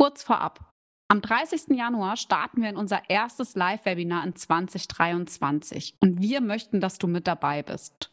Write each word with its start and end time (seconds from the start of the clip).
Kurz 0.00 0.22
vorab. 0.22 0.72
Am 1.08 1.20
30. 1.20 1.76
Januar 1.76 2.16
starten 2.16 2.62
wir 2.62 2.70
in 2.70 2.76
unser 2.78 3.10
erstes 3.10 3.54
Live-Webinar 3.54 4.26
in 4.26 4.34
2023 4.34 5.98
und 6.00 6.22
wir 6.22 6.40
möchten, 6.40 6.80
dass 6.80 6.96
du 6.96 7.06
mit 7.06 7.26
dabei 7.26 7.62
bist. 7.62 8.10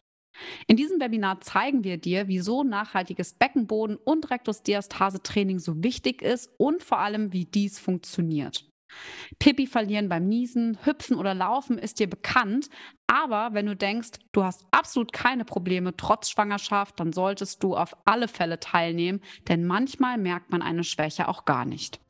In 0.66 0.76
diesem 0.76 1.00
Webinar 1.00 1.40
zeigen 1.40 1.84
wir 1.84 1.96
dir, 1.96 2.28
wieso 2.28 2.62
nachhaltiges 2.62 3.38
Beckenboden- 3.38 3.96
und 3.96 4.30
Rektusdiastase-Training 4.30 5.60
so 5.60 5.82
wichtig 5.82 6.20
ist 6.20 6.50
und 6.58 6.82
vor 6.82 6.98
allem, 6.98 7.32
wie 7.32 7.46
dies 7.46 7.78
funktioniert. 7.78 8.68
Pipi 9.38 9.66
verlieren 9.66 10.08
beim 10.08 10.26
Niesen, 10.26 10.78
Hüpfen 10.84 11.16
oder 11.16 11.34
Laufen 11.34 11.78
ist 11.78 12.00
dir 12.00 12.08
bekannt, 12.08 12.68
aber 13.06 13.50
wenn 13.52 13.66
du 13.66 13.76
denkst, 13.76 14.10
du 14.32 14.44
hast 14.44 14.64
absolut 14.70 15.12
keine 15.12 15.44
Probleme 15.44 15.96
trotz 15.96 16.30
Schwangerschaft, 16.30 16.98
dann 17.00 17.12
solltest 17.12 17.62
du 17.62 17.76
auf 17.76 17.96
alle 18.04 18.28
Fälle 18.28 18.60
teilnehmen, 18.60 19.20
denn 19.48 19.66
manchmal 19.66 20.18
merkt 20.18 20.50
man 20.50 20.62
eine 20.62 20.84
Schwäche 20.84 21.28
auch 21.28 21.44
gar 21.44 21.64
nicht. 21.64 22.00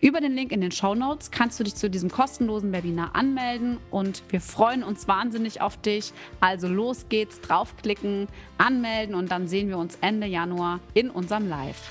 Über 0.00 0.20
den 0.20 0.34
Link 0.34 0.52
in 0.52 0.60
den 0.60 0.72
Show 0.72 0.94
Notes 0.94 1.30
kannst 1.30 1.58
du 1.58 1.64
dich 1.64 1.74
zu 1.74 1.88
diesem 1.88 2.10
kostenlosen 2.10 2.72
Webinar 2.72 3.14
anmelden 3.14 3.78
und 3.90 4.22
wir 4.28 4.40
freuen 4.40 4.82
uns 4.82 5.08
wahnsinnig 5.08 5.60
auf 5.60 5.80
dich. 5.80 6.12
Also 6.40 6.68
los 6.68 7.06
geht's, 7.08 7.40
draufklicken, 7.40 8.28
anmelden 8.58 9.14
und 9.14 9.30
dann 9.30 9.48
sehen 9.48 9.68
wir 9.68 9.78
uns 9.78 9.96
Ende 10.00 10.26
Januar 10.26 10.80
in 10.94 11.10
unserem 11.10 11.48
Live. 11.48 11.90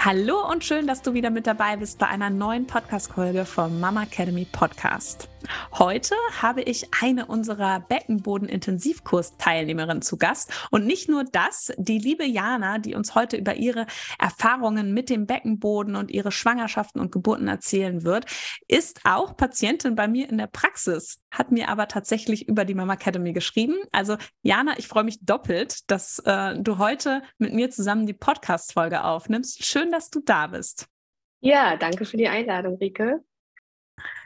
Hallo 0.00 0.48
und 0.48 0.62
schön, 0.62 0.86
dass 0.86 1.02
du 1.02 1.12
wieder 1.12 1.30
mit 1.30 1.48
dabei 1.48 1.76
bist 1.76 1.98
bei 1.98 2.06
einer 2.06 2.30
neuen 2.30 2.68
Podcast-Folge 2.68 3.44
vom 3.44 3.80
Mama 3.80 4.04
Academy 4.04 4.44
Podcast. 4.44 5.28
Heute 5.72 6.14
habe 6.40 6.62
ich 6.62 6.86
eine 7.00 7.26
unserer 7.26 7.80
Beckenboden-Intensivkurs-Teilnehmerinnen 7.80 10.02
zu 10.02 10.16
Gast. 10.16 10.52
Und 10.70 10.86
nicht 10.86 11.08
nur 11.08 11.24
das, 11.24 11.72
die 11.78 11.98
liebe 11.98 12.24
Jana, 12.24 12.78
die 12.78 12.94
uns 12.94 13.16
heute 13.16 13.36
über 13.36 13.56
ihre 13.56 13.86
Erfahrungen 14.18 14.94
mit 14.94 15.10
dem 15.10 15.26
Beckenboden 15.26 15.96
und 15.96 16.12
ihre 16.12 16.32
Schwangerschaften 16.32 17.00
und 17.00 17.12
Geburten 17.12 17.48
erzählen 17.48 18.04
wird, 18.04 18.26
ist 18.66 19.00
auch 19.04 19.36
Patientin 19.36 19.94
bei 19.94 20.08
mir 20.08 20.28
in 20.28 20.38
der 20.38 20.46
Praxis, 20.46 21.20
hat 21.30 21.52
mir 21.52 21.68
aber 21.68 21.88
tatsächlich 21.88 22.48
über 22.48 22.64
die 22.64 22.74
Mama 22.74 22.94
Academy 22.94 23.32
geschrieben. 23.32 23.76
Also 23.92 24.16
Jana, 24.42 24.78
ich 24.78 24.88
freue 24.88 25.04
mich 25.04 25.24
doppelt, 25.24 25.90
dass 25.90 26.18
äh, 26.20 26.58
du 26.58 26.78
heute 26.78 27.22
mit 27.38 27.52
mir 27.52 27.68
zusammen 27.70 28.06
die 28.06 28.14
Podcast-Folge 28.14 29.04
aufnimmst. 29.04 29.62
Schön, 29.64 29.87
dass 29.90 30.10
du 30.10 30.20
da 30.20 30.46
bist. 30.46 30.88
Ja, 31.40 31.76
danke 31.76 32.04
für 32.04 32.16
die 32.16 32.28
Einladung, 32.28 32.76
Rike. 32.76 33.22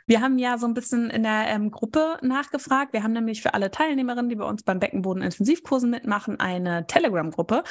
Wir 0.07 0.21
haben 0.21 0.39
ja 0.39 0.59
so 0.59 0.67
ein 0.67 0.75
bisschen 0.75 1.11
in 1.11 1.23
der 1.23 1.47
ähm, 1.49 1.71
Gruppe 1.71 2.19
nachgefragt. 2.23 2.93
Wir 2.93 3.03
haben 3.03 3.13
nämlich 3.13 3.43
für 3.43 3.55
alle 3.55 3.71
Teilnehmerinnen, 3.71 4.29
die 4.29 4.37
bei 4.37 4.45
uns 4.45 4.63
beim 4.63 4.79
Beckenboden-Intensivkursen 4.79 5.91
mitmachen, 5.91 6.41
eine 6.41 6.87
Telegram-Gruppe. 6.87 7.65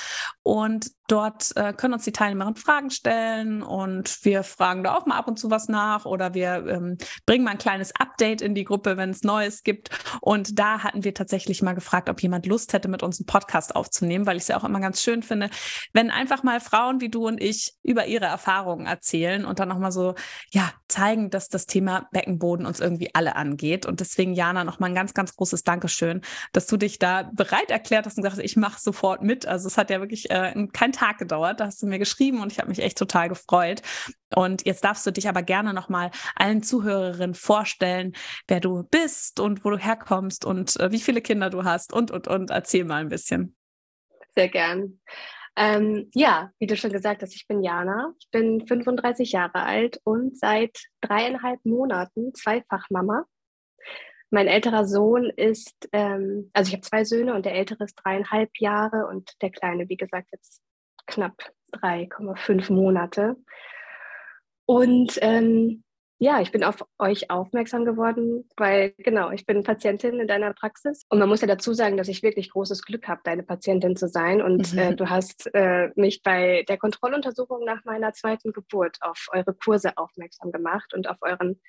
Und 0.43 0.91
dort 1.07 1.55
äh, 1.57 1.73
können 1.73 1.93
uns 1.93 2.05
die 2.05 2.11
Teilnehmerinnen 2.11 2.55
Fragen 2.55 2.89
stellen 2.89 3.61
und 3.61 4.23
wir 4.23 4.43
fragen 4.43 4.83
da 4.83 4.95
auch 4.95 5.05
mal 5.05 5.17
ab 5.17 5.27
und 5.27 5.37
zu 5.37 5.51
was 5.51 5.67
nach 5.67 6.05
oder 6.05 6.33
wir 6.33 6.65
ähm, 6.67 6.97
bringen 7.25 7.43
mal 7.43 7.51
ein 7.51 7.57
kleines 7.57 7.93
Update 7.95 8.41
in 8.41 8.55
die 8.55 8.63
Gruppe, 8.63 8.97
wenn 8.97 9.09
es 9.09 9.23
Neues 9.23 9.63
gibt. 9.63 9.89
Und 10.21 10.57
da 10.57 10.83
hatten 10.83 11.03
wir 11.03 11.13
tatsächlich 11.13 11.61
mal 11.61 11.73
gefragt, 11.73 12.09
ob 12.09 12.21
jemand 12.21 12.45
Lust 12.45 12.73
hätte, 12.73 12.87
mit 12.87 13.03
uns 13.03 13.19
einen 13.19 13.25
Podcast 13.25 13.75
aufzunehmen, 13.75 14.25
weil 14.25 14.37
ich 14.37 14.43
es 14.43 14.47
ja 14.49 14.57
auch 14.57 14.63
immer 14.63 14.79
ganz 14.79 15.01
schön 15.01 15.23
finde, 15.23 15.49
wenn 15.93 16.11
einfach 16.11 16.43
mal 16.43 16.59
Frauen 16.59 17.01
wie 17.01 17.09
du 17.09 17.27
und 17.27 17.41
ich 17.41 17.73
über 17.83 18.05
ihre 18.05 18.25
Erfahrungen 18.25 18.85
erzählen 18.85 19.45
und 19.45 19.59
dann 19.59 19.69
nochmal 19.69 19.91
so, 19.91 20.15
ja, 20.51 20.71
zeigen, 20.87 21.29
dass 21.29 21.49
das 21.49 21.65
Thema 21.65 22.07
Beckenboden 22.11 22.20
Beckenboden 22.21 22.65
uns 22.65 22.79
irgendwie 22.79 23.13
alle 23.13 23.35
angeht. 23.35 23.85
Und 23.85 23.99
deswegen, 23.99 24.33
Jana, 24.33 24.63
nochmal 24.63 24.89
ein 24.91 24.95
ganz, 24.95 25.13
ganz 25.13 25.35
großes 25.35 25.63
Dankeschön, 25.63 26.21
dass 26.53 26.67
du 26.67 26.77
dich 26.77 26.99
da 26.99 27.29
bereit 27.33 27.71
erklärt 27.71 28.05
hast 28.05 28.17
und 28.17 28.23
gesagt 28.23 28.37
hast, 28.37 28.45
ich 28.45 28.55
mache 28.55 28.79
sofort 28.79 29.23
mit. 29.23 29.47
Also 29.47 29.67
es 29.67 29.77
hat 29.77 29.89
ja 29.89 29.99
wirklich 29.99 30.29
äh, 30.29 30.53
keinen 30.71 30.91
Tag 30.93 31.17
gedauert. 31.17 31.59
Da 31.59 31.65
hast 31.65 31.81
du 31.81 31.87
mir 31.87 31.99
geschrieben 31.99 32.41
und 32.41 32.51
ich 32.51 32.59
habe 32.59 32.69
mich 32.69 32.79
echt 32.79 32.97
total 32.97 33.29
gefreut. 33.29 33.81
Und 34.35 34.65
jetzt 34.65 34.83
darfst 34.83 35.05
du 35.05 35.11
dich 35.11 35.27
aber 35.27 35.41
gerne 35.41 35.73
nochmal 35.73 36.11
allen 36.35 36.63
Zuhörerinnen 36.63 37.33
vorstellen, 37.33 38.13
wer 38.47 38.59
du 38.59 38.83
bist 38.83 39.39
und 39.39 39.65
wo 39.65 39.71
du 39.71 39.77
herkommst 39.77 40.45
und 40.45 40.79
äh, 40.79 40.91
wie 40.91 40.99
viele 40.99 41.21
Kinder 41.21 41.49
du 41.49 41.63
hast 41.63 41.91
und, 41.91 42.11
und, 42.11 42.27
und. 42.27 42.51
Erzähl 42.51 42.85
mal 42.85 43.01
ein 43.01 43.09
bisschen. 43.09 43.55
Sehr 44.35 44.47
gern. 44.47 44.99
Ähm, 45.57 46.09
ja, 46.13 46.51
wie 46.59 46.67
du 46.67 46.77
schon 46.77 46.91
gesagt 46.91 47.21
hast, 47.21 47.35
ich 47.35 47.47
bin 47.47 47.61
Jana, 47.61 48.13
ich 48.19 48.29
bin 48.31 48.65
35 48.65 49.33
Jahre 49.33 49.63
alt 49.63 49.99
und 50.03 50.37
seit 50.37 50.77
dreieinhalb 51.01 51.59
Monaten 51.65 52.33
Zweifachmama. 52.33 53.25
Mein 54.29 54.47
älterer 54.47 54.85
Sohn 54.85 55.29
ist, 55.29 55.89
ähm, 55.91 56.49
also 56.53 56.69
ich 56.69 56.73
habe 56.73 56.87
zwei 56.87 57.03
Söhne 57.03 57.33
und 57.35 57.45
der 57.45 57.55
ältere 57.55 57.83
ist 57.83 57.95
dreieinhalb 57.95 58.49
Jahre 58.59 59.07
und 59.07 59.31
der 59.41 59.51
kleine, 59.51 59.89
wie 59.89 59.97
gesagt, 59.97 60.29
jetzt 60.31 60.61
knapp 61.05 61.51
3,5 61.73 62.71
Monate. 62.71 63.35
Und 64.65 65.17
ähm, 65.21 65.83
ja, 66.23 66.39
ich 66.39 66.51
bin 66.51 66.63
auf 66.63 66.85
euch 66.99 67.31
aufmerksam 67.31 67.83
geworden, 67.83 68.47
weil 68.55 68.93
genau, 68.99 69.31
ich 69.31 69.47
bin 69.47 69.63
Patientin 69.63 70.19
in 70.19 70.27
deiner 70.27 70.53
Praxis 70.53 71.03
und 71.09 71.17
man 71.17 71.27
muss 71.27 71.41
ja 71.41 71.47
dazu 71.47 71.73
sagen, 71.73 71.97
dass 71.97 72.09
ich 72.09 72.21
wirklich 72.21 72.51
großes 72.51 72.83
Glück 72.83 73.07
habe, 73.07 73.21
deine 73.23 73.41
Patientin 73.41 73.95
zu 73.95 74.07
sein 74.07 74.39
und 74.39 74.71
mhm. 74.71 74.77
äh, 74.77 74.95
du 74.95 75.09
hast 75.09 75.49
äh, 75.55 75.89
mich 75.95 76.21
bei 76.21 76.63
der 76.69 76.77
Kontrolluntersuchung 76.77 77.65
nach 77.65 77.83
meiner 77.85 78.13
zweiten 78.13 78.51
Geburt 78.53 78.97
auf 79.01 79.29
eure 79.31 79.55
Kurse 79.55 79.97
aufmerksam 79.97 80.51
gemacht 80.51 80.93
und 80.93 81.09
auf 81.09 81.17
euren 81.21 81.59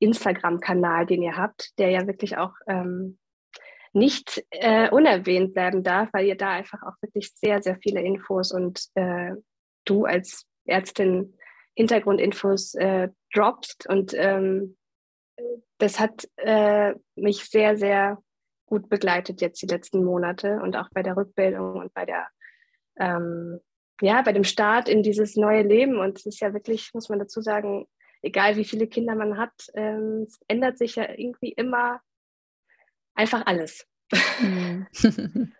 Instagram-Kanal, 0.00 1.06
den 1.06 1.22
ihr 1.22 1.36
habt, 1.36 1.78
der 1.78 1.90
ja 1.90 2.04
wirklich 2.08 2.36
auch 2.36 2.54
ähm, 2.66 3.16
nicht 3.92 4.44
äh, 4.50 4.90
unerwähnt 4.90 5.54
bleiben 5.54 5.84
darf, 5.84 6.08
weil 6.12 6.26
ihr 6.26 6.36
da 6.36 6.50
einfach 6.50 6.82
auch 6.82 7.00
wirklich 7.00 7.30
sehr, 7.36 7.62
sehr 7.62 7.78
viele 7.80 8.02
Infos 8.02 8.50
und 8.50 8.86
äh, 8.96 9.34
du 9.84 10.04
als 10.04 10.46
Ärztin 10.64 11.36
Hintergrundinfos 11.76 12.74
äh, 12.74 13.08
droppst. 13.34 13.86
Und 13.88 14.14
ähm, 14.14 14.76
das 15.78 15.98
hat 16.00 16.28
äh, 16.36 16.94
mich 17.14 17.44
sehr, 17.44 17.76
sehr 17.76 18.18
gut 18.66 18.88
begleitet 18.88 19.40
jetzt 19.40 19.62
die 19.62 19.66
letzten 19.66 20.04
Monate 20.04 20.60
und 20.62 20.76
auch 20.76 20.88
bei 20.92 21.02
der 21.02 21.16
Rückbildung 21.16 21.76
und 21.76 21.92
bei 21.92 22.04
der 22.04 22.28
ähm, 22.98 23.60
ja, 24.00 24.22
bei 24.22 24.32
dem 24.32 24.44
Start 24.44 24.88
in 24.88 25.02
dieses 25.02 25.36
neue 25.36 25.62
Leben. 25.62 25.98
Und 25.98 26.18
es 26.18 26.26
ist 26.26 26.40
ja 26.40 26.52
wirklich, 26.54 26.90
muss 26.94 27.08
man 27.08 27.18
dazu 27.18 27.40
sagen, 27.42 27.86
egal 28.22 28.56
wie 28.56 28.64
viele 28.64 28.86
Kinder 28.86 29.14
man 29.14 29.36
hat, 29.36 29.52
ähm, 29.74 30.24
es 30.26 30.40
ändert 30.48 30.78
sich 30.78 30.96
ja 30.96 31.08
irgendwie 31.10 31.52
immer 31.52 32.00
einfach 33.14 33.46
alles. 33.46 33.86
Mhm. 34.40 34.86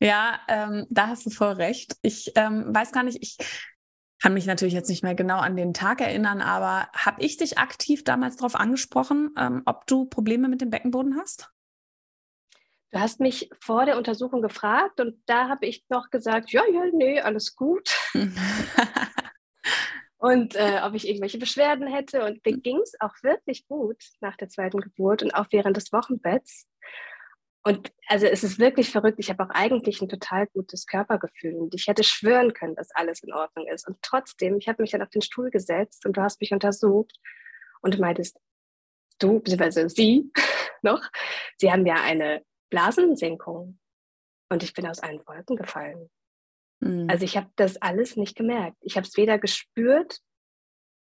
ja, 0.00 0.40
ähm, 0.48 0.86
da 0.90 1.08
hast 1.08 1.26
du 1.26 1.30
voll 1.30 1.52
recht. 1.52 1.96
Ich 2.02 2.32
ähm, 2.34 2.74
weiß 2.74 2.92
gar 2.92 3.02
nicht, 3.02 3.18
ich 3.20 3.36
kann 4.20 4.34
mich 4.34 4.46
natürlich 4.46 4.74
jetzt 4.74 4.88
nicht 4.88 5.02
mehr 5.02 5.14
genau 5.14 5.38
an 5.38 5.56
den 5.56 5.74
Tag 5.74 6.00
erinnern, 6.00 6.40
aber 6.40 6.88
habe 6.92 7.22
ich 7.22 7.36
dich 7.36 7.58
aktiv 7.58 8.04
damals 8.04 8.36
darauf 8.36 8.56
angesprochen, 8.56 9.30
ähm, 9.38 9.62
ob 9.64 9.86
du 9.86 10.06
Probleme 10.06 10.48
mit 10.48 10.60
dem 10.60 10.70
Beckenboden 10.70 11.16
hast? 11.16 11.50
Du 12.90 12.98
hast 12.98 13.20
mich 13.20 13.50
vor 13.60 13.84
der 13.84 13.98
Untersuchung 13.98 14.40
gefragt 14.40 15.00
und 15.00 15.22
da 15.26 15.48
habe 15.48 15.66
ich 15.66 15.84
noch 15.90 16.10
gesagt, 16.10 16.52
ja, 16.52 16.62
ja, 16.72 16.84
nee, 16.92 17.20
alles 17.20 17.54
gut. 17.54 17.94
und 20.16 20.56
äh, 20.56 20.80
ob 20.82 20.94
ich 20.94 21.06
irgendwelche 21.06 21.38
Beschwerden 21.38 21.86
hätte. 21.86 22.24
Und 22.24 22.44
mir 22.46 22.56
ging 22.56 22.78
es 22.78 22.94
auch 23.00 23.14
wirklich 23.22 23.68
gut 23.68 24.02
nach 24.20 24.36
der 24.36 24.48
zweiten 24.48 24.80
Geburt 24.80 25.22
und 25.22 25.32
auch 25.32 25.46
während 25.50 25.76
des 25.76 25.92
Wochenbetts. 25.92 26.66
Und 27.64 27.92
also 28.06 28.26
es 28.26 28.44
ist 28.44 28.58
wirklich 28.58 28.90
verrückt. 28.90 29.18
Ich 29.18 29.30
habe 29.30 29.44
auch 29.44 29.50
eigentlich 29.50 30.00
ein 30.00 30.08
total 30.08 30.46
gutes 30.48 30.86
Körpergefühl 30.86 31.54
und 31.54 31.74
ich 31.74 31.86
hätte 31.86 32.04
schwören 32.04 32.52
können, 32.52 32.76
dass 32.76 32.94
alles 32.94 33.22
in 33.22 33.32
Ordnung 33.32 33.66
ist. 33.66 33.86
Und 33.86 33.98
trotzdem, 34.02 34.56
ich 34.56 34.68
habe 34.68 34.82
mich 34.82 34.92
dann 34.92 35.02
auf 35.02 35.10
den 35.10 35.22
Stuhl 35.22 35.50
gesetzt 35.50 36.06
und 36.06 36.16
du 36.16 36.22
hast 36.22 36.40
mich 36.40 36.52
untersucht 36.52 37.18
und 37.82 37.94
du 37.94 38.00
meintest, 38.00 38.38
du, 39.18 39.40
beziehungsweise 39.40 39.88
sie 39.88 40.30
noch, 40.82 41.02
sie 41.58 41.70
haben 41.70 41.84
ja 41.84 41.96
eine 41.96 42.42
Blasensenkung. 42.70 43.78
Und 44.50 44.62
ich 44.62 44.72
bin 44.72 44.86
aus 44.86 45.00
allen 45.00 45.20
Wolken 45.26 45.56
gefallen. 45.56 46.08
Mhm. 46.80 47.06
Also 47.10 47.24
ich 47.24 47.36
habe 47.36 47.50
das 47.56 47.76
alles 47.82 48.16
nicht 48.16 48.36
gemerkt. 48.36 48.78
Ich 48.80 48.96
habe 48.96 49.06
es 49.06 49.16
weder 49.16 49.38
gespürt, 49.38 50.20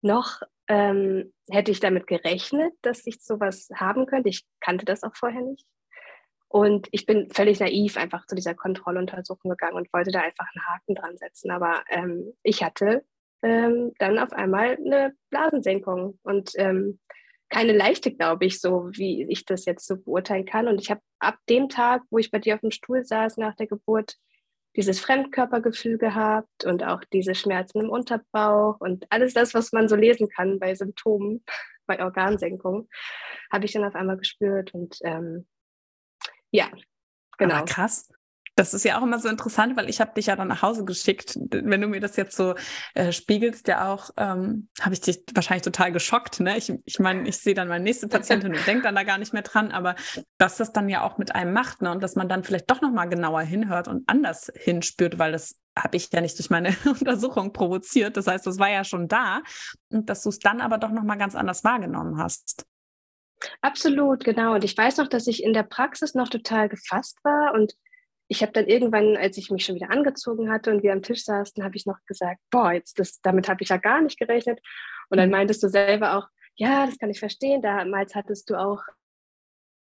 noch 0.03 0.43
ähm, 0.69 1.33
hätte 1.49 1.71
ich 1.71 1.81
damit 1.81 2.07
gerechnet, 2.07 2.75
dass 2.83 3.07
ich 3.07 3.23
sowas 3.23 3.69
haben 3.75 4.07
könnte. 4.07 4.29
Ich 4.29 4.45
kannte 4.61 4.85
das 4.85 5.03
auch 5.03 5.15
vorher 5.15 5.43
nicht. 5.43 5.67
Und 6.53 6.87
ich 6.91 7.07
bin 7.07 7.31
völlig 7.31 7.61
naiv 7.61 7.97
einfach 7.97 8.27
zu 8.27 8.35
dieser 8.35 8.55
Kontrolluntersuchung 8.55 9.53
gegangen 9.53 9.77
und 9.77 9.91
wollte 9.91 10.11
da 10.11 10.21
einfach 10.21 10.47
einen 10.55 10.67
Haken 10.67 10.95
dran 10.95 11.17
setzen. 11.17 11.51
Aber 11.51 11.83
ähm, 11.89 12.35
ich 12.43 12.63
hatte 12.63 13.07
ähm, 13.43 13.93
dann 13.99 14.19
auf 14.19 14.35
einmal 14.35 14.77
eine 14.77 15.15
Blasensenkung 15.31 16.19
und 16.23 16.51
ähm, 16.57 17.01
keine 17.49 17.73
leichte, 17.73 18.13
glaube 18.13 18.45
ich, 18.45 18.61
so 18.61 18.91
wie 18.93 19.27
ich 19.31 19.47
das 19.47 19.65
jetzt 19.65 19.87
so 19.87 19.97
beurteilen 19.97 20.45
kann. 20.45 20.69
Und 20.69 20.79
ich 20.79 20.91
habe 20.91 21.01
ab 21.21 21.39
dem 21.49 21.71
Tag, 21.71 22.03
wo 22.11 22.19
ich 22.19 22.31
bei 22.31 22.39
dir 22.39 22.57
auf 22.57 22.61
dem 22.61 22.71
Stuhl 22.71 23.03
saß 23.03 23.39
nach 23.39 23.57
der 23.57 23.67
Geburt, 23.67 24.17
dieses 24.77 25.01
Fremdkörpergefühl 25.01 25.97
gehabt 25.97 26.67
und 26.67 26.85
auch 26.85 27.03
diese 27.15 27.35
Schmerzen 27.35 27.81
im 27.81 27.89
Unterbauch 27.89 28.79
und 28.79 29.07
alles 29.09 29.33
das, 29.33 29.55
was 29.55 29.73
man 29.73 29.89
so 29.89 29.97
lesen 29.97 30.29
kann 30.29 30.59
bei 30.59 30.75
Symptomen, 30.75 31.45
bei 31.87 32.03
Organsenkung, 32.05 32.91
habe 33.51 33.65
ich 33.65 33.73
dann 33.73 33.85
auf 33.85 33.95
einmal 33.95 34.19
gespürt. 34.19 34.75
Und 34.75 34.99
ähm, 35.03 35.47
ja, 36.53 36.71
genau. 37.39 37.57
Aber 37.57 37.65
krass. 37.65 38.09
Das 38.55 38.75
ist 38.75 38.85
ja 38.85 38.99
auch 38.99 39.03
immer 39.03 39.19
so 39.19 39.31
interessant, 39.31 39.79
weil 39.79 39.89
ich 39.89 39.99
habe 39.99 40.13
dich 40.15 40.27
ja 40.27 40.37
dann 40.37 40.49
nach 40.49 40.61
Hause 40.61 40.85
geschickt. 40.85 41.39
Wenn 41.51 41.81
du 41.81 41.87
mir 41.87 42.01
das 42.01 42.17
jetzt 42.17 42.37
so 42.37 42.55
äh, 42.93 43.11
spiegelst, 43.11 43.67
ja 43.67 43.91
auch, 43.91 44.11
ähm, 44.19 44.69
habe 44.79 44.93
ich 44.93 45.01
dich 45.01 45.25
wahrscheinlich 45.33 45.63
total 45.63 45.91
geschockt. 45.91 46.39
Ne? 46.41 46.59
Ich, 46.59 46.71
ich 46.85 46.99
meine, 46.99 47.27
ich 47.27 47.39
sehe 47.39 47.55
dann 47.55 47.69
meine 47.69 47.83
nächste 47.83 48.09
Patientin 48.09 48.55
und 48.55 48.67
denke 48.67 48.83
dann 48.83 48.95
da 48.95 49.05
gar 49.05 49.17
nicht 49.17 49.33
mehr 49.33 49.41
dran, 49.41 49.73
aber 49.73 49.95
dass 50.37 50.59
das 50.59 50.71
dann 50.71 50.91
ja 50.91 51.03
auch 51.03 51.17
mit 51.17 51.35
einem 51.35 51.55
macht 51.55 51.81
ne? 51.81 51.91
und 51.91 52.03
dass 52.03 52.15
man 52.15 52.29
dann 52.29 52.45
vielleicht 52.45 52.71
doch 52.71 52.83
nochmal 52.83 53.09
genauer 53.09 53.41
hinhört 53.41 53.89
und 53.89 54.07
anders 54.07 54.53
hinspürt, 54.55 55.19
weil 55.19 55.33
das 55.33 55.59
habe 55.75 55.97
ich 55.97 56.13
ja 56.13 56.21
nicht 56.21 56.39
durch 56.39 56.51
meine 56.51 56.77
Untersuchung 56.85 57.55
provoziert. 57.55 58.19
Das 58.19 58.27
heißt, 58.27 58.47
das 58.47 58.59
war 58.59 58.69
ja 58.69 58.85
schon 58.85 59.09
da 59.09 59.41
und 59.89 60.11
dass 60.11 60.23
du 60.23 60.29
es 60.29 60.39
dann 60.39 60.61
aber 60.61 60.77
doch 60.77 60.91
nochmal 60.91 61.17
ganz 61.17 61.35
anders 61.35 61.65
wahrgenommen 61.65 62.19
hast. 62.19 62.67
Absolut, 63.61 64.25
genau. 64.25 64.55
Und 64.55 64.65
ich 64.65 64.77
weiß 64.77 64.99
noch, 64.99 65.09
dass 65.09 65.27
ich 65.27 65.43
in 65.43 65.53
der 65.53 65.63
Praxis 65.63 66.15
noch 66.15 66.29
total 66.29 66.69
gefasst 66.69 67.19
war 67.25 67.55
und 67.55 67.75
ich 68.29 68.43
habe 68.43 68.53
dann 68.53 68.67
irgendwann, 68.67 69.17
als 69.17 69.37
ich 69.37 69.51
mich 69.51 69.65
schon 69.65 69.75
wieder 69.75 69.91
angezogen 69.91 70.51
hatte 70.51 70.71
und 70.71 70.83
wir 70.83 70.93
am 70.93 71.03
Tisch 71.03 71.25
saßen, 71.25 71.63
habe 71.63 71.77
ich 71.77 71.85
noch 71.85 71.99
gesagt, 72.07 72.41
boah, 72.51 72.73
jetzt 72.73 72.99
das, 72.99 73.21
damit 73.21 73.49
habe 73.49 73.63
ich 73.63 73.69
ja 73.69 73.77
gar 73.77 74.01
nicht 74.01 74.19
gerechnet. 74.19 74.59
Und 75.11 75.19
dann 75.19 75.29
mhm. 75.29 75.33
meintest 75.33 75.63
du 75.63 75.69
selber 75.69 76.17
auch, 76.17 76.29
ja, 76.55 76.87
das 76.87 76.99
kann 76.99 77.11
ich 77.11 77.19
verstehen. 77.19 77.61
Damals 77.61 78.15
hattest 78.15 78.49
du 78.49 78.55
auch 78.57 78.81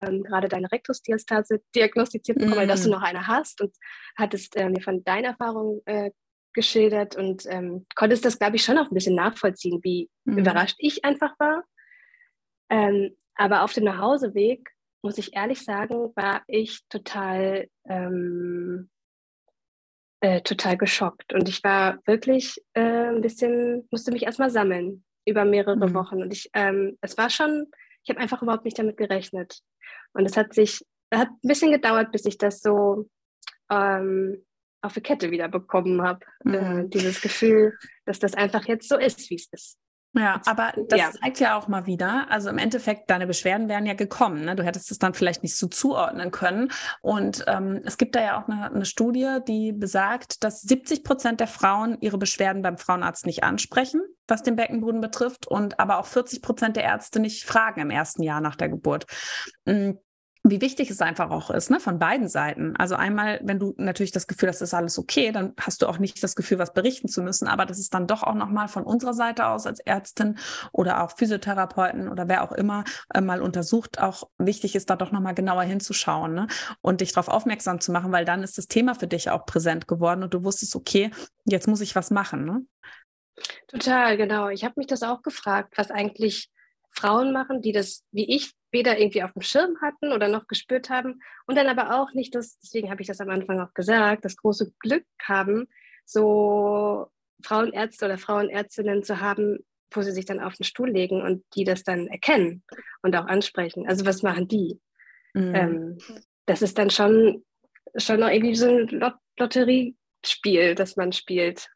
ähm, 0.02 0.22
gerade 0.22 0.48
deine 0.48 0.70
Rektusdiastase 0.70 1.62
diagnostiziert 1.74 2.38
bekommen, 2.38 2.66
mm. 2.66 2.68
dass 2.68 2.82
du 2.82 2.88
mhm. 2.88 2.94
noch 2.94 3.02
eine 3.02 3.26
hast 3.26 3.62
und 3.62 3.74
hattest 4.16 4.56
äh, 4.56 4.68
mir 4.68 4.82
von 4.82 5.02
deiner 5.04 5.28
Erfahrung 5.28 5.80
äh, 5.86 6.10
geschildert 6.52 7.16
und 7.16 7.44
ähm, 7.46 7.86
konntest 7.94 8.24
das, 8.24 8.38
glaube 8.38 8.56
ich, 8.56 8.64
schon 8.64 8.78
auch 8.78 8.90
ein 8.90 8.94
bisschen 8.94 9.14
nachvollziehen, 9.14 9.80
wie 9.82 10.10
mm. 10.24 10.38
überrascht 10.38 10.76
ich 10.78 11.04
einfach 11.04 11.38
war. 11.38 11.64
Ähm, 12.68 13.16
aber 13.36 13.62
auf 13.62 13.72
dem 13.72 13.84
Nachhauseweg 13.84 14.70
muss 15.02 15.18
ich 15.18 15.34
ehrlich 15.34 15.64
sagen, 15.64 16.12
war 16.16 16.42
ich 16.48 16.80
total, 16.88 17.68
ähm, 17.88 18.90
äh, 20.20 20.40
total 20.40 20.76
geschockt. 20.76 21.32
Und 21.32 21.48
ich 21.48 21.62
war 21.62 21.98
wirklich 22.06 22.60
äh, 22.74 23.08
ein 23.08 23.20
bisschen, 23.20 23.86
musste 23.90 24.10
mich 24.10 24.24
erstmal 24.24 24.50
sammeln 24.50 25.04
über 25.24 25.44
mehrere 25.44 25.76
mhm. 25.76 25.94
Wochen. 25.94 26.22
Und 26.22 26.32
ich, 26.32 26.50
ähm, 26.54 26.98
es 27.02 27.16
war 27.16 27.30
schon, 27.30 27.66
ich 28.02 28.10
habe 28.10 28.20
einfach 28.20 28.42
überhaupt 28.42 28.64
nicht 28.64 28.78
damit 28.78 28.96
gerechnet. 28.96 29.60
Und 30.12 30.24
es 30.24 30.36
hat 30.36 30.54
sich, 30.54 30.84
hat 31.12 31.28
ein 31.28 31.48
bisschen 31.48 31.70
gedauert, 31.70 32.10
bis 32.10 32.24
ich 32.24 32.38
das 32.38 32.60
so 32.60 33.08
ähm, 33.70 34.44
auf 34.82 34.94
die 34.94 35.02
Kette 35.02 35.30
wieder 35.30 35.48
bekommen 35.48 36.02
habe. 36.02 36.24
Äh, 36.44 36.48
mhm. 36.48 36.78
Äh, 36.78 36.88
dieses 36.88 37.20
Gefühl, 37.20 37.76
dass 38.06 38.18
das 38.18 38.34
einfach 38.34 38.66
jetzt 38.66 38.88
so 38.88 38.96
ist, 38.96 39.30
wie 39.30 39.36
es 39.36 39.48
ist. 39.52 39.78
Ja, 40.18 40.40
aber 40.46 40.72
das 40.88 40.98
ja. 40.98 41.10
zeigt 41.10 41.40
ja 41.40 41.56
auch 41.56 41.68
mal 41.68 41.86
wieder, 41.86 42.26
also 42.30 42.48
im 42.48 42.58
Endeffekt, 42.58 43.10
deine 43.10 43.26
Beschwerden 43.26 43.68
wären 43.68 43.84
ja 43.84 43.94
gekommen. 43.94 44.44
Ne? 44.44 44.56
Du 44.56 44.62
hättest 44.62 44.90
es 44.90 44.98
dann 44.98 45.12
vielleicht 45.12 45.42
nicht 45.42 45.56
so 45.56 45.66
zuordnen 45.66 46.30
können. 46.30 46.72
Und 47.02 47.44
ähm, 47.46 47.82
es 47.84 47.98
gibt 47.98 48.14
da 48.14 48.22
ja 48.22 48.40
auch 48.40 48.48
eine, 48.48 48.70
eine 48.72 48.86
Studie, 48.86 49.38
die 49.46 49.72
besagt, 49.72 50.42
dass 50.42 50.62
70 50.62 51.04
Prozent 51.04 51.40
der 51.40 51.48
Frauen 51.48 51.98
ihre 52.00 52.18
Beschwerden 52.18 52.62
beim 52.62 52.78
Frauenarzt 52.78 53.26
nicht 53.26 53.44
ansprechen, 53.44 54.00
was 54.26 54.42
den 54.42 54.56
Beckenboden 54.56 55.00
betrifft, 55.00 55.46
und 55.46 55.78
aber 55.78 55.98
auch 55.98 56.06
40 56.06 56.40
Prozent 56.40 56.76
der 56.76 56.84
Ärzte 56.84 57.20
nicht 57.20 57.44
fragen 57.44 57.80
im 57.80 57.90
ersten 57.90 58.22
Jahr 58.22 58.40
nach 58.40 58.56
der 58.56 58.70
Geburt. 58.70 59.06
Hm, 59.66 59.98
wie 60.50 60.60
wichtig 60.60 60.90
es 60.90 61.00
einfach 61.00 61.30
auch 61.30 61.50
ist, 61.50 61.70
ne, 61.70 61.80
von 61.80 61.98
beiden 61.98 62.28
Seiten. 62.28 62.76
Also 62.76 62.94
einmal, 62.94 63.40
wenn 63.42 63.58
du 63.58 63.74
natürlich 63.78 64.12
das 64.12 64.26
Gefühl 64.26 64.48
hast, 64.48 64.60
ist 64.60 64.74
alles 64.74 64.98
okay, 64.98 65.32
dann 65.32 65.54
hast 65.60 65.82
du 65.82 65.88
auch 65.88 65.98
nicht 65.98 66.22
das 66.22 66.36
Gefühl, 66.36 66.58
was 66.58 66.72
berichten 66.72 67.08
zu 67.08 67.22
müssen, 67.22 67.48
aber 67.48 67.66
das 67.66 67.78
ist 67.78 67.92
dann 67.94 68.06
doch 68.06 68.22
auch 68.22 68.34
nochmal 68.34 68.68
von 68.68 68.84
unserer 68.84 69.14
Seite 69.14 69.46
aus 69.46 69.66
als 69.66 69.80
Ärztin 69.80 70.38
oder 70.72 71.02
auch 71.02 71.16
Physiotherapeuten 71.16 72.08
oder 72.08 72.28
wer 72.28 72.42
auch 72.44 72.52
immer 72.52 72.84
äh, 73.12 73.20
mal 73.20 73.42
untersucht, 73.42 73.98
auch 73.98 74.28
wichtig 74.38 74.76
ist, 74.76 74.88
da 74.88 74.96
doch 74.96 75.10
nochmal 75.10 75.34
genauer 75.34 75.64
hinzuschauen 75.64 76.34
ne, 76.34 76.46
und 76.80 77.00
dich 77.00 77.12
darauf 77.12 77.28
aufmerksam 77.28 77.80
zu 77.80 77.90
machen, 77.90 78.12
weil 78.12 78.24
dann 78.24 78.42
ist 78.42 78.58
das 78.58 78.68
Thema 78.68 78.94
für 78.94 79.08
dich 79.08 79.30
auch 79.30 79.46
präsent 79.46 79.88
geworden 79.88 80.22
und 80.22 80.32
du 80.32 80.44
wusstest, 80.44 80.76
okay, 80.76 81.10
jetzt 81.44 81.66
muss 81.66 81.80
ich 81.80 81.96
was 81.96 82.10
machen. 82.10 82.44
Ne? 82.44 82.62
Total, 83.68 84.16
genau. 84.16 84.48
Ich 84.48 84.64
habe 84.64 84.74
mich 84.76 84.86
das 84.86 85.02
auch 85.02 85.22
gefragt, 85.22 85.74
was 85.76 85.90
eigentlich 85.90 86.50
Frauen 86.96 87.32
machen, 87.32 87.62
die 87.62 87.72
das 87.72 88.04
wie 88.12 88.34
ich 88.34 88.52
weder 88.72 88.98
irgendwie 88.98 89.22
auf 89.22 89.32
dem 89.32 89.42
Schirm 89.42 89.80
hatten 89.80 90.12
oder 90.12 90.28
noch 90.28 90.48
gespürt 90.48 90.90
haben 90.90 91.20
und 91.46 91.56
dann 91.56 91.68
aber 91.68 91.98
auch 91.98 92.12
nicht 92.12 92.34
das, 92.34 92.58
deswegen 92.58 92.90
habe 92.90 93.02
ich 93.02 93.08
das 93.08 93.20
am 93.20 93.30
Anfang 93.30 93.60
auch 93.60 93.72
gesagt, 93.74 94.24
das 94.24 94.36
große 94.36 94.72
Glück 94.80 95.04
haben, 95.22 95.68
so 96.04 97.08
Frauenärzte 97.42 98.06
oder 98.06 98.18
Frauenärztinnen 98.18 99.02
zu 99.02 99.20
haben, 99.20 99.58
wo 99.90 100.02
sie 100.02 100.12
sich 100.12 100.24
dann 100.24 100.40
auf 100.40 100.54
den 100.54 100.64
Stuhl 100.64 100.90
legen 100.90 101.22
und 101.22 101.44
die 101.54 101.64
das 101.64 101.84
dann 101.84 102.06
erkennen 102.08 102.62
und 103.02 103.14
auch 103.16 103.26
ansprechen. 103.26 103.86
Also 103.88 104.04
was 104.04 104.22
machen 104.22 104.48
die? 104.48 104.80
Mhm. 105.34 105.54
Ähm, 105.54 105.98
das 106.46 106.62
ist 106.62 106.78
dann 106.78 106.90
schon, 106.90 107.44
schon 107.96 108.20
noch 108.20 108.30
irgendwie 108.30 108.56
so 108.56 108.68
ein 108.68 108.88
Lot 108.88 109.14
Lotteriespiel, 109.38 110.74
das 110.74 110.96
man 110.96 111.12
spielt. 111.12 111.68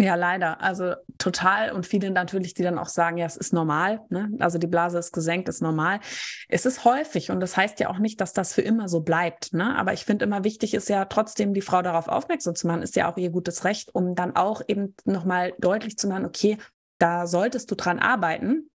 Ja, 0.00 0.14
leider. 0.14 0.62
Also 0.62 0.94
total. 1.18 1.72
Und 1.72 1.84
viele 1.84 2.10
natürlich, 2.10 2.54
die 2.54 2.62
dann 2.62 2.78
auch 2.78 2.88
sagen, 2.88 3.18
ja, 3.18 3.26
es 3.26 3.36
ist 3.36 3.52
normal. 3.52 4.00
Ne? 4.08 4.30
Also 4.38 4.56
die 4.56 4.66
Blase 4.66 4.98
ist 4.98 5.12
gesenkt, 5.12 5.46
ist 5.50 5.60
normal. 5.60 6.00
Es 6.48 6.64
ist 6.64 6.86
häufig 6.86 7.30
und 7.30 7.40
das 7.40 7.54
heißt 7.54 7.80
ja 7.80 7.90
auch 7.90 7.98
nicht, 7.98 8.18
dass 8.22 8.32
das 8.32 8.54
für 8.54 8.62
immer 8.62 8.88
so 8.88 9.00
bleibt. 9.00 9.52
Ne? 9.52 9.76
Aber 9.76 9.92
ich 9.92 10.06
finde 10.06 10.24
immer 10.24 10.42
wichtig 10.42 10.72
ist 10.72 10.88
ja 10.88 11.04
trotzdem, 11.04 11.52
die 11.52 11.60
Frau 11.60 11.82
darauf 11.82 12.08
aufmerksam 12.08 12.54
zu 12.54 12.66
machen, 12.66 12.80
ist 12.80 12.96
ja 12.96 13.12
auch 13.12 13.18
ihr 13.18 13.28
gutes 13.28 13.64
Recht, 13.64 13.94
um 13.94 14.14
dann 14.14 14.36
auch 14.36 14.62
eben 14.68 14.94
nochmal 15.04 15.52
deutlich 15.58 15.98
zu 15.98 16.08
machen, 16.08 16.24
okay, 16.24 16.56
da 16.96 17.26
solltest 17.26 17.70
du 17.70 17.74
dran 17.74 17.98
arbeiten 17.98 18.70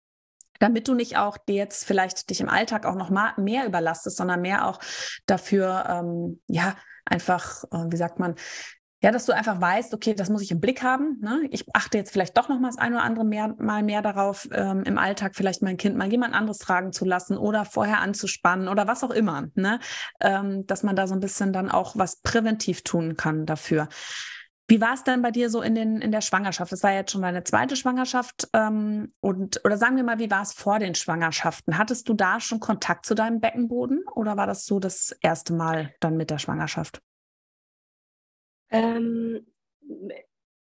damit 0.59 0.87
du 0.87 0.93
nicht 0.93 1.17
auch 1.17 1.35
jetzt 1.49 1.83
vielleicht 1.83 2.29
dich 2.29 2.39
im 2.39 2.47
Alltag 2.47 2.85
auch 2.85 2.95
noch 2.95 3.09
mal 3.09 3.33
mehr 3.35 3.65
überlastest, 3.65 4.15
sondern 4.15 4.39
mehr 4.39 4.65
auch 4.65 4.79
dafür, 5.25 5.85
ähm, 5.89 6.41
ja, 6.47 6.77
einfach, 7.03 7.65
äh, 7.65 7.85
wie 7.89 7.97
sagt 7.97 8.19
man, 8.19 8.35
ja, 9.03 9.11
dass 9.11 9.25
du 9.25 9.33
einfach 9.33 9.59
weißt, 9.59 9.93
okay, 9.93 10.13
das 10.13 10.29
muss 10.29 10.41
ich 10.41 10.51
im 10.51 10.61
Blick 10.61 10.81
haben. 10.81 11.19
Ne? 11.19 11.41
Ich 11.51 11.65
achte 11.75 11.97
jetzt 11.97 12.11
vielleicht 12.11 12.37
doch 12.37 12.47
noch 12.47 12.57
mal 12.57 12.69
das 12.69 12.77
eine 12.77 12.95
oder 12.95 13.03
andere 13.03 13.25
mehr, 13.25 13.53
mal 13.59 13.83
mehr 13.83 14.01
darauf, 14.01 14.47
ähm, 14.53 14.83
im 14.85 14.97
Alltag 14.97 15.35
vielleicht 15.35 15.61
mein 15.61 15.75
Kind 15.75 15.97
mal 15.97 16.09
jemand 16.09 16.33
anderes 16.33 16.59
tragen 16.59 16.93
zu 16.93 17.03
lassen 17.03 17.37
oder 17.37 17.65
vorher 17.65 17.99
anzuspannen 17.99 18.69
oder 18.69 18.87
was 18.87 19.03
auch 19.03 19.11
immer. 19.11 19.49
Ne? 19.55 19.79
Ähm, 20.21 20.65
dass 20.67 20.83
man 20.83 20.95
da 20.95 21.07
so 21.07 21.15
ein 21.15 21.19
bisschen 21.19 21.51
dann 21.51 21.69
auch 21.69 21.97
was 21.97 22.21
präventiv 22.21 22.83
tun 22.83 23.17
kann 23.17 23.45
dafür. 23.45 23.89
Wie 24.69 24.79
war 24.79 24.93
es 24.93 25.03
denn 25.03 25.21
bei 25.21 25.31
dir 25.31 25.49
so 25.49 25.61
in, 25.61 25.75
den, 25.75 25.99
in 26.01 26.13
der 26.13 26.21
Schwangerschaft? 26.21 26.71
Das 26.71 26.83
war 26.83 26.93
jetzt 26.93 27.11
schon 27.11 27.23
deine 27.23 27.43
zweite 27.43 27.75
Schwangerschaft. 27.75 28.47
Ähm, 28.53 29.11
und, 29.19 29.59
oder 29.65 29.77
sagen 29.77 29.97
wir 29.97 30.05
mal, 30.05 30.19
wie 30.19 30.31
war 30.31 30.43
es 30.43 30.53
vor 30.53 30.79
den 30.79 30.95
Schwangerschaften? 30.95 31.77
Hattest 31.77 32.07
du 32.07 32.13
da 32.13 32.39
schon 32.39 32.61
Kontakt 32.61 33.05
zu 33.05 33.15
deinem 33.15 33.41
Beckenboden 33.41 34.05
oder 34.15 34.37
war 34.37 34.47
das 34.47 34.65
so 34.65 34.79
das 34.79 35.13
erste 35.19 35.51
Mal 35.51 35.93
dann 35.99 36.15
mit 36.15 36.29
der 36.29 36.37
Schwangerschaft? 36.37 37.01
Ähm, 38.73 39.45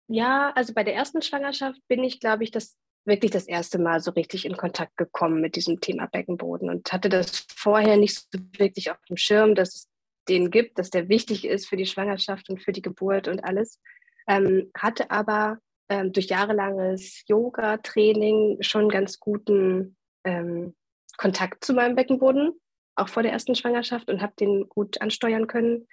ja, 0.08 0.52
also 0.56 0.74
bei 0.74 0.84
der 0.84 0.94
ersten 0.94 1.22
Schwangerschaft 1.22 1.80
bin 1.88 2.04
ich, 2.04 2.20
glaube 2.20 2.44
ich, 2.44 2.52
das 2.52 2.78
wirklich 3.06 3.32
das 3.32 3.48
erste 3.48 3.80
Mal 3.80 4.00
so 4.00 4.12
richtig 4.12 4.46
in 4.46 4.56
Kontakt 4.56 4.96
gekommen 4.98 5.42
mit 5.42 5.56
diesem 5.56 5.82
Thema 5.82 6.06
Beckenboden 6.06 6.70
und 6.70 6.92
hatte 6.94 7.10
das 7.10 7.48
vorher 7.54 7.98
nicht 7.98 8.16
so 8.16 8.40
wirklich 8.58 8.92
auf 8.92 8.98
dem 9.10 9.18
Schirm, 9.18 9.56
dass 9.56 9.76
es 9.76 9.90
den 10.30 10.52
gibt, 10.52 10.80
dass 10.80 10.90
der 10.90 11.10
wichtig 11.10 11.46
ist 11.46 11.68
für 11.68 11.76
die 11.76 11.86
Schwangerschaft 11.86 12.50
und 12.50 12.62
für 12.62 12.72
die 12.72 12.82
Geburt 12.82 13.28
und 13.28 13.44
alles. 13.44 13.82
Ähm, 14.28 14.72
hatte 14.78 15.12
aber 15.12 15.60
ähm, 15.90 16.14
durch 16.14 16.28
jahrelanges 16.28 17.24
Yoga-Training 17.28 18.62
schon 18.62 18.88
ganz 18.88 19.20
guten 19.20 19.98
ähm, 20.24 20.76
Kontakt 21.18 21.66
zu 21.66 21.74
meinem 21.74 21.96
Beckenboden, 21.96 22.54
auch 22.96 23.10
vor 23.10 23.24
der 23.24 23.34
ersten 23.34 23.56
Schwangerschaft 23.56 24.10
und 24.10 24.22
habe 24.22 24.34
den 24.40 24.70
gut 24.70 25.02
ansteuern 25.02 25.48
können. 25.48 25.88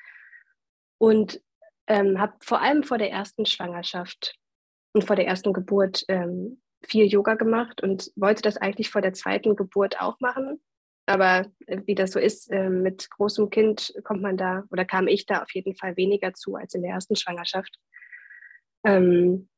Und 0.99 1.40
ähm, 1.87 2.21
habe 2.21 2.35
vor 2.41 2.61
allem 2.61 2.83
vor 2.83 2.99
der 2.99 3.11
ersten 3.11 3.47
Schwangerschaft 3.47 4.37
und 4.93 5.05
vor 5.05 5.17
der 5.17 5.27
ersten 5.27 5.53
Geburt 5.53 6.05
ähm, 6.09 6.61
viel 6.83 7.07
Yoga 7.07 7.35
gemacht 7.35 7.83
und 7.83 8.11
wollte 8.17 8.43
das 8.43 8.57
eigentlich 8.57 8.91
vor 8.91 9.03
der 9.03 9.13
zweiten 9.13 9.57
Geburt 9.57 10.01
auch 10.01 10.19
machen. 10.21 10.61
Aber 11.07 11.47
äh, 11.67 11.81
wie 11.87 11.95
das 11.95 12.13
so 12.13 12.19
ist, 12.19 12.51
äh, 12.51 12.71
mit 12.71 13.11
großem 13.11 13.51
Kind 13.51 13.93
kommt 14.05 14.23
man 14.23 14.37
da 14.37 14.65
oder 14.71 14.85
kam 14.85 15.09
ich 15.09 15.27
da 15.27 15.43
auf 15.43 15.53
jeden 15.53 15.75
Fall 15.75 15.97
weniger 15.97 16.35
zu 16.35 16.55
als 16.55 16.75
in 16.75 16.83
der 16.83 16.93
ersten 16.93 17.17
Schwangerschaft. 17.17 17.75
Ähm, 18.85 19.49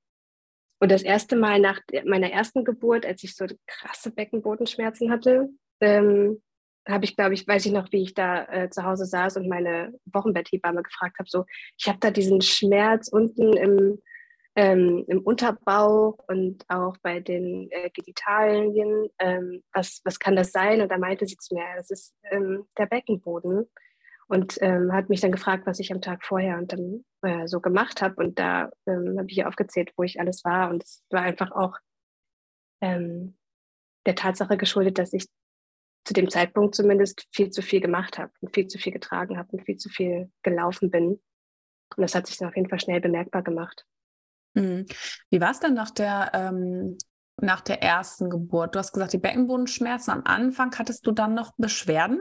und 0.80 0.90
das 0.90 1.02
erste 1.02 1.36
Mal 1.36 1.60
nach 1.60 1.80
meiner 2.04 2.32
ersten 2.32 2.64
Geburt, 2.64 3.06
als 3.06 3.22
ich 3.22 3.36
so 3.36 3.46
krasse 3.66 4.10
Beckenbodenschmerzen 4.10 5.12
hatte, 5.12 5.48
ähm, 5.80 6.42
habe 6.88 7.04
ich, 7.04 7.16
glaube 7.16 7.34
ich, 7.34 7.46
weiß 7.46 7.66
ich 7.66 7.72
noch, 7.72 7.90
wie 7.92 8.02
ich 8.02 8.14
da 8.14 8.44
äh, 8.44 8.70
zu 8.70 8.84
Hause 8.84 9.06
saß 9.06 9.36
und 9.36 9.48
meine 9.48 9.94
Wochenbetthebamme 10.06 10.82
gefragt 10.82 11.18
habe, 11.18 11.28
so, 11.28 11.44
ich 11.78 11.88
habe 11.88 11.98
da 12.00 12.10
diesen 12.10 12.40
Schmerz 12.40 13.08
unten 13.08 13.56
im, 13.56 13.98
ähm, 14.56 15.04
im 15.06 15.20
Unterbauch 15.20 16.18
und 16.28 16.64
auch 16.68 16.96
bei 17.02 17.20
den 17.20 17.70
äh, 17.70 17.90
Genitalien, 17.90 19.08
ähm, 19.18 19.62
was, 19.72 20.00
was 20.04 20.18
kann 20.18 20.36
das 20.36 20.52
sein? 20.52 20.80
Und 20.80 20.90
da 20.90 20.98
meinte 20.98 21.26
sie 21.26 21.36
zu 21.36 21.54
mir, 21.54 21.64
das 21.76 21.90
ist 21.90 22.14
ähm, 22.30 22.64
der 22.76 22.86
Beckenboden 22.86 23.66
und 24.28 24.58
ähm, 24.60 24.92
hat 24.92 25.08
mich 25.08 25.20
dann 25.20 25.32
gefragt, 25.32 25.66
was 25.66 25.78
ich 25.78 25.92
am 25.92 26.00
Tag 26.00 26.24
vorher 26.24 26.58
und 26.58 26.72
dann 26.72 27.04
äh, 27.22 27.46
so 27.46 27.60
gemacht 27.60 28.02
habe 28.02 28.16
und 28.16 28.38
da 28.38 28.70
ähm, 28.86 29.16
habe 29.18 29.28
ich 29.28 29.44
aufgezählt, 29.44 29.92
wo 29.96 30.02
ich 30.02 30.20
alles 30.20 30.44
war 30.44 30.70
und 30.70 30.82
es 30.82 31.02
war 31.10 31.22
einfach 31.22 31.52
auch 31.52 31.76
ähm, 32.80 33.36
der 34.06 34.16
Tatsache 34.16 34.56
geschuldet, 34.56 34.98
dass 34.98 35.12
ich 35.12 35.26
zu 36.04 36.14
dem 36.14 36.30
Zeitpunkt 36.30 36.74
zumindest 36.74 37.26
viel 37.32 37.50
zu 37.50 37.62
viel 37.62 37.80
gemacht 37.80 38.18
habe 38.18 38.32
und 38.40 38.54
viel 38.54 38.66
zu 38.66 38.78
viel 38.78 38.92
getragen 38.92 39.38
habe 39.38 39.48
und 39.52 39.64
viel 39.64 39.76
zu 39.76 39.88
viel 39.88 40.30
gelaufen 40.42 40.90
bin. 40.90 41.20
Und 41.96 42.02
das 42.02 42.14
hat 42.14 42.26
sich 42.26 42.38
dann 42.38 42.48
auf 42.48 42.56
jeden 42.56 42.68
Fall 42.68 42.80
schnell 42.80 43.00
bemerkbar 43.00 43.42
gemacht. 43.42 43.86
Mhm. 44.54 44.86
Wie 45.30 45.40
war 45.40 45.50
es 45.50 45.60
denn 45.60 45.74
nach 45.74 45.90
der, 45.90 46.30
ähm, 46.34 46.98
nach 47.40 47.60
der 47.60 47.82
ersten 47.82 48.30
Geburt? 48.30 48.74
Du 48.74 48.78
hast 48.78 48.92
gesagt, 48.92 49.12
die 49.12 49.18
Beckenbodenschmerzen 49.18 50.12
am 50.12 50.22
Anfang. 50.24 50.76
Hattest 50.76 51.06
du 51.06 51.12
dann 51.12 51.34
noch 51.34 51.52
Beschwerden? 51.56 52.20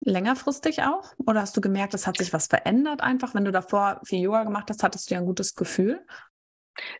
Längerfristig 0.00 0.82
auch? 0.82 1.14
Oder 1.26 1.40
hast 1.40 1.56
du 1.56 1.60
gemerkt, 1.60 1.94
es 1.94 2.06
hat 2.06 2.18
sich 2.18 2.32
was 2.32 2.46
verändert 2.46 3.00
einfach? 3.00 3.34
Wenn 3.34 3.44
du 3.44 3.52
davor 3.52 4.00
viel 4.04 4.20
Yoga 4.20 4.44
gemacht 4.44 4.68
hast, 4.70 4.82
hattest 4.82 5.10
du 5.10 5.14
ja 5.14 5.20
ein 5.20 5.26
gutes 5.26 5.54
Gefühl? 5.54 6.04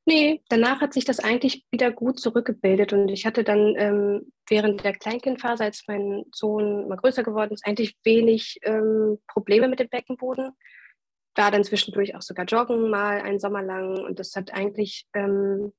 Nee, 0.05 0.43
danach 0.49 0.81
hat 0.81 0.93
sich 0.95 1.05
das 1.05 1.21
eigentlich 1.21 1.67
wieder 1.71 1.91
gut 1.91 2.19
zurückgebildet 2.19 2.93
und 2.93 3.09
ich 3.09 3.27
hatte 3.27 3.45
dann 3.45 3.75
ähm, 3.77 4.33
während 4.49 4.85
der 4.85 4.95
Kleinkindphase, 4.95 5.65
als 5.65 5.85
mein 5.87 6.25
Sohn 6.33 6.89
mal 6.89 6.97
größer 6.97 7.23
geworden 7.23 7.53
ist, 7.53 7.67
eigentlich 7.67 7.97
wenig 8.05 8.59
ähm, 8.63 9.19
Probleme 9.27 9.69
mit 9.69 9.81
dem 9.81 9.89
Beckenboden. 9.89 10.53
War 11.35 11.51
dann 11.51 11.65
zwischendurch 11.65 12.15
auch 12.15 12.23
sogar 12.23 12.47
joggen 12.47 12.89
mal 12.89 13.21
einen 13.21 13.39
Sommer 13.39 13.63
lang 13.63 13.99
und 14.05 14.19
das 14.19 14.35
hat 14.35 14.55
eigentlich 14.55 15.07
ähm, 15.15 15.73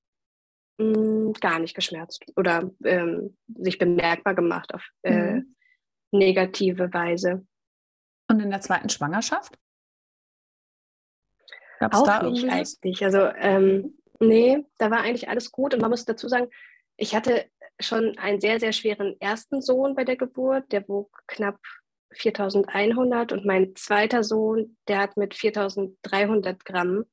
mh, 0.77 0.99
mm, 0.99 1.33
gar 1.41 1.59
nicht 1.59 1.75
geschmerzt 1.75 2.23
oder 2.35 2.69
ähm, 2.83 3.37
sich 3.47 3.77
bemerkbar 3.77 4.35
gemacht 4.35 4.73
auf 4.73 4.87
äh, 5.03 5.33
mhm. 5.33 5.55
negative 6.11 6.93
Weise. 6.93 7.45
Und 8.29 8.41
in 8.41 8.51
der 8.51 8.61
zweiten 8.61 8.89
Schwangerschaft? 8.89 9.57
Gab's 11.79 11.97
auch 11.97 12.05
da 12.05 12.23
nicht 12.23 12.49
eigentlich. 12.49 13.03
Also 13.03 13.19
ähm, 13.37 13.97
nee, 14.19 14.65
da 14.77 14.91
war 14.91 15.01
eigentlich 15.01 15.29
alles 15.29 15.51
gut. 15.51 15.73
Und 15.73 15.81
man 15.81 15.89
muss 15.89 16.05
dazu 16.05 16.27
sagen, 16.27 16.49
ich 16.97 17.15
hatte 17.15 17.45
schon 17.79 18.17
einen 18.17 18.39
sehr, 18.39 18.59
sehr 18.59 18.73
schweren 18.73 19.15
ersten 19.19 19.61
Sohn 19.61 19.95
bei 19.95 20.03
der 20.03 20.17
Geburt. 20.17 20.71
Der 20.71 20.87
wog 20.87 21.23
knapp 21.27 21.59
4100 22.11 23.31
und 23.31 23.45
mein 23.45 23.75
zweiter 23.75 24.23
Sohn, 24.23 24.77
der 24.87 24.99
hat 24.99 25.17
mit 25.17 25.35
4300 25.35 26.65
Gramm 26.65 27.05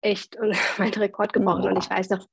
echt 0.00 0.36
meinen 0.78 0.94
Rekord 0.94 1.32
gebrochen. 1.32 1.64
Und 1.64 1.78
ich 1.78 1.90
weiß 1.90 2.10
noch, 2.10 2.26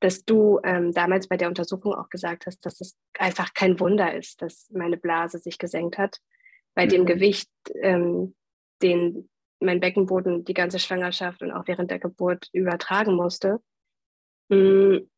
dass 0.00 0.24
du 0.24 0.60
ähm, 0.64 0.92
damals 0.92 1.28
bei 1.28 1.36
der 1.36 1.48
Untersuchung 1.48 1.94
auch 1.94 2.08
gesagt 2.08 2.46
hast, 2.46 2.64
dass 2.66 2.80
es 2.80 2.96
einfach 3.18 3.54
kein 3.54 3.80
Wunder 3.80 4.14
ist, 4.14 4.42
dass 4.42 4.68
meine 4.70 4.96
Blase 4.96 5.38
sich 5.38 5.58
gesenkt 5.58 5.98
hat. 5.98 6.20
Bei 6.74 6.84
mhm. 6.84 6.90
dem 6.90 7.06
Gewicht, 7.06 7.50
ähm, 7.80 8.34
den 8.82 9.28
mein 9.60 9.80
Beckenboden 9.80 10.44
die 10.44 10.54
ganze 10.54 10.78
Schwangerschaft 10.78 11.42
und 11.42 11.50
auch 11.50 11.66
während 11.66 11.90
der 11.90 11.98
Geburt 11.98 12.48
übertragen 12.52 13.14
musste. 13.14 13.60
Mhm. 14.48 15.08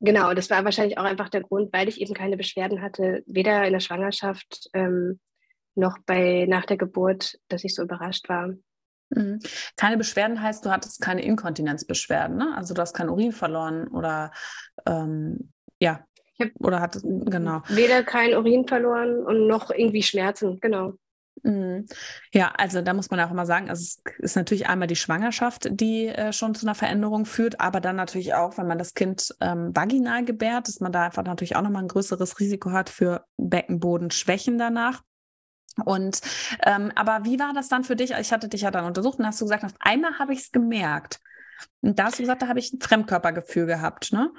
Genau, 0.00 0.34
das 0.34 0.50
war 0.50 0.64
wahrscheinlich 0.64 0.98
auch 0.98 1.04
einfach 1.04 1.30
der 1.30 1.42
Grund, 1.42 1.72
weil 1.72 1.88
ich 1.88 2.00
eben 2.00 2.12
keine 2.12 2.36
Beschwerden 2.36 2.82
hatte, 2.82 3.22
weder 3.26 3.64
in 3.64 3.72
der 3.72 3.80
Schwangerschaft 3.80 4.68
ähm, 4.74 5.20
noch 5.74 5.98
bei 6.04 6.46
nach 6.48 6.66
der 6.66 6.76
Geburt, 6.76 7.38
dass 7.48 7.64
ich 7.64 7.74
so 7.74 7.82
überrascht 7.82 8.28
war. 8.28 8.54
Mhm. 9.10 9.38
Keine 9.76 9.96
Beschwerden 9.96 10.42
heißt, 10.42 10.64
du 10.64 10.70
hattest 10.70 11.00
keine 11.00 11.24
Inkontinenzbeschwerden, 11.24 12.36
ne? 12.36 12.54
Also 12.56 12.74
du 12.74 12.80
hast 12.80 12.94
kein 12.94 13.08
Urin 13.08 13.32
verloren 13.32 13.88
oder 13.88 14.32
ähm, 14.86 15.52
ja. 15.80 16.04
oder 16.58 16.80
hattest 16.80 17.04
genau. 17.04 17.62
Weder 17.68 18.02
kein 18.02 18.34
Urin 18.34 18.66
verloren 18.66 19.24
und 19.24 19.46
noch 19.46 19.70
irgendwie 19.70 20.02
Schmerzen, 20.02 20.60
genau. 20.60 20.94
Mhm. 21.42 21.86
Ja, 22.32 22.52
also 22.56 22.82
da 22.82 22.92
muss 22.94 23.10
man 23.10 23.20
auch 23.20 23.30
immer 23.30 23.46
sagen, 23.46 23.68
also 23.68 23.82
es 23.82 24.02
ist 24.18 24.36
natürlich 24.36 24.68
einmal 24.68 24.88
die 24.88 24.96
Schwangerschaft, 24.96 25.68
die 25.70 26.08
äh, 26.08 26.32
schon 26.32 26.54
zu 26.54 26.66
einer 26.66 26.74
Veränderung 26.74 27.24
führt, 27.26 27.60
aber 27.60 27.80
dann 27.80 27.96
natürlich 27.96 28.34
auch, 28.34 28.58
wenn 28.58 28.66
man 28.66 28.78
das 28.78 28.94
Kind 28.94 29.34
ähm, 29.40 29.74
vaginal 29.74 30.24
gebärt, 30.24 30.68
dass 30.68 30.80
man 30.80 30.92
da 30.92 31.04
einfach 31.04 31.24
natürlich 31.24 31.56
auch 31.56 31.62
nochmal 31.62 31.82
ein 31.82 31.88
größeres 31.88 32.40
Risiko 32.40 32.72
hat 32.72 32.88
für 32.88 33.24
Beckenbodenschwächen 33.36 34.58
danach. 34.58 35.02
Und 35.84 36.20
ähm, 36.64 36.90
aber 36.94 37.24
wie 37.24 37.38
war 37.38 37.52
das 37.52 37.68
dann 37.68 37.84
für 37.84 37.96
dich? 37.96 38.12
Ich 38.12 38.32
hatte 38.32 38.48
dich 38.48 38.62
ja 38.62 38.70
dann 38.70 38.86
untersucht 38.86 39.18
und 39.18 39.26
hast 39.26 39.40
du 39.40 39.44
gesagt, 39.44 39.64
auf 39.64 39.74
einmal 39.78 40.18
habe 40.18 40.32
ich 40.32 40.40
es 40.40 40.52
gemerkt. 40.52 41.20
Und 41.82 41.98
da 41.98 42.04
hast 42.04 42.18
du 42.18 42.22
gesagt, 42.22 42.42
da 42.42 42.48
habe 42.48 42.58
ich 42.58 42.72
ein 42.72 42.80
Fremdkörpergefühl 42.80 43.66
gehabt, 43.66 44.12
ne? 44.12 44.32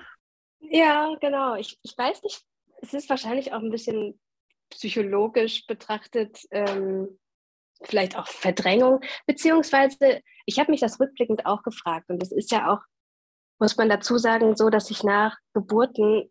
Ja, 0.60 1.14
genau. 1.22 1.56
Ich, 1.56 1.80
ich 1.84 1.96
weiß 1.96 2.24
nicht, 2.24 2.44
es 2.82 2.94
ist 2.94 3.10
wahrscheinlich 3.10 3.54
auch 3.54 3.62
ein 3.62 3.72
bisschen 3.72 4.20
psychologisch 4.70 5.66
betrachtet 5.68 6.40
ähm, 6.52 7.20
vielleicht 7.84 8.18
auch 8.18 8.28
Verdrängung, 8.28 9.02
beziehungsweise 9.26 10.22
ich 10.46 10.60
habe 10.60 10.72
mich 10.72 10.82
das 10.82 11.00
rückblickend 11.00 11.46
auch 11.46 11.64
gefragt 11.64 12.10
und 12.10 12.22
es 12.22 12.32
ist 12.32 12.52
ja 12.52 12.74
auch, 12.74 12.80
muss 13.60 13.78
man 13.78 13.90
dazu 13.90 14.18
sagen, 14.18 14.56
so, 14.56 14.70
dass 14.70 14.88
sich 14.88 15.04
nach 15.04 15.38
Geburten 15.54 16.30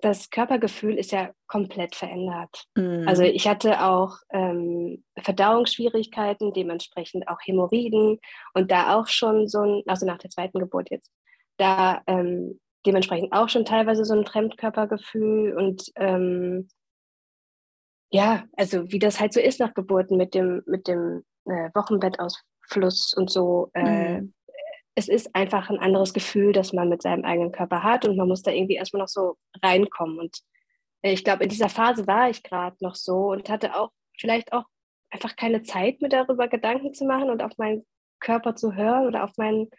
das 0.00 0.30
Körpergefühl 0.30 0.96
ist 0.96 1.12
ja 1.12 1.30
komplett 1.48 1.96
verändert. 1.96 2.66
Mhm. 2.76 3.04
Also 3.06 3.22
ich 3.22 3.48
hatte 3.48 3.84
auch 3.84 4.18
ähm, 4.30 5.04
Verdauungsschwierigkeiten, 5.20 6.52
dementsprechend 6.52 7.28
auch 7.28 7.38
Hämorrhoiden 7.44 8.18
und 8.54 8.70
da 8.70 8.96
auch 8.96 9.08
schon 9.08 9.48
so 9.48 9.60
ein, 9.60 9.82
also 9.86 10.06
nach 10.06 10.18
der 10.18 10.30
zweiten 10.30 10.58
Geburt 10.60 10.90
jetzt, 10.90 11.10
da 11.56 12.02
ähm, 12.06 12.60
dementsprechend 12.86 13.32
auch 13.32 13.48
schon 13.48 13.64
teilweise 13.64 14.04
so 14.04 14.14
ein 14.14 14.26
Fremdkörpergefühl 14.26 15.56
und 15.56 15.90
ähm, 15.96 16.68
ja, 18.10 18.44
also 18.56 18.90
wie 18.90 18.98
das 18.98 19.20
halt 19.20 19.32
so 19.32 19.40
ist 19.40 19.60
nach 19.60 19.74
Geburten 19.74 20.16
mit 20.16 20.34
dem, 20.34 20.62
mit 20.66 20.88
dem 20.88 21.24
äh, 21.44 21.70
Wochenbettausfluss 21.74 23.14
und 23.14 23.30
so. 23.30 23.70
Äh, 23.74 24.20
mhm. 24.20 24.34
Es 24.94 25.08
ist 25.08 25.34
einfach 25.34 25.70
ein 25.70 25.78
anderes 25.78 26.12
Gefühl, 26.12 26.52
das 26.52 26.72
man 26.72 26.88
mit 26.88 27.02
seinem 27.02 27.24
eigenen 27.24 27.52
Körper 27.52 27.82
hat 27.82 28.04
und 28.04 28.16
man 28.16 28.28
muss 28.28 28.42
da 28.42 28.50
irgendwie 28.50 28.74
erstmal 28.74 29.02
noch 29.02 29.08
so 29.08 29.36
reinkommen. 29.62 30.18
Und 30.18 30.38
äh, 31.02 31.12
ich 31.12 31.24
glaube, 31.24 31.44
in 31.44 31.50
dieser 31.50 31.68
Phase 31.68 32.06
war 32.06 32.30
ich 32.30 32.42
gerade 32.42 32.76
noch 32.80 32.94
so 32.94 33.30
und 33.30 33.48
hatte 33.48 33.76
auch 33.76 33.90
vielleicht 34.18 34.52
auch 34.52 34.64
einfach 35.10 35.36
keine 35.36 35.62
Zeit, 35.62 36.00
mir 36.00 36.08
darüber 36.08 36.48
Gedanken 36.48 36.92
zu 36.94 37.04
machen 37.04 37.30
und 37.30 37.42
auf 37.42 37.56
meinen 37.58 37.86
Körper 38.20 38.56
zu 38.56 38.74
hören 38.74 39.06
oder 39.06 39.24
auf 39.24 39.36
meinen, 39.36 39.70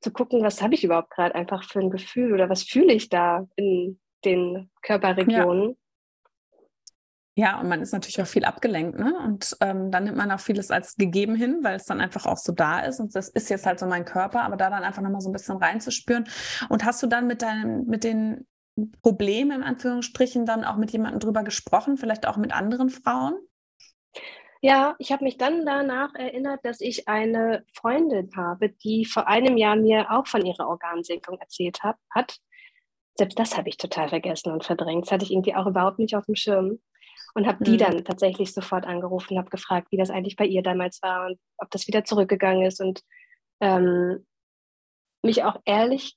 zu 0.00 0.12
gucken, 0.12 0.42
was 0.42 0.60
habe 0.60 0.74
ich 0.74 0.84
überhaupt 0.84 1.10
gerade 1.10 1.34
einfach 1.34 1.64
für 1.64 1.80
ein 1.80 1.90
Gefühl 1.90 2.34
oder 2.34 2.50
was 2.50 2.62
fühle 2.62 2.92
ich 2.92 3.08
da 3.08 3.46
in 3.56 3.98
den 4.24 4.70
Körperregionen. 4.82 5.70
Ja. 5.70 5.74
Ja, 7.36 7.60
und 7.60 7.68
man 7.68 7.82
ist 7.82 7.92
natürlich 7.92 8.22
auch 8.22 8.28
viel 8.28 8.44
abgelenkt, 8.44 8.96
ne? 8.96 9.18
Und 9.24 9.56
ähm, 9.60 9.90
dann 9.90 10.04
nimmt 10.04 10.16
man 10.16 10.30
auch 10.30 10.38
vieles 10.38 10.70
als 10.70 10.94
gegeben 10.94 11.34
hin, 11.34 11.58
weil 11.62 11.74
es 11.74 11.84
dann 11.84 12.00
einfach 12.00 12.26
auch 12.26 12.36
so 12.36 12.52
da 12.52 12.80
ist. 12.80 13.00
Und 13.00 13.16
das 13.16 13.28
ist 13.28 13.50
jetzt 13.50 13.66
halt 13.66 13.80
so 13.80 13.86
mein 13.86 14.04
Körper, 14.04 14.42
aber 14.42 14.56
da 14.56 14.70
dann 14.70 14.84
einfach 14.84 15.02
nochmal 15.02 15.20
so 15.20 15.30
ein 15.30 15.32
bisschen 15.32 15.56
reinzuspüren. 15.56 16.28
Und 16.68 16.84
hast 16.84 17.02
du 17.02 17.08
dann 17.08 17.26
mit 17.26 17.42
deinem, 17.42 17.86
mit 17.86 18.04
den 18.04 18.46
Problemen, 19.02 19.50
in 19.50 19.62
Anführungsstrichen, 19.64 20.46
dann 20.46 20.64
auch 20.64 20.76
mit 20.76 20.92
jemandem 20.92 21.18
drüber 21.18 21.42
gesprochen, 21.42 21.96
vielleicht 21.96 22.26
auch 22.26 22.36
mit 22.36 22.52
anderen 22.52 22.88
Frauen? 22.88 23.34
Ja, 24.60 24.94
ich 24.98 25.10
habe 25.10 25.24
mich 25.24 25.36
dann 25.36 25.66
danach 25.66 26.14
erinnert, 26.14 26.64
dass 26.64 26.80
ich 26.80 27.08
eine 27.08 27.64
Freundin 27.74 28.30
habe, 28.36 28.70
die 28.70 29.04
vor 29.04 29.26
einem 29.26 29.56
Jahr 29.56 29.74
mir 29.74 30.12
auch 30.12 30.28
von 30.28 30.46
ihrer 30.46 30.68
Organsenkung 30.68 31.38
erzählt 31.40 31.82
hat. 31.82 31.96
hat. 32.10 32.38
Selbst 33.16 33.38
das 33.38 33.56
habe 33.56 33.68
ich 33.68 33.76
total 33.76 34.08
vergessen 34.08 34.52
und 34.52 34.64
verdrängt. 34.64 35.06
Das 35.06 35.12
hatte 35.12 35.24
ich 35.24 35.32
irgendwie 35.32 35.54
auch 35.56 35.66
überhaupt 35.66 35.98
nicht 35.98 36.14
auf 36.14 36.26
dem 36.26 36.36
Schirm 36.36 36.78
und 37.34 37.46
habe 37.46 37.58
mhm. 37.60 37.64
die 37.64 37.76
dann 37.76 38.04
tatsächlich 38.04 38.52
sofort 38.52 38.86
angerufen, 38.86 39.38
habe 39.38 39.50
gefragt, 39.50 39.88
wie 39.90 39.96
das 39.96 40.10
eigentlich 40.10 40.36
bei 40.36 40.46
ihr 40.46 40.62
damals 40.62 41.02
war 41.02 41.26
und 41.26 41.38
ob 41.58 41.70
das 41.70 41.86
wieder 41.86 42.04
zurückgegangen 42.04 42.64
ist 42.64 42.80
und 42.80 43.02
ähm, 43.60 44.26
mich 45.22 45.42
auch 45.42 45.60
ehrlich 45.64 46.16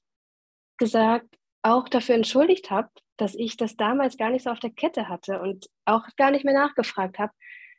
gesagt 0.78 1.28
auch 1.64 1.90
dafür 1.90 2.16
entschuldigt 2.16 2.70
habe, 2.70 2.90
dass 3.18 3.34
ich 3.34 3.58
das 3.58 3.76
damals 3.76 4.18
gar 4.18 4.30
nicht 4.30 4.44
so 4.44 4.52
auf 4.52 4.60
der 4.60 4.70
Kette 4.70 5.10
hatte 5.10 5.42
und 5.42 5.68
auch 5.86 6.04
gar 6.18 6.32
nicht 6.32 6.46
mehr 6.46 6.54
nachgefragt 6.54 7.18
habe, 7.18 7.34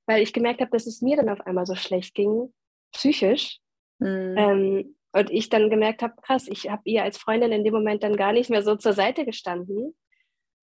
weil 0.06 0.22
ich 0.22 0.32
gemerkt 0.32 0.60
habe, 0.60 0.72
dass 0.72 0.86
es 0.86 1.00
mir 1.00 1.16
dann 1.16 1.28
auf 1.28 1.40
einmal 1.46 1.64
so 1.64 1.76
schlecht 1.76 2.14
ging, 2.14 2.52
psychisch. 2.92 3.60
Mhm. 4.00 4.34
Ähm, 4.36 4.94
und 5.12 5.30
ich 5.30 5.48
dann 5.48 5.70
gemerkt 5.70 6.02
habe, 6.02 6.14
krass, 6.20 6.46
ich 6.48 6.68
habe 6.68 6.82
ihr 6.84 7.02
als 7.02 7.18
Freundin 7.18 7.52
in 7.52 7.64
dem 7.64 7.72
Moment 7.72 8.02
dann 8.02 8.16
gar 8.16 8.32
nicht 8.32 8.50
mehr 8.50 8.62
so 8.62 8.76
zur 8.76 8.92
Seite 8.92 9.24
gestanden 9.24 9.94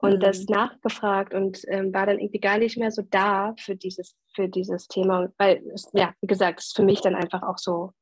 und 0.04 0.16
mhm. 0.16 0.20
das 0.20 0.44
nachgefragt 0.44 1.34
und 1.34 1.62
ähm, 1.68 1.92
war 1.94 2.06
dann 2.06 2.18
irgendwie 2.18 2.40
gar 2.40 2.58
nicht 2.58 2.76
mehr 2.76 2.90
so 2.90 3.02
da 3.02 3.54
für 3.58 3.75
dieses, 3.76 4.16
für 4.34 4.49
dieses 4.49 4.87
Thema, 4.87 5.28
weil, 5.38 5.62
es, 5.73 5.90
ja, 5.92 6.12
wie 6.20 6.26
gesagt, 6.26 6.61
es 6.61 6.73
für 6.73 6.82
mich 6.82 7.00
dann 7.00 7.14
einfach 7.14 7.42
auch 7.42 7.58
so, 7.58 7.92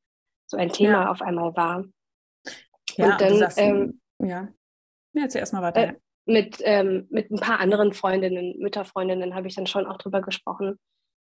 so 0.45 0.57
ein 0.57 0.69
Thema 0.69 1.03
ja. 1.03 1.11
auf 1.11 1.21
einmal 1.21 1.55
war. 1.55 1.85
Ja, 2.95 3.11
und 3.11 3.21
dann, 3.21 3.37
sagst, 3.37 3.57
ähm, 3.59 4.01
ja. 4.19 4.49
Ja, 5.13 5.23
erzähl 5.23 5.39
erstmal 5.39 5.61
weiter. 5.61 5.81
Äh, 5.81 5.93
mit, 6.25 6.57
ähm, 6.63 7.07
mit 7.09 7.31
ein 7.31 7.39
paar 7.39 7.59
anderen 7.59 7.93
Freundinnen, 7.93 8.57
Mütterfreundinnen 8.59 9.35
habe 9.35 9.47
ich 9.47 9.55
dann 9.55 9.67
schon 9.67 9.85
auch 9.85 9.97
drüber 9.97 10.21
gesprochen. 10.21 10.79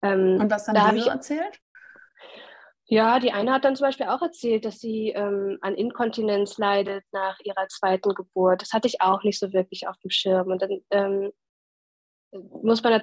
Ähm, 0.03 0.39
Und 0.41 0.51
was 0.51 0.69
haben 0.69 0.75
da 0.75 0.93
die 0.93 1.01
so 1.01 1.11
erzählt? 1.11 1.61
Ja, 2.87 3.19
die 3.19 3.33
eine 3.33 3.53
hat 3.53 3.65
dann 3.65 3.77
zum 3.77 3.87
Beispiel 3.87 4.07
auch 4.07 4.21
erzählt, 4.21 4.65
dass 4.65 4.79
sie 4.79 5.09
ähm, 5.11 5.59
an 5.63 5.75
Inkontinenz 5.75 6.59
leidet 6.59 7.03
nach 7.13 7.39
ihrer 7.41 7.67
zweiten 7.69 8.15
Geburt. 8.15 8.61
Das 8.61 8.73
hatte 8.73 8.89
ich 8.89 9.01
auch 9.01 9.23
nicht 9.23 9.39
so 9.39 9.53
wirklich 9.53 9.89
auf 9.89 9.97
dem 9.99 10.11
Schirm. 10.11 10.49
Und 10.49 10.61
dann 10.61 10.81
ähm, 10.91 11.33
muss 12.63 12.83
man 12.83 13.01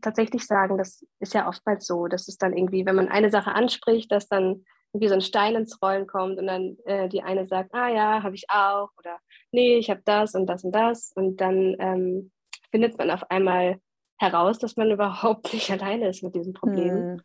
tatsächlich 0.00 0.46
sagen, 0.46 0.78
das 0.78 1.06
ist 1.20 1.34
ja 1.34 1.48
oftmals 1.48 1.86
so, 1.86 2.06
dass 2.08 2.26
es 2.28 2.38
dann 2.38 2.56
irgendwie, 2.56 2.84
wenn 2.86 2.96
man 2.96 3.08
eine 3.08 3.30
Sache 3.30 3.52
anspricht, 3.52 4.10
dass 4.10 4.28
dann 4.28 4.64
irgendwie 4.92 5.08
so 5.08 5.14
ein 5.14 5.20
Stein 5.20 5.54
ins 5.54 5.80
Rollen 5.80 6.06
kommt 6.06 6.38
und 6.38 6.46
dann 6.46 6.76
äh, 6.84 7.08
die 7.08 7.22
eine 7.22 7.46
sagt, 7.46 7.72
ah 7.74 7.88
ja, 7.88 8.22
habe 8.22 8.34
ich 8.34 8.46
auch 8.48 8.90
oder 8.98 9.18
nee, 9.52 9.76
ich 9.76 9.90
habe 9.90 10.02
das 10.04 10.34
und 10.34 10.46
das 10.46 10.64
und 10.64 10.72
das 10.72 11.12
und 11.14 11.40
dann 11.40 11.76
ähm, 11.78 12.32
findet 12.70 12.98
man 12.98 13.10
auf 13.10 13.30
einmal 13.30 13.80
heraus, 14.18 14.58
dass 14.58 14.76
man 14.76 14.90
überhaupt 14.90 15.52
nicht 15.52 15.70
alleine 15.70 16.08
ist 16.08 16.22
mit 16.22 16.34
diesem 16.34 16.54
Problem. 16.54 16.90
Hm. 16.96 17.22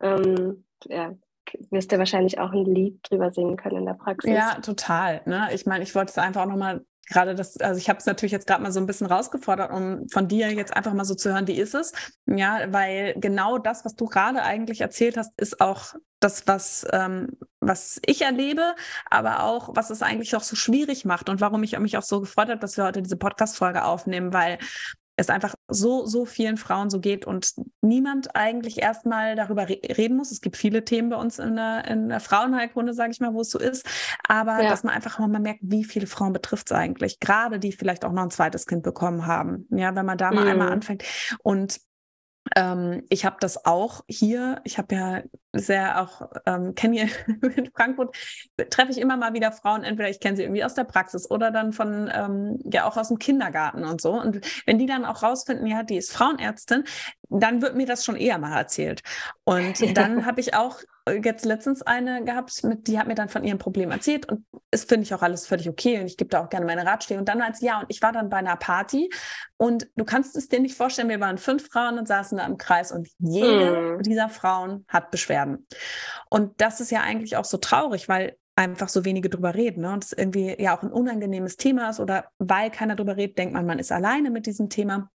Ähm, 0.00 0.64
ja, 0.84 1.14
wirst 1.70 1.92
du 1.92 1.98
wahrscheinlich 1.98 2.38
auch 2.38 2.52
ein 2.52 2.64
Lied 2.64 2.98
drüber 3.02 3.32
singen 3.32 3.56
können 3.56 3.78
in 3.78 3.86
der 3.86 3.94
Praxis. 3.94 4.30
Ja, 4.30 4.54
total. 4.60 5.22
Ne? 5.26 5.48
Ich 5.52 5.66
meine, 5.66 5.84
ich 5.84 5.94
wollte 5.94 6.10
es 6.10 6.18
einfach 6.18 6.42
auch 6.42 6.48
nochmal 6.48 6.84
gerade 7.08 7.34
das, 7.34 7.56
also 7.58 7.78
ich 7.78 7.88
habe 7.88 7.98
es 7.98 8.06
natürlich 8.06 8.32
jetzt 8.32 8.46
gerade 8.46 8.62
mal 8.62 8.72
so 8.72 8.80
ein 8.80 8.86
bisschen 8.86 9.06
rausgefordert, 9.06 9.70
um 9.70 10.08
von 10.08 10.28
dir 10.28 10.52
jetzt 10.52 10.76
einfach 10.76 10.92
mal 10.92 11.04
so 11.04 11.14
zu 11.14 11.32
hören, 11.32 11.46
wie 11.46 11.58
ist 11.58 11.74
es? 11.74 11.92
Ja, 12.26 12.72
weil 12.72 13.14
genau 13.18 13.58
das, 13.58 13.84
was 13.84 13.94
du 13.94 14.06
gerade 14.06 14.42
eigentlich 14.42 14.80
erzählt 14.80 15.16
hast, 15.16 15.32
ist 15.40 15.60
auch 15.60 15.94
das, 16.20 16.46
was, 16.46 16.86
ähm, 16.92 17.36
was 17.60 18.00
ich 18.04 18.22
erlebe, 18.22 18.74
aber 19.08 19.44
auch, 19.44 19.70
was 19.74 19.90
es 19.90 20.02
eigentlich 20.02 20.34
auch 20.34 20.42
so 20.42 20.56
schwierig 20.56 21.04
macht 21.04 21.28
und 21.28 21.40
warum 21.40 21.62
ich 21.62 21.78
mich 21.78 21.96
auch 21.96 22.02
so 22.02 22.20
gefreut 22.20 22.48
habe, 22.48 22.58
dass 22.58 22.76
wir 22.76 22.84
heute 22.84 23.02
diese 23.02 23.16
Podcast-Folge 23.16 23.84
aufnehmen, 23.84 24.32
weil 24.32 24.58
es 25.16 25.30
einfach 25.30 25.54
so, 25.68 26.04
so 26.04 26.26
vielen 26.26 26.58
Frauen 26.58 26.90
so 26.90 27.00
geht 27.00 27.24
und 27.24 27.52
niemand 27.80 28.36
eigentlich 28.36 28.82
erstmal 28.82 29.34
darüber 29.34 29.68
re 29.68 29.80
reden 29.96 30.16
muss. 30.16 30.30
Es 30.30 30.42
gibt 30.42 30.56
viele 30.56 30.84
Themen 30.84 31.08
bei 31.08 31.16
uns 31.16 31.38
in 31.38 31.56
der, 31.56 31.86
in 31.86 32.10
der 32.10 32.20
Frauenheilkunde, 32.20 32.92
sage 32.92 33.12
ich 33.12 33.20
mal, 33.20 33.32
wo 33.32 33.40
es 33.40 33.50
so 33.50 33.58
ist. 33.58 33.86
Aber 34.28 34.62
ja. 34.62 34.68
dass 34.68 34.84
man 34.84 34.94
einfach 34.94 35.18
mal 35.18 35.40
merkt, 35.40 35.60
wie 35.62 35.84
viele 35.84 36.06
Frauen 36.06 36.34
betrifft 36.34 36.70
es 36.70 36.76
eigentlich. 36.76 37.18
Gerade 37.18 37.58
die 37.58 37.72
vielleicht 37.72 38.04
auch 38.04 38.12
noch 38.12 38.22
ein 38.22 38.30
zweites 38.30 38.66
Kind 38.66 38.82
bekommen 38.82 39.26
haben. 39.26 39.66
Ja, 39.70 39.94
wenn 39.94 40.06
man 40.06 40.18
da 40.18 40.30
mal 40.30 40.44
mhm. 40.44 40.50
einmal 40.50 40.72
anfängt. 40.72 41.02
Und 41.42 41.78
ähm, 42.54 43.02
ich 43.08 43.24
habe 43.24 43.36
das 43.40 43.64
auch 43.64 44.04
hier. 44.08 44.60
Ich 44.64 44.78
habe 44.78 44.94
ja 44.94 45.22
sehr 45.52 46.00
auch, 46.00 46.30
ähm, 46.46 46.74
kenne 46.74 46.96
hier 46.96 47.08
in 47.56 47.70
Frankfurt, 47.74 48.14
treffe 48.70 48.92
ich 48.92 48.98
immer 48.98 49.16
mal 49.16 49.34
wieder 49.34 49.52
Frauen, 49.52 49.84
entweder 49.84 50.08
ich 50.08 50.20
kenne 50.20 50.36
sie 50.36 50.42
irgendwie 50.44 50.64
aus 50.64 50.74
der 50.74 50.84
Praxis 50.84 51.30
oder 51.30 51.50
dann 51.50 51.72
von, 51.72 52.10
ähm, 52.12 52.58
ja 52.70 52.84
auch 52.84 52.96
aus 52.96 53.08
dem 53.08 53.18
Kindergarten 53.18 53.84
und 53.84 54.00
so. 54.00 54.12
Und 54.12 54.40
wenn 54.66 54.78
die 54.78 54.86
dann 54.86 55.04
auch 55.04 55.22
rausfinden, 55.22 55.66
ja, 55.66 55.82
die 55.82 55.96
ist 55.96 56.12
Frauenärztin, 56.12 56.84
dann 57.28 57.62
wird 57.62 57.74
mir 57.74 57.86
das 57.86 58.04
schon 58.04 58.16
eher 58.16 58.38
mal 58.38 58.56
erzählt. 58.56 59.02
Und 59.44 59.80
dann 59.96 60.26
habe 60.26 60.40
ich 60.40 60.54
auch 60.54 60.80
jetzt 61.10 61.44
letztens 61.44 61.82
eine 61.82 62.24
gehabt, 62.24 62.64
mit, 62.64 62.88
die 62.88 62.98
hat 62.98 63.06
mir 63.06 63.14
dann 63.14 63.28
von 63.28 63.44
ihrem 63.44 63.58
Problem 63.58 63.90
erzählt 63.90 64.30
und 64.30 64.44
es 64.70 64.84
finde 64.84 65.04
ich 65.04 65.14
auch 65.14 65.22
alles 65.22 65.46
völlig 65.46 65.68
okay 65.68 66.00
und 66.00 66.06
ich 66.06 66.16
gebe 66.16 66.30
da 66.30 66.44
auch 66.44 66.48
gerne 66.48 66.66
meine 66.66 66.84
Ratschläge. 66.84 67.18
Und 67.18 67.28
dann 67.28 67.42
als 67.42 67.60
ja, 67.60 67.80
und 67.80 67.86
ich 67.88 68.02
war 68.02 68.12
dann 68.12 68.28
bei 68.28 68.38
einer 68.38 68.56
Party 68.56 69.10
und 69.56 69.88
du 69.96 70.04
kannst 70.04 70.36
es 70.36 70.48
dir 70.48 70.60
nicht 70.60 70.76
vorstellen, 70.76 71.08
wir 71.08 71.20
waren 71.20 71.38
fünf 71.38 71.68
Frauen 71.68 71.98
und 71.98 72.08
saßen 72.08 72.38
da 72.38 72.46
im 72.46 72.58
Kreis 72.58 72.90
und 72.90 73.08
jede 73.18 73.98
mm. 73.98 74.02
dieser 74.02 74.28
Frauen 74.28 74.84
hat 74.88 75.10
Beschwerden. 75.10 75.66
Und 76.28 76.60
das 76.60 76.80
ist 76.80 76.90
ja 76.90 77.02
eigentlich 77.02 77.36
auch 77.36 77.44
so 77.44 77.58
traurig, 77.58 78.08
weil 78.08 78.36
einfach 78.56 78.88
so 78.88 79.04
wenige 79.04 79.28
drüber 79.28 79.54
reden. 79.54 79.82
Ne? 79.82 79.92
Und 79.92 80.04
es 80.04 80.12
irgendwie 80.12 80.56
ja 80.60 80.76
auch 80.76 80.82
ein 80.82 80.90
unangenehmes 80.90 81.56
Thema 81.56 81.90
ist 81.90 82.00
oder 82.00 82.30
weil 82.38 82.70
keiner 82.70 82.96
drüber 82.96 83.16
redet, 83.16 83.38
denkt 83.38 83.54
man, 83.54 83.66
man 83.66 83.78
ist 83.78 83.92
alleine 83.92 84.30
mit 84.30 84.46
diesem 84.46 84.70
Thema. 84.70 85.10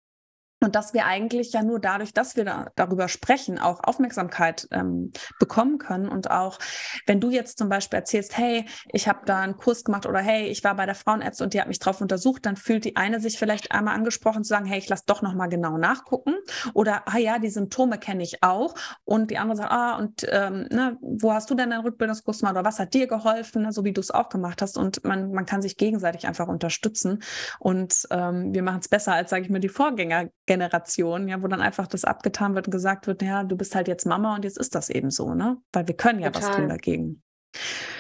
Und 0.62 0.76
dass 0.76 0.94
wir 0.94 1.06
eigentlich 1.06 1.54
ja 1.54 1.64
nur 1.64 1.80
dadurch, 1.80 2.14
dass 2.14 2.36
wir 2.36 2.44
da, 2.44 2.68
darüber 2.76 3.08
sprechen, 3.08 3.60
auch 3.60 3.82
Aufmerksamkeit 3.84 4.68
ähm, 4.72 5.12
bekommen 5.40 5.78
können. 5.78 6.10
Und 6.10 6.32
auch, 6.32 6.60
wenn 7.06 7.22
du 7.22 7.30
jetzt 7.30 7.58
zum 7.58 7.70
Beispiel 7.70 7.98
erzählst, 7.98 8.38
hey, 8.38 8.66
ich 8.92 9.08
habe 9.08 9.20
da 9.26 9.40
einen 9.40 9.56
Kurs 9.56 9.84
gemacht 9.84 10.06
oder 10.06 10.20
hey, 10.20 10.48
ich 10.48 10.64
war 10.64 10.76
bei 10.76 10.86
der 10.86 10.96
Frauenärztin 10.96 11.46
und 11.46 11.54
die 11.54 11.62
hat 11.62 11.68
mich 11.70 11.80
drauf 11.80 12.02
untersucht, 12.02 12.46
dann 12.46 12.58
fühlt 12.58 12.84
die 12.84 12.98
eine 12.98 13.22
sich 13.22 13.38
vielleicht 13.38 13.72
einmal 13.72 13.96
angesprochen 13.96 14.44
zu 14.44 14.50
sagen, 14.50 14.66
hey, 14.66 14.80
ich 14.80 14.90
lass 14.90 15.06
doch 15.06 15.22
nochmal 15.22 15.48
genau 15.48 15.78
nachgucken. 15.78 16.36
Oder, 16.74 17.04
ah 17.08 17.18
ja, 17.18 17.40
die 17.40 17.50
Symptome 17.50 17.98
kenne 17.98 18.24
ich 18.24 18.44
auch. 18.44 18.76
Und 19.06 19.32
die 19.32 19.38
andere 19.38 19.58
sagt, 19.58 19.72
ah, 19.72 19.96
und 19.96 20.28
ähm, 20.30 20.68
ne, 20.72 20.98
wo 21.02 21.32
hast 21.32 21.50
du 21.50 21.56
denn 21.56 21.70
deinen 21.70 21.84
Rückbildungskurs 21.84 22.40
gemacht 22.40 22.56
oder 22.56 22.66
was 22.66 22.80
hat 22.80 22.94
dir 22.94 23.08
geholfen, 23.08 23.62
ne, 23.62 23.72
so 23.72 23.86
wie 23.86 23.94
du 23.94 24.02
es 24.02 24.12
auch 24.12 24.28
gemacht 24.28 24.62
hast. 24.62 24.78
Und 24.78 25.06
man, 25.06 25.32
man 25.32 25.46
kann 25.46 25.62
sich 25.62 25.78
gegenseitig 25.78 26.28
einfach 26.28 26.48
unterstützen. 26.48 27.24
Und 27.60 28.08
ähm, 28.12 28.54
wir 28.54 28.64
machen 28.64 28.80
es 28.82 28.90
besser 28.90 29.14
als, 29.14 29.30
sage 29.30 29.44
ich 29.44 29.50
mal, 29.50 29.60
die 29.60 29.70
Vorgänger 29.70 30.26
Generation, 30.50 31.28
ja, 31.28 31.44
wo 31.44 31.48
dann 31.48 31.62
einfach 31.62 31.86
das 31.86 32.06
abgetan 32.06 32.56
wird 32.56 32.66
und 32.66 32.72
gesagt 32.72 33.06
wird, 33.06 33.22
ja, 33.22 33.44
du 33.44 33.56
bist 33.56 33.76
halt 33.76 33.88
jetzt 33.88 34.08
Mama 34.08 34.34
und 34.34 34.44
jetzt 34.44 34.58
ist 34.58 34.74
das 34.74 34.90
eben 34.90 35.12
so, 35.12 35.36
ne? 35.36 35.58
Weil 35.72 35.88
wir 35.88 35.96
können 35.96 36.20
ja 36.20 36.32
Total. 36.32 36.50
was 36.50 36.56
tun 36.56 36.70
dagegen. 36.70 37.22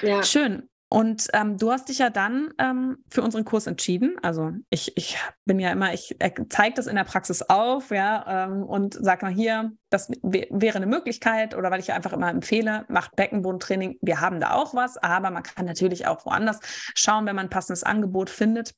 Ja. 0.01 0.23
Schön. 0.23 0.67
Und 0.91 1.27
ähm, 1.33 1.59
du 1.59 1.71
hast 1.71 1.89
dich 1.89 1.99
ja 1.99 2.09
dann 2.09 2.51
ähm, 2.57 3.03
für 3.11 3.21
unseren 3.21 3.45
Kurs 3.45 3.67
entschieden. 3.67 4.17
Also 4.23 4.53
ich, 4.71 4.97
ich 4.97 5.19
bin 5.45 5.59
ja 5.59 5.71
immer, 5.71 5.93
ich 5.93 6.17
zeige 6.49 6.73
das 6.73 6.87
in 6.87 6.95
der 6.95 7.03
Praxis 7.03 7.43
auf, 7.43 7.91
ja, 7.91 8.45
ähm, 8.47 8.63
und 8.63 8.95
sage 8.95 9.27
mal 9.27 9.31
hier, 9.31 9.71
das 9.91 10.09
wäre 10.23 10.77
eine 10.77 10.87
Möglichkeit 10.87 11.55
oder 11.55 11.69
weil 11.69 11.79
ich 11.79 11.93
einfach 11.93 12.13
immer 12.13 12.31
empfehle, 12.31 12.85
macht 12.89 13.15
Beckenbodentraining. 13.15 13.99
Wir 14.01 14.19
haben 14.19 14.39
da 14.39 14.53
auch 14.53 14.73
was, 14.73 14.97
aber 14.97 15.29
man 15.29 15.43
kann 15.43 15.67
natürlich 15.67 16.07
auch 16.07 16.25
woanders 16.25 16.59
schauen, 16.95 17.27
wenn 17.27 17.35
man 17.35 17.45
ein 17.45 17.51
passendes 17.51 17.83
Angebot 17.83 18.31
findet. 18.31 18.73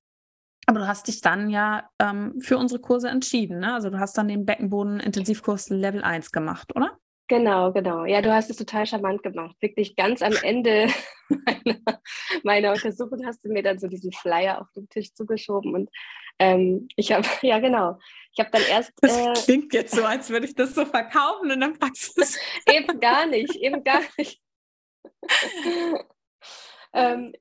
Aber 0.71 0.79
du 0.79 0.87
hast 0.87 1.09
dich 1.09 1.19
dann 1.19 1.49
ja 1.49 1.89
ähm, 1.99 2.39
für 2.39 2.57
unsere 2.57 2.79
Kurse 2.79 3.09
entschieden. 3.09 3.59
Ne? 3.59 3.73
Also 3.73 3.89
du 3.89 3.99
hast 3.99 4.17
dann 4.17 4.29
den 4.29 4.45
Beckenboden-Intensivkurs 4.45 5.69
Level 5.69 6.01
1 6.01 6.31
gemacht, 6.31 6.73
oder? 6.77 6.97
Genau, 7.27 7.73
genau. 7.73 8.05
Ja, 8.05 8.21
du 8.21 8.33
hast 8.33 8.49
es 8.49 8.55
total 8.55 8.85
charmant 8.85 9.21
gemacht. 9.21 9.53
Wirklich 9.59 9.97
ganz 9.97 10.21
am 10.21 10.31
Ende 10.41 10.87
meiner, 11.29 11.99
meiner 12.43 12.71
Untersuchung 12.71 13.19
hast 13.25 13.43
du 13.43 13.49
mir 13.49 13.63
dann 13.63 13.79
so 13.79 13.87
diesen 13.87 14.13
Flyer 14.13 14.61
auf 14.61 14.67
den 14.73 14.87
Tisch 14.87 15.13
zugeschoben 15.13 15.75
und 15.75 15.89
ähm, 16.39 16.87
ich 16.95 17.11
habe, 17.11 17.27
ja 17.41 17.59
genau, 17.59 17.99
ich 18.31 18.39
habe 18.39 18.49
dann 18.53 18.63
erst. 18.69 18.93
Das 19.01 19.17
äh, 19.17 19.33
klingt 19.43 19.73
jetzt 19.73 19.93
so, 19.93 20.05
als 20.05 20.29
würde 20.29 20.45
ich 20.45 20.55
das 20.55 20.73
so 20.73 20.85
verkaufen 20.85 21.51
in 21.51 21.59
der 21.59 21.73
Praxis. 21.77 22.39
eben 22.69 22.97
gar 23.01 23.25
nicht, 23.25 23.55
eben 23.57 23.83
gar 23.83 24.03
nicht. 24.17 24.41
Ähm, 26.93 27.33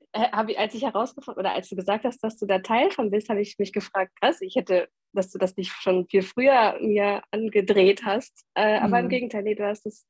ich, 0.47 0.59
als 0.59 0.73
ich 0.73 0.83
herausgefunden 0.83 1.39
oder 1.39 1.53
als 1.53 1.69
du 1.69 1.75
gesagt 1.75 2.05
hast, 2.05 2.23
dass 2.23 2.37
du 2.37 2.45
da 2.45 2.59
Teil 2.59 2.91
von 2.91 3.11
bist, 3.11 3.29
habe 3.29 3.41
ich 3.41 3.59
mich 3.59 3.73
gefragt, 3.73 4.11
krass, 4.19 4.41
ich 4.41 4.55
hätte, 4.55 4.89
dass 5.13 5.29
du 5.29 5.37
das 5.37 5.57
nicht 5.57 5.71
schon 5.71 6.07
viel 6.07 6.21
früher 6.21 6.77
mir 6.79 7.21
angedreht 7.31 8.03
hast. 8.05 8.45
Äh, 8.55 8.79
mhm. 8.79 8.85
Aber 8.85 8.99
im 8.99 9.05
mhm. 9.05 9.09
Gegenteil, 9.09 9.43
nee, 9.43 9.55
du 9.55 9.65
hast 9.65 9.85
es, 9.85 10.05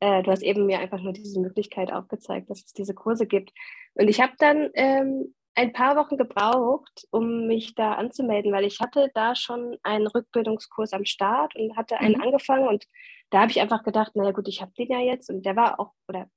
äh, 0.00 0.22
du 0.22 0.30
hast 0.30 0.42
eben 0.42 0.66
mir 0.66 0.80
einfach 0.80 1.00
nur 1.00 1.12
diese 1.12 1.40
Möglichkeit 1.40 1.92
aufgezeigt, 1.92 2.50
dass 2.50 2.64
es 2.64 2.72
diese 2.72 2.94
Kurse 2.94 3.26
gibt. 3.26 3.52
Und 3.94 4.08
ich 4.08 4.20
habe 4.20 4.34
dann 4.38 4.70
ähm, 4.74 5.34
ein 5.54 5.72
paar 5.72 5.96
Wochen 5.96 6.16
gebraucht, 6.16 7.06
um 7.10 7.46
mich 7.46 7.74
da 7.74 7.92
anzumelden, 7.92 8.52
weil 8.52 8.64
ich 8.64 8.80
hatte 8.80 9.10
da 9.14 9.34
schon 9.34 9.76
einen 9.82 10.06
Rückbildungskurs 10.06 10.92
am 10.92 11.04
Start 11.04 11.54
und 11.56 11.76
hatte 11.76 11.98
einen 11.98 12.16
mhm. 12.16 12.22
angefangen 12.22 12.68
und 12.68 12.84
da 13.30 13.40
habe 13.40 13.50
ich 13.50 13.60
einfach 13.60 13.82
gedacht, 13.82 14.14
naja 14.14 14.32
gut, 14.32 14.48
ich 14.48 14.60
habe 14.60 14.72
den 14.78 14.88
ja 14.88 15.00
jetzt 15.00 15.30
und 15.30 15.44
der 15.44 15.56
war 15.56 15.80
auch, 15.80 15.92
oder 16.08 16.28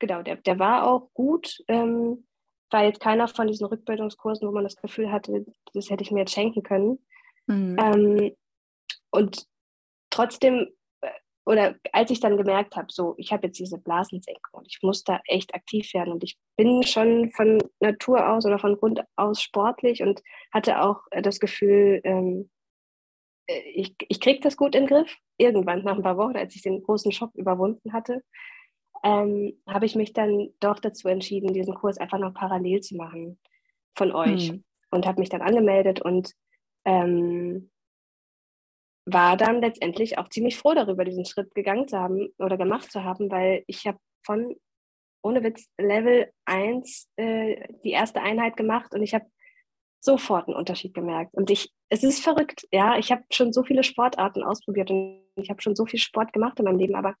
genau, 0.00 0.22
der, 0.22 0.36
der 0.36 0.58
war 0.58 0.86
auch 0.88 1.12
gut. 1.14 1.62
Ähm, 1.68 2.26
war 2.70 2.84
jetzt 2.84 3.00
keiner 3.00 3.28
von 3.28 3.46
diesen 3.46 3.66
Rückbildungskursen, 3.66 4.46
wo 4.48 4.52
man 4.52 4.64
das 4.64 4.76
Gefühl 4.76 5.10
hatte, 5.10 5.44
das 5.74 5.90
hätte 5.90 6.02
ich 6.02 6.10
mir 6.10 6.20
jetzt 6.20 6.32
schenken 6.32 6.62
können. 6.62 6.98
Mhm. 7.46 7.76
Ähm, 7.78 8.36
und 9.10 9.46
trotzdem, 10.10 10.68
äh, 11.00 11.08
oder 11.44 11.74
als 11.92 12.10
ich 12.10 12.20
dann 12.20 12.36
gemerkt 12.36 12.76
habe, 12.76 12.86
so, 12.90 13.14
ich 13.18 13.32
habe 13.32 13.48
jetzt 13.48 13.58
diese 13.58 13.78
Blasensenkung 13.78 14.60
und 14.60 14.66
ich 14.68 14.80
muss 14.82 15.02
da 15.02 15.20
echt 15.26 15.54
aktiv 15.54 15.92
werden 15.94 16.12
und 16.12 16.22
ich 16.22 16.38
bin 16.56 16.82
schon 16.84 17.30
von 17.32 17.58
Natur 17.80 18.28
aus 18.28 18.46
oder 18.46 18.58
von 18.58 18.76
Grund 18.76 19.02
aus 19.16 19.42
sportlich 19.42 20.02
und 20.02 20.22
hatte 20.52 20.80
auch 20.80 21.00
äh, 21.10 21.22
das 21.22 21.40
Gefühl, 21.40 22.00
ähm, 22.04 22.50
äh, 23.48 23.60
ich, 23.74 23.94
ich 24.08 24.20
kriege 24.20 24.40
das 24.40 24.56
gut 24.56 24.74
in 24.74 24.86
den 24.86 24.88
Griff. 24.88 25.16
Irgendwann 25.38 25.82
nach 25.82 25.96
ein 25.96 26.02
paar 26.02 26.18
Wochen, 26.18 26.36
als 26.36 26.54
ich 26.54 26.62
den 26.62 26.82
großen 26.82 27.12
Schock 27.12 27.34
überwunden 27.34 27.92
hatte, 27.92 28.22
ähm, 29.02 29.58
habe 29.66 29.86
ich 29.86 29.94
mich 29.94 30.12
dann 30.12 30.50
doch 30.60 30.78
dazu 30.78 31.08
entschieden, 31.08 31.52
diesen 31.52 31.74
Kurs 31.74 31.98
einfach 31.98 32.18
noch 32.18 32.34
parallel 32.34 32.80
zu 32.80 32.96
machen 32.96 33.38
von 33.96 34.12
euch 34.12 34.50
hm. 34.50 34.64
und 34.90 35.06
habe 35.06 35.20
mich 35.20 35.28
dann 35.28 35.42
angemeldet 35.42 36.00
und 36.00 36.32
ähm, 36.84 37.70
war 39.06 39.36
dann 39.36 39.60
letztendlich 39.60 40.18
auch 40.18 40.28
ziemlich 40.28 40.56
froh 40.56 40.74
darüber, 40.74 41.04
diesen 41.04 41.24
Schritt 41.24 41.54
gegangen 41.54 41.88
zu 41.88 41.98
haben 41.98 42.28
oder 42.38 42.56
gemacht 42.56 42.90
zu 42.92 43.02
haben, 43.04 43.30
weil 43.30 43.64
ich 43.66 43.86
habe 43.86 43.98
von 44.24 44.54
ohne 45.22 45.42
Witz 45.42 45.70
Level 45.78 46.30
1 46.46 47.10
äh, 47.16 47.74
die 47.84 47.90
erste 47.90 48.22
Einheit 48.22 48.56
gemacht 48.56 48.94
und 48.94 49.02
ich 49.02 49.14
habe 49.14 49.26
sofort 50.00 50.48
einen 50.48 50.56
Unterschied 50.56 50.94
gemerkt. 50.94 51.34
Und 51.34 51.50
ich, 51.50 51.70
es 51.90 52.02
ist 52.02 52.22
verrückt, 52.22 52.66
ja, 52.72 52.96
ich 52.96 53.12
habe 53.12 53.22
schon 53.30 53.52
so 53.52 53.62
viele 53.62 53.82
Sportarten 53.82 54.42
ausprobiert 54.42 54.90
und 54.90 55.22
ich 55.36 55.50
habe 55.50 55.60
schon 55.60 55.76
so 55.76 55.84
viel 55.84 56.00
Sport 56.00 56.32
gemacht 56.32 56.58
in 56.58 56.64
meinem 56.64 56.78
Leben, 56.78 56.94
aber 56.94 57.14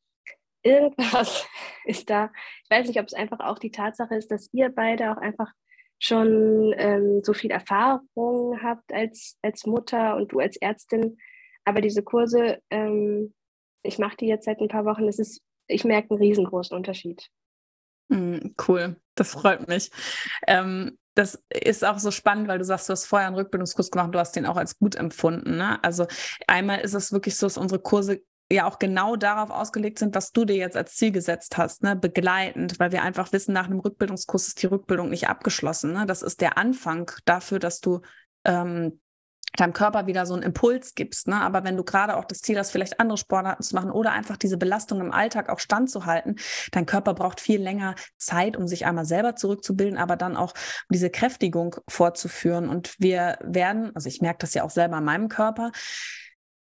irgendwas 0.62 1.46
ist 1.84 2.10
da. 2.10 2.30
Ich 2.64 2.70
weiß 2.70 2.86
nicht, 2.88 3.00
ob 3.00 3.06
es 3.06 3.14
einfach 3.14 3.40
auch 3.40 3.58
die 3.58 3.70
Tatsache 3.70 4.14
ist, 4.14 4.30
dass 4.30 4.52
ihr 4.52 4.70
beide 4.70 5.12
auch 5.12 5.16
einfach 5.16 5.52
schon 5.98 6.74
ähm, 6.76 7.20
so 7.22 7.34
viel 7.34 7.50
Erfahrung 7.50 8.62
habt 8.62 8.92
als, 8.92 9.36
als 9.42 9.66
Mutter 9.66 10.16
und 10.16 10.32
du 10.32 10.40
als 10.40 10.56
Ärztin. 10.56 11.18
Aber 11.64 11.82
diese 11.82 12.02
Kurse, 12.02 12.58
ähm, 12.70 13.34
ich 13.82 13.98
mache 13.98 14.16
die 14.16 14.26
jetzt 14.26 14.46
seit 14.46 14.60
ein 14.60 14.68
paar 14.68 14.86
Wochen, 14.86 15.06
es 15.08 15.18
ist, 15.18 15.42
ich 15.68 15.84
merke 15.84 16.10
einen 16.10 16.22
riesengroßen 16.22 16.76
Unterschied. 16.76 17.28
Mm, 18.08 18.54
cool, 18.66 18.96
das 19.14 19.32
freut 19.32 19.68
mich. 19.68 19.90
Ähm, 20.46 20.98
das 21.14 21.44
ist 21.50 21.84
auch 21.84 21.98
so 21.98 22.10
spannend, 22.10 22.48
weil 22.48 22.58
du 22.58 22.64
sagst, 22.64 22.88
du 22.88 22.92
hast 22.92 23.04
vorher 23.04 23.26
einen 23.26 23.36
Rückbildungskurs 23.36 23.90
gemacht, 23.90 24.14
du 24.14 24.18
hast 24.18 24.34
den 24.36 24.46
auch 24.46 24.56
als 24.56 24.78
gut 24.78 24.94
empfunden. 24.94 25.58
Ne? 25.58 25.82
Also 25.84 26.06
einmal 26.46 26.80
ist 26.80 26.94
es 26.94 27.12
wirklich 27.12 27.36
so, 27.36 27.46
dass 27.46 27.58
unsere 27.58 27.80
Kurse 27.80 28.22
ja 28.52 28.66
auch 28.66 28.78
genau 28.78 29.16
darauf 29.16 29.50
ausgelegt 29.50 29.98
sind, 29.98 30.14
was 30.14 30.32
du 30.32 30.44
dir 30.44 30.56
jetzt 30.56 30.76
als 30.76 30.96
Ziel 30.96 31.12
gesetzt 31.12 31.56
hast, 31.56 31.82
ne? 31.82 31.96
begleitend, 31.96 32.78
weil 32.80 32.92
wir 32.92 33.02
einfach 33.02 33.32
wissen, 33.32 33.52
nach 33.52 33.66
einem 33.66 33.80
Rückbildungskurs 33.80 34.48
ist 34.48 34.62
die 34.62 34.66
Rückbildung 34.66 35.08
nicht 35.10 35.28
abgeschlossen. 35.28 35.92
Ne? 35.92 36.06
Das 36.06 36.22
ist 36.22 36.40
der 36.40 36.58
Anfang 36.58 37.10
dafür, 37.24 37.58
dass 37.58 37.80
du 37.80 38.00
ähm, 38.44 39.00
deinem 39.56 39.72
Körper 39.72 40.06
wieder 40.06 40.26
so 40.26 40.34
einen 40.34 40.42
Impuls 40.42 40.94
gibst. 40.94 41.28
Ne? 41.28 41.40
Aber 41.40 41.64
wenn 41.64 41.76
du 41.76 41.84
gerade 41.84 42.16
auch 42.16 42.24
das 42.24 42.40
Ziel 42.40 42.58
hast, 42.58 42.70
vielleicht 42.70 43.00
andere 43.00 43.18
Sportarten 43.18 43.62
zu 43.62 43.74
machen 43.74 43.90
oder 43.90 44.12
einfach 44.12 44.36
diese 44.36 44.56
Belastung 44.56 45.00
im 45.00 45.12
Alltag 45.12 45.48
auch 45.48 45.58
standzuhalten, 45.58 46.38
dein 46.72 46.86
Körper 46.86 47.14
braucht 47.14 47.40
viel 47.40 47.60
länger 47.60 47.94
Zeit, 48.16 48.56
um 48.56 48.66
sich 48.66 48.86
einmal 48.86 49.04
selber 49.04 49.36
zurückzubilden, 49.36 49.98
aber 49.98 50.16
dann 50.16 50.36
auch 50.36 50.54
diese 50.88 51.10
Kräftigung 51.10 51.76
fortzuführen. 51.88 52.68
Und 52.68 52.94
wir 52.98 53.38
werden, 53.42 53.94
also 53.94 54.08
ich 54.08 54.20
merke 54.20 54.38
das 54.40 54.54
ja 54.54 54.64
auch 54.64 54.70
selber 54.70 54.98
in 54.98 55.04
meinem 55.04 55.28
Körper, 55.28 55.72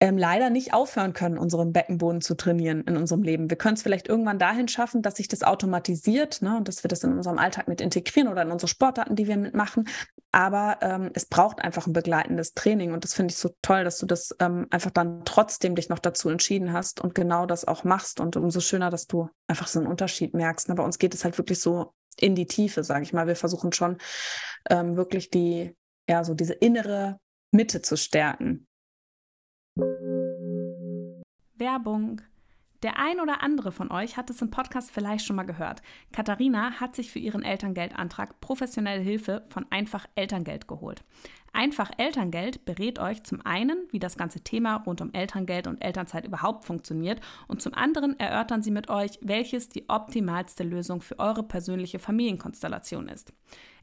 ähm, 0.02 0.18
leider 0.18 0.50
nicht 0.50 0.74
aufhören 0.74 1.12
können, 1.12 1.38
unseren 1.38 1.74
Beckenboden 1.74 2.22
zu 2.22 2.36
trainieren 2.36 2.82
in 2.86 2.96
unserem 2.96 3.22
Leben. 3.22 3.50
Wir 3.50 3.58
können 3.58 3.74
es 3.74 3.82
vielleicht 3.82 4.08
irgendwann 4.08 4.40
dahin 4.40 4.70
schaffen, 4.70 5.02
dass 5.02 5.18
sich 5.18 5.28
das 5.28 5.44
automatisiert 5.44 6.42
ne, 6.42 6.56
und 6.56 6.70
dass 6.70 6.84
wir 6.84 6.88
das 6.88 7.04
in 7.04 7.18
unserem 7.18 7.38
Alltag 7.38 7.68
mit 7.68 7.82
integrieren 7.82 8.30
oder 8.30 8.44
in 8.44 8.52
unsere 8.52 8.70
Sportarten, 8.70 9.18
die 9.18 9.28
wir 9.28 9.36
mitmachen. 9.36 9.90
Aber 10.32 10.78
ähm, 10.82 11.12
es 11.14 11.26
braucht 11.26 11.60
einfach 11.60 11.86
ein 11.86 11.94
begleitendes 11.94 12.54
Training 12.54 12.94
und 12.94 13.04
das 13.04 13.14
finde 13.14 13.34
ich 13.34 13.38
so 13.38 13.50
toll, 13.62 13.84
dass 13.84 13.98
du 13.98 14.06
das 14.06 14.34
ähm, 14.40 14.68
einfach 14.70 14.92
dann 14.92 15.26
trotzdem 15.26 15.76
dich 15.76 15.90
noch 15.90 16.00
dazu 16.00 16.30
entschieden 16.30 16.72
hast 16.72 17.02
und 17.02 17.14
genau 17.14 17.46
das 17.46 17.66
auch 17.66 17.84
machst. 17.84 18.22
Und 18.22 18.38
umso 18.38 18.62
schöner, 18.62 18.90
dass 18.90 19.06
du 19.06 19.30
einfach 19.48 19.68
so 19.68 19.80
einen 19.80 19.88
Unterschied 19.88 20.34
merkst. 20.34 20.70
Ne? 20.70 20.76
Bei 20.76 20.84
uns 20.84 20.98
geht 20.98 21.14
es 21.14 21.26
halt 21.26 21.38
wirklich 21.38 21.60
so 21.60 21.94
in 22.18 22.36
die 22.36 22.48
Tiefe, 22.48 22.86
sage 22.86 23.04
ich 23.04 23.12
mal. 23.12 23.28
Wir 23.28 23.36
versuchen 23.36 23.74
schon 23.74 23.98
ähm, 24.70 24.96
wirklich 24.96 25.30
die, 25.30 25.76
ja, 26.08 26.24
so 26.24 26.34
diese 26.36 26.54
innere 26.54 27.20
Mitte 27.52 27.82
zu 27.82 27.98
stärken. 27.98 28.68
Werbung. 31.56 32.22
Der 32.82 32.98
ein 32.98 33.20
oder 33.20 33.44
andere 33.44 33.74
von 33.74 33.92
euch 33.92 34.16
hat 34.16 34.30
es 34.30 34.42
im 34.42 34.52
Podcast 34.52 34.90
vielleicht 34.90 35.26
schon 35.26 35.36
mal 35.36 35.44
gehört. 35.44 35.82
Katharina 36.14 36.80
hat 36.80 36.96
sich 36.96 37.12
für 37.12 37.20
ihren 37.20 37.44
Elterngeldantrag 37.44 38.40
professionelle 38.40 39.02
Hilfe 39.02 39.46
von 39.50 39.66
Einfach 39.70 40.06
Elterngeld 40.16 40.68
geholt. 40.68 41.04
Einfach 41.54 41.92
Elterngeld 41.98 42.66
berät 42.66 43.00
euch 43.00 43.24
zum 43.24 43.46
einen, 43.46 43.88
wie 43.92 44.00
das 44.00 44.18
ganze 44.18 44.42
Thema 44.42 44.78
rund 44.78 45.02
um 45.02 45.14
Elterngeld 45.14 45.68
und 45.68 45.84
Elternzeit 45.84 46.26
überhaupt 46.26 46.66
funktioniert 46.66 47.22
und 47.48 47.62
zum 47.62 47.74
anderen 47.74 48.20
erörtern 48.20 48.62
sie 48.62 48.72
mit 48.72 48.90
euch, 48.90 49.20
welches 49.22 49.70
die 49.70 49.90
optimalste 49.90 50.64
Lösung 50.64 51.02
für 51.02 51.20
eure 51.20 51.44
persönliche 51.44 52.00
Familienkonstellation 52.00 53.08
ist. 53.08 53.34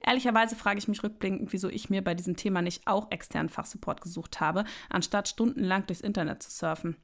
Ehrlicherweise 0.06 0.54
frage 0.54 0.78
ich 0.78 0.88
mich 0.88 1.02
rückblickend, 1.02 1.52
wieso 1.52 1.68
ich 1.68 1.90
mir 1.90 2.02
bei 2.02 2.14
diesem 2.14 2.36
Thema 2.36 2.62
nicht 2.62 2.86
auch 2.86 3.10
externen 3.10 3.48
Fachsupport 3.48 4.00
gesucht 4.00 4.40
habe, 4.40 4.64
anstatt 4.88 5.28
stundenlang 5.28 5.86
durchs 5.86 6.02
Internet 6.02 6.42
zu 6.42 6.50
surfen. 6.50 6.96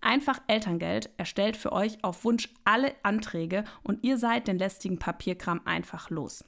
Einfach 0.00 0.40
Elterngeld 0.46 1.10
erstellt 1.16 1.56
für 1.56 1.72
euch 1.72 2.02
auf 2.04 2.24
Wunsch 2.24 2.48
alle 2.64 2.94
Anträge 3.02 3.64
und 3.82 4.04
ihr 4.04 4.18
seid 4.18 4.46
den 4.46 4.58
lästigen 4.58 4.98
Papierkram 4.98 5.60
einfach 5.64 6.10
los. 6.10 6.44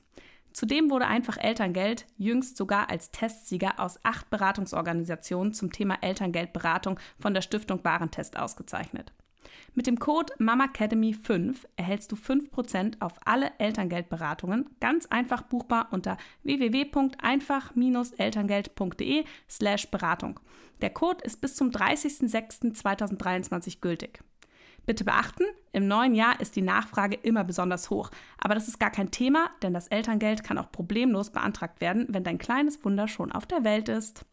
Zudem 0.53 0.91
wurde 0.91 1.07
einfach 1.07 1.37
Elterngeld 1.39 2.07
jüngst 2.17 2.57
sogar 2.57 2.91
als 2.91 3.11
Testsieger 3.11 3.79
aus 3.79 3.99
acht 4.03 4.31
Beratungsorganisationen 4.31 5.53
zum 5.53 5.73
Thema 5.73 5.99
Elterngeldberatung 6.01 6.99
von 7.19 7.35
der 7.35 7.43
Stiftung 7.43 7.85
Warentest 7.85 8.39
ausgezeichnet. 8.39 9.13
Mit 9.75 9.87
dem 9.87 9.99
Code 9.99 10.33
MAMACADEMY5 10.39 11.57
erhältst 11.77 12.11
du 12.11 12.17
5% 12.17 13.01
auf 13.01 13.13
alle 13.25 13.53
Elterngeldberatungen, 13.59 14.71
ganz 14.81 15.05
einfach 15.07 15.43
buchbar 15.43 15.89
unter 15.93 16.17
www.einfach-elterngeld.de 16.43 19.25
slash 19.49 19.89
Beratung. 19.91 20.41
Der 20.81 20.91
Code 20.91 21.25
ist 21.25 21.41
bis 21.41 21.57
zum 21.57 21.71
30.06.2023 21.71 23.81
gültig. 23.81 24.23
Bitte 24.89 25.05
beachten, 25.05 25.45
im 25.73 25.87
neuen 25.87 26.15
Jahr 26.15 26.41
ist 26.41 26.57
die 26.57 26.63
Nachfrage 26.63 27.19
immer 27.23 27.45
besonders 27.45 27.91
hoch. 27.91 28.11
Aber 28.39 28.55
das 28.55 28.69
ist 28.69 28.81
gar 28.81 28.91
kein 28.91 29.11
Thema, 29.11 29.51
denn 29.63 29.75
das 29.75 29.89
Elterngeld 29.89 30.43
kann 30.43 30.57
auch 30.57 30.73
problemlos 30.73 31.29
beantragt 31.29 31.83
werden, 31.83 32.07
wenn 32.09 32.25
dein 32.25 32.39
kleines 32.39 32.83
Wunder 32.87 33.07
schon 33.07 33.31
auf 33.31 33.45
der 33.45 33.65
Welt 33.65 33.91
ist. 33.91 34.25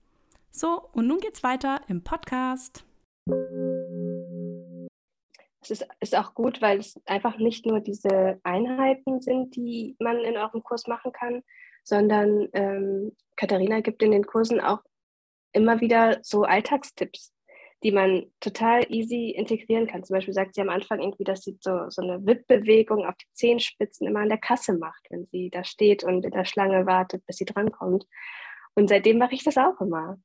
So, 0.52 0.82
und 0.94 1.08
nun 1.08 1.20
geht's 1.20 1.44
weiter 1.44 1.82
im 1.90 2.06
Podcast. 2.06 2.86
Es 5.62 5.72
ist, 5.72 5.86
ist 6.00 6.18
auch 6.18 6.34
gut, 6.34 6.62
weil 6.62 6.80
es 6.80 7.02
einfach 7.06 7.38
nicht 7.38 7.66
nur 7.66 7.82
diese 7.82 8.40
Einheiten 8.44 9.20
sind, 9.20 9.58
die 9.58 9.98
man 10.00 10.20
in 10.20 10.38
eurem 10.38 10.64
Kurs 10.64 10.88
machen 10.88 11.12
kann, 11.12 11.44
sondern 11.84 12.48
ähm, 12.54 13.12
Katharina 13.36 13.82
gibt 13.82 14.02
in 14.02 14.12
den 14.12 14.26
Kursen 14.26 14.62
auch 14.62 14.80
immer 15.52 15.82
wieder 15.82 16.20
so 16.22 16.44
Alltagstipps, 16.44 17.35
die 17.86 17.92
man 17.92 18.26
total 18.40 18.84
easy 18.92 19.30
integrieren 19.30 19.86
kann. 19.86 20.04
Zum 20.04 20.16
Beispiel 20.16 20.34
sagt 20.34 20.56
sie 20.56 20.62
am 20.62 20.70
Anfang 20.70 21.02
irgendwie, 21.02 21.24
dass 21.24 21.44
sie 21.44 21.56
so, 21.62 21.88
so 21.90 22.02
eine 22.02 22.26
Wippbewegung 22.26 23.06
auf 23.06 23.14
die 23.14 23.32
Zehenspitzen 23.34 24.08
immer 24.08 24.22
an 24.22 24.30
der 24.30 24.40
Kasse 24.40 24.76
macht, 24.76 25.06
wenn 25.12 25.28
sie 25.28 25.52
da 25.52 25.64
steht 25.64 26.04
und 26.04 26.26
in 26.26 26.32
der 26.32 26.46
Schlange 26.46 26.88
wartet, 26.88 27.24
bis 27.28 27.36
sie 27.36 27.46
drankommt. 27.46 28.08
Und 28.74 28.90
seitdem 28.90 29.20
mache 29.20 29.36
ich 29.36 29.44
das 29.44 29.58
auch 29.58 29.80
immer. 29.82 30.18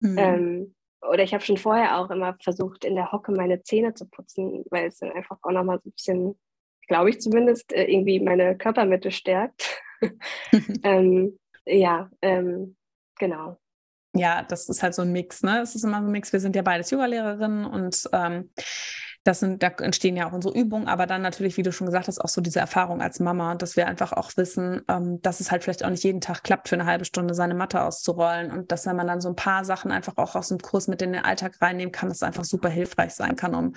Mhm. 0.00 0.18
Ähm, 0.18 0.74
oder 1.00 1.22
ich 1.22 1.32
habe 1.32 1.44
schon 1.44 1.58
vorher 1.58 1.96
auch 1.96 2.10
immer 2.10 2.36
versucht, 2.42 2.84
in 2.84 2.96
der 2.96 3.12
Hocke 3.12 3.30
meine 3.30 3.62
Zähne 3.62 3.94
zu 3.94 4.08
putzen, 4.08 4.64
weil 4.70 4.88
es 4.88 4.98
dann 4.98 5.12
einfach 5.12 5.38
auch 5.42 5.52
nochmal 5.52 5.78
so 5.84 5.88
ein 5.88 5.92
bisschen, 5.92 6.40
glaube 6.88 7.10
ich 7.10 7.20
zumindest, 7.20 7.72
äh, 7.72 7.84
irgendwie 7.84 8.18
meine 8.18 8.58
Körpermitte 8.58 9.12
stärkt. 9.12 9.80
ähm, 10.82 11.38
ja, 11.66 12.10
ähm, 12.20 12.76
genau 13.16 13.58
ja, 14.18 14.42
das 14.42 14.68
ist 14.68 14.82
halt 14.82 14.94
so 14.94 15.02
ein 15.02 15.12
Mix, 15.12 15.42
ne? 15.42 15.60
Es 15.60 15.74
ist 15.74 15.84
immer 15.84 16.00
so 16.00 16.06
ein 16.06 16.12
Mix. 16.12 16.32
Wir 16.32 16.40
sind 16.40 16.56
ja 16.56 16.62
beides 16.62 16.90
Yoga-Lehrerinnen 16.90 17.64
und 17.64 18.08
ähm, 18.12 18.50
das 19.26 19.40
sind, 19.40 19.62
da 19.62 19.68
entstehen 19.68 20.16
ja 20.16 20.28
auch 20.28 20.32
unsere 20.32 20.56
Übungen, 20.56 20.86
aber 20.86 21.06
dann 21.06 21.20
natürlich, 21.20 21.56
wie 21.56 21.62
du 21.62 21.72
schon 21.72 21.86
gesagt 21.86 22.06
hast, 22.06 22.20
auch 22.20 22.28
so 22.28 22.40
diese 22.40 22.60
Erfahrung 22.60 23.02
als 23.02 23.18
Mama, 23.18 23.56
dass 23.56 23.76
wir 23.76 23.88
einfach 23.88 24.12
auch 24.12 24.30
wissen, 24.36 24.82
ähm, 24.88 25.20
dass 25.20 25.40
es 25.40 25.50
halt 25.50 25.64
vielleicht 25.64 25.84
auch 25.84 25.90
nicht 25.90 26.04
jeden 26.04 26.20
Tag 26.20 26.44
klappt, 26.44 26.68
für 26.68 26.76
eine 26.76 26.86
halbe 26.86 27.04
Stunde 27.04 27.34
seine 27.34 27.54
Matte 27.54 27.82
auszurollen 27.82 28.52
und 28.52 28.70
dass 28.70 28.86
wenn 28.86 28.96
man 28.96 29.08
dann 29.08 29.20
so 29.20 29.28
ein 29.28 29.36
paar 29.36 29.64
Sachen 29.64 29.90
einfach 29.90 30.16
auch 30.16 30.36
aus 30.36 30.48
dem 30.48 30.58
Kurs 30.58 30.86
mit 30.86 31.02
in 31.02 31.12
den 31.12 31.24
Alltag 31.24 31.60
reinnehmen 31.60 31.92
kann, 31.92 32.08
das 32.08 32.22
einfach 32.22 32.44
super 32.44 32.68
hilfreich 32.68 33.14
sein 33.14 33.34
kann, 33.34 33.54
um 33.54 33.74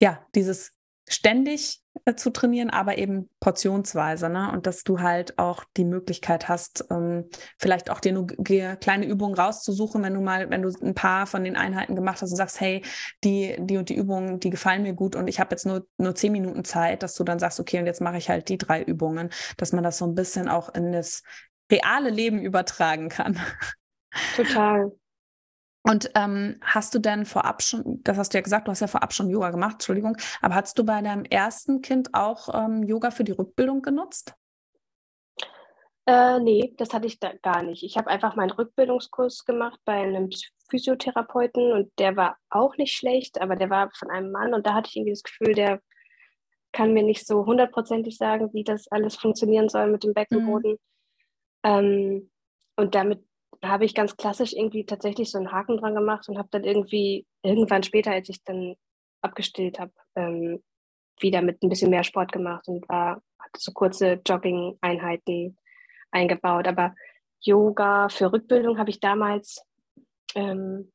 ja, 0.00 0.20
dieses 0.34 0.72
ständig 1.10 1.82
äh, 2.04 2.14
zu 2.14 2.30
trainieren, 2.30 2.70
aber 2.70 2.96
eben 2.96 3.28
portionsweise. 3.40 4.28
Ne? 4.28 4.50
Und 4.52 4.66
dass 4.66 4.84
du 4.84 5.00
halt 5.00 5.38
auch 5.38 5.64
die 5.76 5.84
Möglichkeit 5.84 6.48
hast, 6.48 6.86
ähm, 6.90 7.28
vielleicht 7.58 7.90
auch 7.90 8.00
dir 8.00 8.12
nur 8.12 8.26
kleine 8.28 9.06
Übungen 9.06 9.34
rauszusuchen, 9.34 10.02
wenn 10.02 10.14
du 10.14 10.20
mal, 10.20 10.48
wenn 10.50 10.62
du 10.62 10.70
ein 10.82 10.94
paar 10.94 11.26
von 11.26 11.42
den 11.42 11.56
Einheiten 11.56 11.96
gemacht 11.96 12.22
hast 12.22 12.30
und 12.30 12.36
sagst, 12.36 12.60
hey, 12.60 12.82
die, 13.24 13.56
die 13.58 13.76
und 13.76 13.88
die 13.88 13.96
Übungen, 13.96 14.38
die 14.38 14.50
gefallen 14.50 14.82
mir 14.82 14.94
gut 14.94 15.16
und 15.16 15.26
ich 15.26 15.40
habe 15.40 15.50
jetzt 15.50 15.66
nur, 15.66 15.86
nur 15.98 16.14
zehn 16.14 16.32
Minuten 16.32 16.64
Zeit, 16.64 17.02
dass 17.02 17.14
du 17.14 17.24
dann 17.24 17.40
sagst, 17.40 17.58
okay, 17.58 17.80
und 17.80 17.86
jetzt 17.86 18.00
mache 18.00 18.18
ich 18.18 18.30
halt 18.30 18.48
die 18.48 18.58
drei 18.58 18.82
Übungen, 18.82 19.30
dass 19.56 19.72
man 19.72 19.82
das 19.82 19.98
so 19.98 20.06
ein 20.06 20.14
bisschen 20.14 20.48
auch 20.48 20.72
in 20.72 20.92
das 20.92 21.22
reale 21.70 22.10
Leben 22.10 22.40
übertragen 22.40 23.08
kann. 23.08 23.38
Total. 24.36 24.92
Und 25.82 26.10
ähm, 26.14 26.60
hast 26.62 26.94
du 26.94 26.98
denn 26.98 27.24
vorab 27.24 27.62
schon, 27.62 28.02
das 28.04 28.18
hast 28.18 28.34
du 28.34 28.38
ja 28.38 28.42
gesagt, 28.42 28.68
du 28.68 28.70
hast 28.70 28.80
ja 28.80 28.86
vorab 28.86 29.14
schon 29.14 29.30
Yoga 29.30 29.50
gemacht, 29.50 29.74
Entschuldigung, 29.74 30.16
aber 30.42 30.54
hast 30.54 30.78
du 30.78 30.84
bei 30.84 31.00
deinem 31.00 31.24
ersten 31.24 31.80
Kind 31.80 32.12
auch 32.12 32.48
ähm, 32.52 32.82
Yoga 32.82 33.10
für 33.10 33.24
die 33.24 33.32
Rückbildung 33.32 33.80
genutzt? 33.80 34.34
Äh, 36.06 36.40
nee, 36.40 36.74
das 36.76 36.92
hatte 36.92 37.06
ich 37.06 37.18
da 37.18 37.32
gar 37.42 37.62
nicht. 37.62 37.82
Ich 37.82 37.96
habe 37.96 38.10
einfach 38.10 38.36
meinen 38.36 38.50
Rückbildungskurs 38.50 39.44
gemacht 39.44 39.80
bei 39.84 39.94
einem 39.94 40.28
Physiotherapeuten 40.68 41.72
und 41.72 41.92
der 41.98 42.16
war 42.16 42.36
auch 42.50 42.76
nicht 42.76 42.94
schlecht, 42.94 43.40
aber 43.40 43.56
der 43.56 43.70
war 43.70 43.90
von 43.92 44.10
einem 44.10 44.32
Mann 44.32 44.52
und 44.52 44.66
da 44.66 44.74
hatte 44.74 44.88
ich 44.88 44.96
irgendwie 44.96 45.12
das 45.12 45.22
Gefühl, 45.22 45.54
der 45.54 45.80
kann 46.72 46.92
mir 46.92 47.02
nicht 47.02 47.26
so 47.26 47.46
hundertprozentig 47.46 48.16
sagen, 48.16 48.50
wie 48.52 48.64
das 48.64 48.86
alles 48.88 49.16
funktionieren 49.16 49.68
soll 49.68 49.90
mit 49.90 50.04
dem 50.04 50.14
Beckenboden. 50.14 50.72
Mhm. 50.72 50.78
Ähm, 51.64 52.30
und 52.76 52.94
damit 52.94 53.24
habe 53.62 53.84
ich 53.84 53.94
ganz 53.94 54.16
klassisch 54.16 54.52
irgendwie 54.52 54.86
tatsächlich 54.86 55.30
so 55.30 55.38
einen 55.38 55.52
Haken 55.52 55.76
dran 55.76 55.94
gemacht 55.94 56.28
und 56.28 56.38
habe 56.38 56.48
dann 56.50 56.64
irgendwie 56.64 57.26
irgendwann 57.42 57.82
später, 57.82 58.12
als 58.12 58.28
ich 58.28 58.42
dann 58.44 58.74
abgestillt 59.20 59.78
habe, 59.78 59.92
ähm, 60.14 60.62
wieder 61.20 61.42
mit 61.42 61.62
ein 61.62 61.68
bisschen 61.68 61.90
mehr 61.90 62.04
Sport 62.04 62.32
gemacht 62.32 62.66
und 62.68 62.88
war, 62.88 63.22
hatte 63.38 63.58
so 63.58 63.72
kurze 63.72 64.20
Jogging-Einheiten 64.26 65.58
eingebaut. 66.10 66.66
Aber 66.66 66.94
Yoga 67.40 68.08
für 68.08 68.32
Rückbildung 68.32 68.78
habe 68.78 68.90
ich 68.90 69.00
damals 69.00 69.62
ähm, 70.34 70.92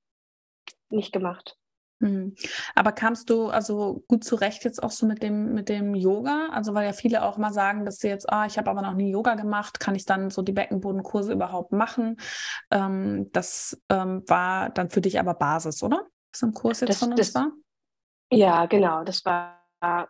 nicht 0.90 1.12
gemacht. 1.12 1.58
Mhm. 2.00 2.36
Aber 2.76 2.92
kamst 2.92 3.30
du 3.30 3.48
also 3.48 4.04
gut 4.08 4.24
zurecht 4.24 4.64
jetzt 4.64 4.84
auch 4.84 4.92
so 4.92 5.06
mit 5.06 5.24
dem, 5.24 5.54
mit 5.54 5.70
dem 5.70 5.96
Yoga? 5.96 6.50
Also 6.52 6.74
weil 6.74 6.86
ja 6.86 6.94
viele 6.94 7.24
auch 7.24 7.38
mal 7.38 7.54
sagen, 7.54 7.86
dass 7.86 7.98
sie 7.98 8.10
jetzt, 8.10 8.30
ah, 8.32 8.46
ich 8.46 8.58
habe 8.58 8.70
aber 8.70 8.82
noch 8.82 8.94
nie 8.94 9.12
Yoga 9.12 9.36
gemacht, 9.36 9.80
kann 9.80 9.96
ich 9.96 10.06
dann 10.06 10.30
so 10.30 10.42
die 10.42 10.52
Beckenbodenkurse 10.52 11.34
überhaupt 11.34 11.72
machen? 11.72 12.18
Ähm, 12.72 13.30
das 13.32 13.82
ähm, 13.90 14.24
war 14.28 14.70
dann 14.70 14.90
für 14.90 15.02
dich 15.02 15.20
aber 15.20 15.34
Basis, 15.34 15.82
oder? 15.84 16.06
Was 16.34 16.42
im 16.42 16.54
Kurs 16.54 16.82
jetzt 16.82 16.90
das, 16.90 17.00
von 17.00 17.12
uns 17.12 17.20
das, 17.20 17.36
war? 17.36 17.52
Ja, 18.32 18.66
genau. 18.66 19.04
Das 19.04 19.24
war, 19.24 19.62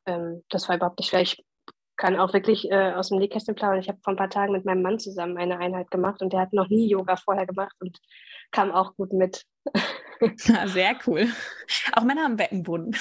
ähm, 0.06 0.44
das 0.50 0.68
war 0.68 0.76
überhaupt 0.76 1.00
nicht 1.00 1.10
schwer. 1.10 1.22
Ich 1.22 1.46
kann 1.98 2.18
auch 2.18 2.34
wirklich 2.34 2.70
äh, 2.72 2.94
aus 2.94 3.10
dem 3.10 3.20
Nähkästchen 3.20 3.56
plaudern. 3.56 3.80
Ich 3.80 3.88
habe 3.88 4.00
vor 4.04 4.14
ein 4.14 4.18
paar 4.18 4.30
Tagen 4.30 4.52
mit 4.52 4.66
meinem 4.66 4.82
Mann 4.82 5.00
zusammen 5.00 5.38
eine 5.38 5.60
Einheit 5.60 5.92
gemacht 5.92 6.22
und 6.22 6.34
der 6.34 6.42
hat 6.42 6.54
noch 6.54 6.68
nie 6.68 6.88
Yoga 6.88 7.16
vorher 7.16 7.46
gemacht 7.46 7.76
und 7.80 8.00
kam 8.52 8.72
auch 8.72 8.96
gut 8.96 9.14
mit. 9.14 9.46
Ja, 10.46 10.68
sehr 10.68 10.98
cool. 11.08 11.28
Auch 11.94 12.04
Männer 12.04 12.24
haben 12.24 12.38
Beckenboden. 12.38 12.96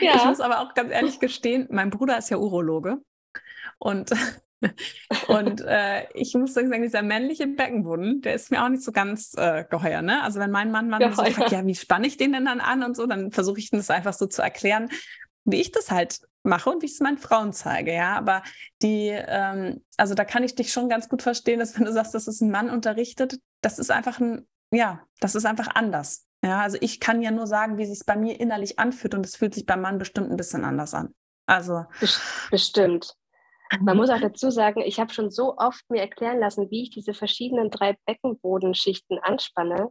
Ja. 0.00 0.16
Ich 0.16 0.24
muss 0.24 0.40
aber 0.40 0.60
auch 0.60 0.74
ganz 0.74 0.92
ehrlich 0.92 1.18
gestehen, 1.18 1.66
mein 1.70 1.90
Bruder 1.90 2.18
ist 2.18 2.30
ja 2.30 2.36
Urologe 2.36 2.98
und 3.78 4.10
und 5.28 5.60
äh, 5.62 6.06
ich 6.14 6.34
muss 6.34 6.54
sagen, 6.54 6.70
dieser 6.82 7.02
männliche 7.02 7.46
Beckenboden, 7.46 8.20
der 8.20 8.34
ist 8.34 8.50
mir 8.50 8.64
auch 8.64 8.68
nicht 8.68 8.84
so 8.84 8.92
ganz 8.92 9.34
äh, 9.36 9.64
geheuer. 9.68 10.02
Ne? 10.02 10.22
Also 10.22 10.40
wenn 10.40 10.50
mein 10.50 10.70
Mann 10.70 10.88
mal 10.88 11.12
so 11.12 11.22
fragt, 11.22 11.50
ja, 11.50 11.66
wie 11.66 11.74
spanne 11.74 12.06
ich 12.06 12.16
den 12.16 12.32
denn 12.32 12.44
dann 12.44 12.60
an 12.60 12.82
und 12.82 12.96
so, 12.96 13.06
dann 13.06 13.32
versuche 13.32 13.58
ich 13.58 13.70
das 13.70 13.90
einfach 13.90 14.12
so 14.12 14.26
zu 14.26 14.42
erklären, 14.42 14.88
wie 15.44 15.60
ich 15.60 15.72
das 15.72 15.90
halt 15.90 16.20
mache 16.44 16.70
und 16.70 16.82
wie 16.82 16.86
ich 16.86 16.92
es 16.92 17.00
meinen 17.00 17.18
Frauen 17.18 17.52
zeige, 17.52 17.92
ja. 17.92 18.16
Aber 18.16 18.42
die, 18.82 19.08
ähm, 19.10 19.82
also 19.96 20.14
da 20.14 20.24
kann 20.24 20.44
ich 20.44 20.54
dich 20.54 20.72
schon 20.72 20.88
ganz 20.88 21.08
gut 21.08 21.22
verstehen, 21.22 21.58
dass 21.58 21.76
wenn 21.78 21.86
du 21.86 21.92
sagst, 21.92 22.14
das 22.14 22.28
ist 22.28 22.40
ein 22.40 22.50
Mann 22.50 22.70
unterrichtet, 22.70 23.38
das 23.60 23.78
ist 23.78 23.90
einfach 23.90 24.20
ein, 24.20 24.46
ja, 24.72 25.00
das 25.20 25.34
ist 25.34 25.44
einfach 25.44 25.68
anders. 25.74 26.26
Ja, 26.44 26.60
also 26.60 26.76
ich 26.80 26.98
kann 26.98 27.22
ja 27.22 27.30
nur 27.30 27.46
sagen, 27.46 27.78
wie 27.78 27.84
sich 27.84 27.98
es 28.00 28.04
bei 28.04 28.16
mir 28.16 28.40
innerlich 28.40 28.78
anfühlt 28.78 29.14
und 29.14 29.24
es 29.24 29.36
fühlt 29.36 29.54
sich 29.54 29.64
beim 29.64 29.80
Mann 29.80 29.98
bestimmt 29.98 30.30
ein 30.30 30.36
bisschen 30.36 30.64
anders 30.64 30.92
an. 30.94 31.14
Also 31.46 31.84
bestimmt. 32.50 33.14
Man 33.80 33.96
muss 33.96 34.10
auch 34.10 34.20
dazu 34.20 34.50
sagen, 34.50 34.80
ich 34.80 34.98
habe 34.98 35.12
schon 35.12 35.30
so 35.30 35.56
oft 35.56 35.88
mir 35.88 36.00
erklären 36.00 36.40
lassen, 36.40 36.70
wie 36.70 36.82
ich 36.84 36.90
diese 36.90 37.14
verschiedenen 37.14 37.70
drei 37.70 37.96
Beckenbodenschichten 38.06 39.18
anspanne. 39.20 39.90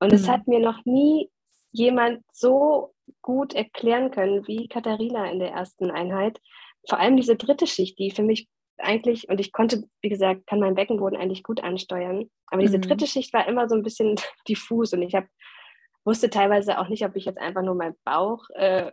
Und 0.00 0.08
mhm. 0.08 0.14
es 0.14 0.28
hat 0.28 0.48
mir 0.48 0.58
noch 0.58 0.84
nie 0.84 1.30
jemand 1.70 2.24
so 2.32 2.94
gut 3.22 3.54
erklären 3.54 4.10
können 4.10 4.46
wie 4.46 4.68
Katharina 4.68 5.30
in 5.30 5.38
der 5.38 5.52
ersten 5.52 5.90
Einheit. 5.90 6.40
Vor 6.88 6.98
allem 6.98 7.16
diese 7.16 7.36
dritte 7.36 7.66
Schicht, 7.66 7.98
die 7.98 8.10
für 8.10 8.22
mich 8.22 8.48
eigentlich, 8.82 9.28
und 9.28 9.40
ich 9.40 9.52
konnte, 9.52 9.84
wie 10.00 10.08
gesagt, 10.08 10.46
kann 10.46 10.60
meinen 10.60 10.74
Beckenboden 10.74 11.18
eigentlich 11.18 11.42
gut 11.42 11.62
ansteuern, 11.62 12.30
aber 12.46 12.62
diese 12.62 12.78
mhm. 12.78 12.82
dritte 12.82 13.06
Schicht 13.06 13.32
war 13.32 13.46
immer 13.48 13.68
so 13.68 13.74
ein 13.74 13.82
bisschen 13.82 14.16
diffus 14.48 14.92
und 14.92 15.02
ich 15.02 15.14
habe 15.14 15.28
wusste 16.04 16.30
teilweise 16.30 16.78
auch 16.78 16.88
nicht, 16.88 17.04
ob 17.04 17.16
ich 17.16 17.24
jetzt 17.26 17.38
einfach 17.38 17.62
nur 17.62 17.74
meinen 17.74 17.94
Bauch 18.04 18.44
äh, 18.54 18.90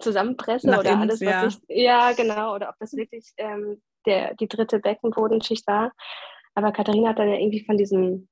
zusammenpresse 0.00 0.68
Nach 0.68 0.80
oder 0.80 0.92
innen, 0.92 1.02
alles, 1.02 1.20
was 1.20 1.28
ja. 1.28 1.46
ich. 1.46 1.58
Ja, 1.68 2.12
genau, 2.12 2.54
oder 2.54 2.70
ob 2.70 2.74
das 2.78 2.94
wirklich 2.94 3.32
ähm, 3.36 3.82
der, 4.06 4.34
die 4.34 4.48
dritte 4.48 4.78
Beckenbodenschicht 4.78 5.66
war. 5.66 5.92
Aber 6.54 6.72
Katharina 6.72 7.10
hat 7.10 7.18
dann 7.18 7.28
ja 7.28 7.36
irgendwie 7.36 7.64
von 7.64 7.76
diesem 7.76 8.28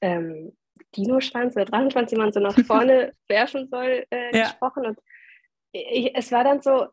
ähm, 0.00 0.56
Dino-Schwanz 0.96 1.54
oder 1.56 1.66
Drachenschwanz, 1.66 2.10
den 2.10 2.18
man 2.18 2.32
so 2.32 2.40
nach 2.40 2.56
vorne 2.66 3.12
werfen 3.28 3.68
soll, 3.68 4.04
äh, 4.10 4.36
ja. 4.36 4.44
gesprochen. 4.44 4.86
Und 4.86 4.98
ich, 5.72 6.14
es 6.16 6.32
war 6.32 6.44
dann 6.44 6.62
so, 6.62 6.86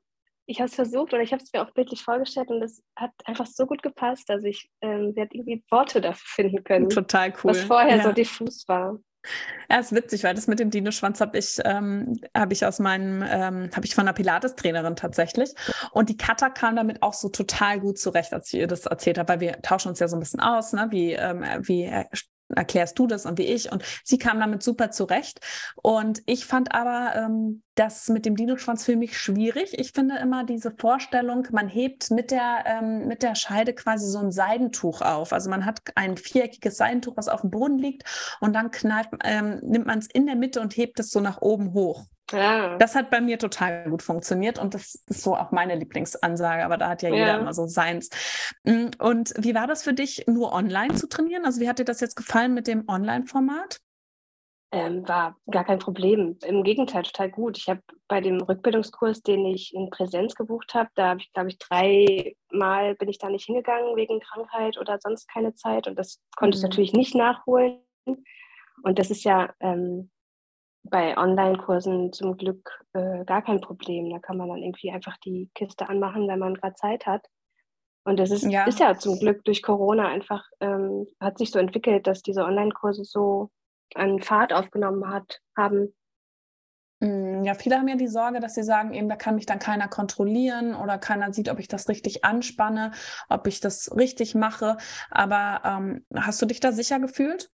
ich 0.46 0.60
habe 0.60 0.70
es 0.70 0.76
versucht 0.76 1.14
oder 1.14 1.22
ich 1.22 1.32
habe 1.32 1.44
es 1.44 1.52
mir 1.54 1.62
auch 1.62 1.72
bildlich 1.72 2.04
vorgestellt 2.04 2.50
und 2.50 2.62
es 2.62 2.84
hat 2.96 3.12
einfach 3.26 3.46
so 3.46 3.66
gut 3.66 3.84
gepasst, 3.84 4.30
dass 4.30 4.44
ich, 4.44 4.70
ähm, 4.82 5.14
sie 5.14 5.22
hat 5.22 5.34
irgendwie 5.34 5.64
Worte 5.70 6.02
dafür 6.02 6.26
finden 6.26 6.64
können. 6.64 6.90
Total 6.90 7.30
cool. 7.44 7.52
Was 7.52 7.64
vorher 7.64 7.98
ja. 7.98 8.04
so 8.04 8.12
diffus 8.12 8.68
war. 8.68 9.00
Ja, 9.70 9.80
ist 9.80 9.94
witzig, 9.94 10.24
weil 10.24 10.34
das 10.34 10.48
mit 10.48 10.60
dem 10.60 10.72
Dino-Schwanz 10.72 11.22
habe 11.22 11.38
ich, 11.38 11.60
ähm, 11.64 12.20
hab 12.36 12.52
ich 12.52 12.66
aus 12.66 12.80
meinem, 12.80 13.22
ähm, 13.22 13.70
habe 13.74 13.86
ich 13.86 13.94
von 13.94 14.06
einer 14.08 14.14
Pilates-Trainerin 14.14 14.96
tatsächlich. 14.96 15.52
Und 15.92 16.10
die 16.10 16.18
Katha 16.18 16.50
kam 16.50 16.76
damit 16.76 17.04
auch 17.04 17.14
so 17.14 17.30
total 17.30 17.80
gut 17.80 18.00
zurecht, 18.00 18.34
als 18.34 18.52
ich 18.52 18.60
ihr 18.60 18.68
das 18.68 18.88
erzählt 18.88 19.20
habe, 19.20 19.30
weil 19.30 19.40
wir 19.40 19.62
tauschen 19.62 19.90
uns 19.90 20.00
ja 20.00 20.08
so 20.08 20.18
ein 20.18 20.20
bisschen 20.20 20.40
aus, 20.40 20.74
ne? 20.74 20.88
wie, 20.90 21.14
ähm, 21.14 21.46
wie 21.62 21.84
erklärst 22.54 22.98
du 23.00 23.08
das 23.08 23.26
und 23.26 23.38
wie 23.38 23.46
ich. 23.46 23.72
Und 23.72 23.84
sie 24.04 24.18
kam 24.18 24.40
damit 24.40 24.64
super 24.64 24.92
zurecht. 24.92 25.40
Und 25.82 26.22
ich 26.26 26.46
fand 26.46 26.74
aber 26.74 27.16
ähm, 27.16 27.64
das 27.76 28.10
mit 28.10 28.26
dem 28.26 28.36
Dino-Schwanz 28.36 28.86
für 28.86 28.96
mich 28.96 29.18
schwierig. 29.18 29.78
Ich 29.78 29.92
finde 29.92 30.18
immer 30.18 30.44
diese 30.44 30.72
Vorstellung, 30.72 31.48
man 31.52 31.68
hebt 31.68 32.12
mit 32.12 32.32
der, 32.32 32.64
ähm, 32.66 33.08
mit 33.08 33.24
der 33.24 33.36
Scheide 33.36 33.74
quasi 33.74 34.08
so 34.08 34.20
ein 34.20 34.32
Seidentuch 34.32 35.02
auf. 35.02 35.34
Also 35.34 35.50
man 35.50 35.66
hat 35.66 35.80
ein 35.96 36.18
viereckiges 36.18 36.78
Seidentuch, 36.78 37.18
was 37.18 37.28
auf 37.28 37.42
dem 37.42 37.52
Boden 37.52 37.78
liegt 37.78 38.04
und 38.40 38.54
dann 38.54 38.72
kneift, 38.72 39.10
ähm, 39.24 39.60
nimmt 39.62 39.88
man 39.88 40.00
es 40.00 40.08
in 40.08 40.26
der 40.26 40.36
Mitte 40.36 40.62
und 40.62 40.76
hebt 40.76 41.00
es 41.00 41.12
so 41.12 41.20
nach 41.20 41.42
oben 41.42 41.74
hoch. 41.74 42.06
Ja. 42.32 42.78
Das 42.78 42.96
hat 42.96 43.10
bei 43.10 43.22
mir 43.22 43.38
total 43.40 43.90
gut 43.90 44.02
funktioniert 44.02 44.60
und 44.60 44.74
das 44.74 44.96
ist 45.08 45.24
so 45.24 45.36
auch 45.36 45.52
meine 45.52 45.76
Lieblingsansage, 45.76 46.64
aber 46.64 46.78
da 46.78 46.90
hat 46.90 47.02
ja, 47.02 47.10
ja, 47.10 47.16
jeder 47.16 47.40
immer 47.40 47.54
so 47.54 47.68
seins. 47.68 48.10
Mm, 48.64 48.88
und 49.00 49.34
wie 49.38 49.56
war 49.56 49.68
das 49.68 49.84
für 49.84 49.94
dich, 49.94 50.26
nur 50.28 50.54
online 50.54 50.96
zu 50.96 51.08
trainieren? 51.08 51.46
Also 51.46 51.62
wie 51.62 51.70
hat 51.70 51.80
dir 51.80 51.86
das 51.86 52.00
jetzt 52.00 52.16
gefallen 52.16 52.54
mit 52.54 52.68
dem 52.68 52.88
Online-Format? 52.88 53.80
Ähm, 54.74 55.06
war 55.06 55.36
gar 55.50 55.66
kein 55.66 55.80
Problem. 55.80 56.38
Im 56.46 56.64
Gegenteil, 56.64 57.04
total 57.04 57.30
gut. 57.30 57.58
Ich 57.58 57.68
habe 57.68 57.82
bei 58.08 58.22
dem 58.22 58.40
Rückbildungskurs, 58.42 59.22
den 59.22 59.46
ich 59.46 59.74
in 59.74 59.90
Präsenz 59.90 60.34
gebucht 60.34 60.74
habe, 60.74 60.90
da 60.96 61.10
habe 61.10 61.20
ich, 61.20 61.34
glaube 61.34 61.50
ich, 61.50 61.58
dreimal 61.58 62.96
bin 62.96 63.10
ich 63.10 63.18
da 63.18 63.30
nicht 63.30 63.46
hingegangen 63.46 63.98
wegen 63.98 64.22
Krankheit 64.22 64.78
oder 64.78 64.98
sonst 65.02 65.28
keine 65.28 65.54
Zeit. 65.56 65.88
Und 65.88 66.00
das 66.00 66.22
konnte 66.38 66.58
mhm. 66.58 66.60
ich 66.60 66.64
natürlich 66.64 66.94
nicht 66.94 67.16
nachholen. 67.16 67.80
Und 68.06 68.98
das 68.98 69.12
ist 69.12 69.26
ja 69.26 69.54
ähm, 69.60 70.10
bei 70.84 71.18
Online-Kursen 71.18 72.12
zum 72.12 72.38
Glück 72.38 72.84
äh, 72.94 73.24
gar 73.26 73.42
kein 73.42 73.62
Problem. 73.62 74.10
Da 74.10 74.20
kann 74.20 74.38
man 74.38 74.50
dann 74.50 74.64
irgendwie 74.64 74.92
einfach 74.92 75.18
die 75.18 75.50
Kiste 75.54 75.88
anmachen, 75.88 76.28
wenn 76.28 76.40
man 76.40 76.56
gerade 76.56 76.76
Zeit 76.76 77.06
hat. 77.06 77.26
Und 78.04 78.18
das 78.20 78.32
ist 78.32 78.44
ja. 78.44 78.66
ist 78.66 78.80
ja 78.80 78.98
zum 78.98 79.20
Glück 79.20 79.44
durch 79.44 79.62
Corona 79.62 80.08
einfach, 80.08 80.44
ähm, 80.60 81.06
hat 81.20 81.38
sich 81.38 81.52
so 81.52 81.60
entwickelt, 81.60 82.08
dass 82.08 82.24
diese 82.24 82.44
Online-Kurse 82.44 83.04
so 83.04 83.52
an 83.94 84.22
Fahrt 84.22 84.54
aufgenommen 84.54 85.08
hat, 85.10 85.40
haben. 85.56 85.94
Mm, 87.00 87.44
ja, 87.44 87.54
viele 87.54 87.78
haben 87.78 87.88
ja 87.88 87.96
die 87.96 88.08
Sorge, 88.08 88.40
dass 88.40 88.56
sie 88.56 88.64
sagen, 88.64 88.94
eben, 88.94 89.08
da 89.08 89.16
kann 89.16 89.36
mich 89.36 89.46
dann 89.46 89.60
keiner 89.60 89.88
kontrollieren 89.88 90.74
oder 90.74 90.98
keiner 90.98 91.32
sieht, 91.32 91.50
ob 91.50 91.60
ich 91.60 91.68
das 91.68 91.90
richtig 91.90 92.26
anspanne, 92.26 92.92
ob 93.30 93.46
ich 93.46 93.60
das 93.60 93.96
richtig 93.96 94.34
mache. 94.34 94.78
Aber 95.12 95.62
ähm, 95.64 96.06
hast 96.16 96.42
du 96.42 96.48
dich 96.48 96.60
da 96.60 96.72
sicher 96.72 97.00
gefühlt? 97.00 97.52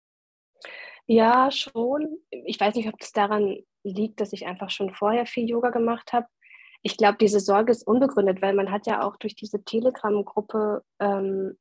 Ja, 1.07 1.51
schon. 1.51 2.19
Ich 2.31 2.59
weiß 2.59 2.75
nicht, 2.75 2.89
ob 2.89 2.99
das 2.99 3.13
daran 3.13 3.59
liegt, 3.85 4.21
dass 4.21 4.33
ich 4.33 4.47
einfach 4.47 4.71
schon 4.71 4.93
vorher 4.93 5.27
viel 5.27 5.49
Yoga 5.49 5.71
gemacht 5.71 6.13
habe. 6.13 6.27
Ich 6.83 6.97
glaube, 6.97 7.19
diese 7.21 7.41
Sorge 7.41 7.73
ist 7.73 7.87
unbegründet, 7.87 8.43
weil 8.43 8.55
man 8.55 8.71
hat 8.71 8.87
ja 8.87 9.03
auch 9.03 9.17
durch 9.17 9.35
diese 9.35 9.63
Telegram-Gruppe, 9.65 10.83
ähm, 11.01 11.57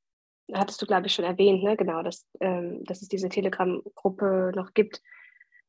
hattest 0.53 0.81
du, 0.81 0.85
glaube 0.85 1.07
ich, 1.07 1.13
schon 1.13 1.25
erwähnt, 1.25 1.63
ne? 1.63 1.77
genau, 1.77 2.01
dass, 2.03 2.27
ähm, 2.39 2.83
dass 2.85 3.01
es 3.01 3.07
diese 3.07 3.29
Telegram-Gruppe 3.29 4.51
noch 4.55 4.73
gibt, 4.73 5.01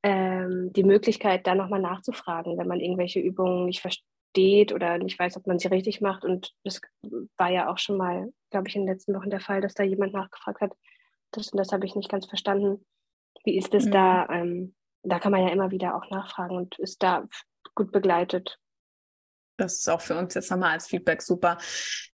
ähm, 0.03 0.73
die 0.73 0.85
Möglichkeit, 0.85 1.47
da 1.47 1.55
nochmal 1.55 1.81
nachzufragen, 1.81 2.59
wenn 2.59 2.69
man 2.69 2.81
irgendwelche 2.81 3.21
Übungen 3.21 3.67
nicht 3.67 3.81
versteht 3.81 4.73
oder 4.73 4.99
nicht 4.99 5.19
weiß, 5.19 5.37
ob 5.37 5.47
man 5.47 5.59
sie 5.59 5.69
richtig 5.69 6.01
macht. 6.01 6.25
Und 6.25 6.55
das 6.65 6.81
war 7.37 7.51
ja 7.51 7.71
auch 7.71 7.79
schon 7.79 7.97
mal, 7.97 8.33
glaube 8.51 8.69
ich, 8.69 8.77
in 8.77 8.83
den 8.83 8.93
letzten 8.93 9.15
Wochen 9.15 9.31
der 9.31 9.41
Fall, 9.41 9.61
dass 9.61 9.75
da 9.75 9.83
jemand 9.83 10.13
nachgefragt 10.13 10.61
hat, 10.61 10.73
das 11.31 11.49
und 11.49 11.59
das 11.59 11.73
habe 11.73 11.87
ich 11.87 11.95
nicht 11.95 12.11
ganz 12.11 12.27
verstanden. 12.27 12.85
Wie 13.47 13.57
ist 13.57 13.73
es 13.73 13.87
mhm. 13.87 13.93
da? 13.93 14.29
Ähm, 14.29 14.75
da 15.03 15.21
kann 15.21 15.33
man 15.33 15.43
ja 15.43 15.51
immer 15.51 15.71
wieder 15.71 15.95
auch 15.95 16.11
nachfragen 16.11 16.57
und 16.57 16.79
ist 16.79 17.03
da 17.03 17.27
gut 17.75 17.93
begleitet. 17.93 18.59
Das 19.57 19.79
ist 19.79 19.89
auch 19.89 20.01
für 20.01 20.19
uns 20.19 20.35
jetzt 20.35 20.51
nochmal 20.51 20.73
als 20.73 20.89
Feedback 20.89 21.23
super. 21.23 21.57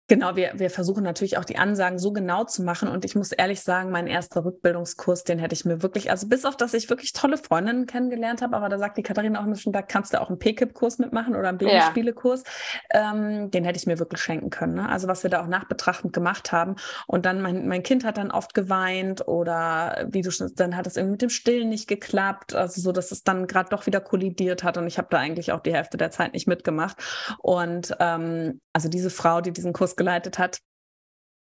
Genau, 0.10 0.36
wir, 0.36 0.54
wir 0.56 0.72
versuchen 0.72 1.04
natürlich 1.04 1.38
auch 1.38 1.45
die 1.45 1.60
Ansagen 1.60 2.00
so 2.00 2.12
genau 2.12 2.43
zu 2.43 2.63
machen. 2.63 2.89
Und 2.89 3.06
ich 3.06 3.15
muss 3.15 3.32
ehrlich 3.32 3.62
sagen, 3.62 3.91
mein 3.91 4.08
erster 4.08 4.43
Rückbildungskurs, 4.43 5.24
den 5.24 5.38
hätte 5.38 5.54
ich 5.54 5.65
mir 5.65 5.84
wirklich, 5.84 6.10
also 6.10 6.28
bis 6.28 6.45
auf 6.45 6.58
dass 6.58 6.74
ich 6.74 6.89
wirklich 6.89 7.13
tolle 7.13 7.38
Freundinnen 7.38 7.86
kennengelernt 7.86 8.41
habe, 8.41 8.58
aber 8.58 8.69
da 8.69 8.80
sagt 8.80 8.98
die 8.98 9.04
Katharina 9.04 9.39
auch 9.39 9.45
immer 9.45 9.56
schon, 9.56 9.72
da 9.72 9.84
kannst 9.84 10.13
du 10.13 10.19
auch 10.19 10.30
einen 10.30 10.39
PKIP-Kurs 10.39 10.98
mitmachen 10.98 11.36
oder 11.36 11.50
einen 11.50 11.60
Babyspiele-Kurs. 11.60 12.43
Ja. 12.91 13.12
Ähm, 13.13 13.52
den 13.52 13.63
hätte 13.63 13.78
ich 13.78 13.86
mir 13.86 14.00
wirklich 14.00 14.19
schenken 14.19 14.50
können. 14.50 14.74
Ne? 14.74 14.89
Also 14.89 15.08
was 15.08 15.22
wir 15.22 15.30
da 15.30 15.43
auch 15.43 15.48
nachbetrachtend 15.48 16.12
gemacht 16.12 16.52
haben. 16.52 16.78
Und 17.06 17.28
dann, 17.28 17.39
mein, 17.41 17.67
mein 17.67 17.84
Kind 17.84 18.04
hat 18.04 18.17
dann 18.17 18.32
oft 18.32 18.56
geweint 18.56 19.28
oder 19.28 20.08
wie 20.10 20.24
du 20.24 20.32
schon, 20.32 20.52
dann 20.56 20.76
hat 20.76 20.88
es 20.88 20.98
irgendwie 20.98 21.12
mit 21.12 21.22
dem 21.22 21.30
Stillen 21.30 21.69
nicht 21.69 21.88
geklappt. 21.88 22.56
Also 22.56 22.82
so, 22.82 22.91
dass 22.91 23.12
es 23.12 23.24
dann 23.24 23.45
gerade 23.45 23.69
doch 23.69 23.86
wieder 23.86 24.02
kollidiert 24.02 24.63
hat. 24.63 24.76
Und 24.80 24.88
ich 24.88 24.98
habe 24.98 25.10
da 25.12 25.19
eigentlich 25.19 25.52
auch 25.52 25.60
die 25.60 25.74
Hälfte 25.74 25.98
der 25.98 26.10
Zeit 26.10 26.34
nicht 26.34 26.48
mitgemacht. 26.48 26.98
Und 27.38 27.95
ähm, 28.00 28.60
also 28.74 28.89
diese 28.89 29.12
Frau, 29.12 29.41
die 29.41 29.52
diesen 29.52 29.72
Kurs 29.72 29.95
geleitet 30.00 30.40
hat, 30.40 30.60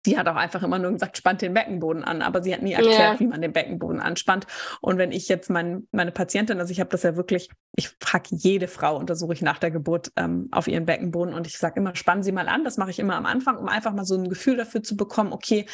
die 0.07 0.19
hat 0.19 0.29
auch 0.29 0.37
einfach 0.37 0.63
immer 0.63 0.79
nur 0.79 0.93
gesagt, 0.93 1.17
spannt 1.17 1.43
den 1.43 1.55
Beckenboden 1.55 2.05
an, 2.05 2.23
aber 2.23 2.43
sie 2.43 2.55
hat 2.55 2.63
nie 2.63 2.73
erklärt, 2.73 2.99
yeah. 2.99 3.21
wie 3.21 3.27
man 3.27 3.43
den 3.43 3.53
Beckenboden 3.53 4.01
anspannt. 4.01 4.47
Und 4.81 4.97
wenn 4.97 5.13
ich 5.13 5.29
jetzt 5.29 5.51
mein, 5.51 5.89
meine 5.91 6.13
Patientin, 6.13 6.61
also 6.61 6.71
ich 6.71 6.81
habe 6.81 6.91
das 6.91 7.03
ja 7.03 7.17
wirklich, 7.17 7.51
ich 7.77 7.91
frage 8.01 8.29
jede 8.31 8.69
Frau, 8.69 8.97
untersuche 8.97 9.33
ich 9.33 9.43
nach 9.43 9.59
der 9.59 9.71
Geburt 9.71 10.13
ähm, 10.17 10.49
auf 10.53 10.69
ihren 10.69 10.87
Beckenboden 10.87 11.35
und 11.35 11.47
ich 11.47 11.59
sage 11.59 11.81
immer, 11.81 11.97
spannen 11.97 12.23
Sie 12.23 12.33
mal 12.33 12.49
an. 12.49 12.65
Das 12.65 12.77
mache 12.77 12.91
ich 12.91 12.99
immer 12.99 13.17
am 13.17 13.27
Anfang, 13.27 13.57
um 13.57 13.69
einfach 13.69 13.93
mal 13.93 14.05
so 14.05 14.17
ein 14.17 14.29
Gefühl 14.29 14.57
dafür 14.57 14.83
zu 14.83 14.97
bekommen, 14.97 15.33
okay, 15.33 15.67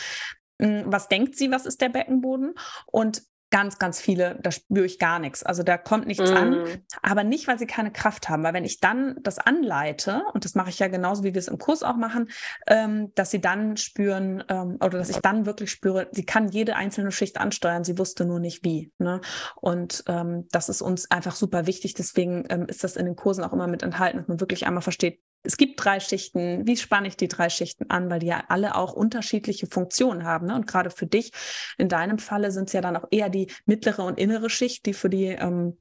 hm, 0.61 0.85
was 0.87 1.09
denkt 1.09 1.37
sie, 1.37 1.51
was 1.51 1.67
ist 1.67 1.81
der 1.81 1.91
Beckenboden? 1.91 2.55
Und 2.87 3.23
ganz, 3.55 3.79
ganz 3.79 4.01
viele, 4.01 4.37
da 4.43 4.51
spüre 4.51 4.85
ich 4.85 4.99
gar 4.99 5.21
nichts. 5.21 5.45
Also 5.45 5.63
da 5.63 5.79
kommt 5.79 6.09
nichts 6.09 6.29
mm. 6.29 6.37
an, 6.37 6.65
aber 7.03 7.23
nicht, 7.23 7.47
weil 7.47 7.57
sie 7.57 7.69
keine 7.69 7.93
Kraft 7.93 8.29
haben. 8.29 8.43
Weil 8.43 8.53
wenn 8.53 8.65
ich 8.65 8.81
dann 8.81 9.15
das 9.23 9.39
anleite, 9.39 10.25
und 10.33 10.45
das 10.45 10.57
mache 10.57 10.71
ich 10.71 10.81
ja 10.81 10.89
genauso, 10.89 11.23
wie 11.23 11.35
wir 11.35 11.39
es 11.39 11.47
im 11.47 11.59
Kurs 11.59 11.85
auch 11.85 11.95
machen, 11.95 12.31
ähm, 12.67 13.13
dass 13.15 13.31
sie 13.31 13.41
dann 13.41 13.77
spüren 13.77 14.43
ähm, 14.49 14.79
oder 14.81 14.99
dass 14.99 15.09
ich 15.09 15.19
dann 15.19 15.47
wirklich 15.47 15.71
spüre, 15.71 16.09
sie 16.11 16.27
kann 16.27 16.49
jede 16.49 16.75
einzelne 16.75 17.13
Schicht 17.13 17.39
ansteuern, 17.39 17.85
sie 17.85 17.97
wusste 17.97 18.25
nur 18.25 18.41
nicht 18.41 18.65
wie. 18.65 18.91
Ne? 18.99 19.21
Und 19.55 20.03
ähm, 20.09 20.49
das 20.51 20.69
ist 20.69 20.83
uns 20.83 21.09
einfach 21.13 21.37
super 21.37 21.69
wichtig. 21.69 21.95
Deswegen 21.95 22.47
ähm, 22.49 22.67
ist 22.67 22.83
das 22.83 22.97
in 22.97 23.07
den 23.07 23.15
Kursen 23.15 23.45
auch 23.45 23.53
immer 23.53 23.69
mit 23.69 23.85
enthalten, 23.85 24.19
dass 24.19 24.27
man 24.27 24.41
wirklich 24.41 24.67
einmal 24.67 24.83
versteht, 24.83 25.21
es 25.45 25.57
gibt 25.57 25.83
drei 25.85 26.01
Schichten. 26.01 26.67
Wie 26.67 26.77
spanne 26.77 27.07
ich 27.07 27.17
die 27.17 27.29
drei 27.29 27.51
Schichten 27.51 27.91
an? 27.91 28.11
Weil 28.11 28.19
die 28.19 28.27
ja 28.27 28.45
alle 28.49 28.75
auch 28.75 28.95
unterschiedliche 28.95 29.67
Funktionen 29.67 30.25
haben. 30.25 30.47
Ne? 30.47 30.55
Und 30.55 30.67
gerade 30.67 30.91
für 30.91 31.07
dich, 31.07 31.31
in 31.79 31.89
deinem 31.89 32.19
Falle 32.19 32.51
sind 32.51 32.69
es 32.69 32.73
ja 32.73 32.81
dann 32.81 32.97
auch 32.97 33.07
eher 33.11 33.29
die 33.29 33.53
mittlere 33.67 34.05
und 34.05 34.19
innere 34.19 34.51
Schicht, 34.51 34.87
die 34.87 34.95
für 34.95 35.11
die 35.11 35.27
ähm, 35.27 35.79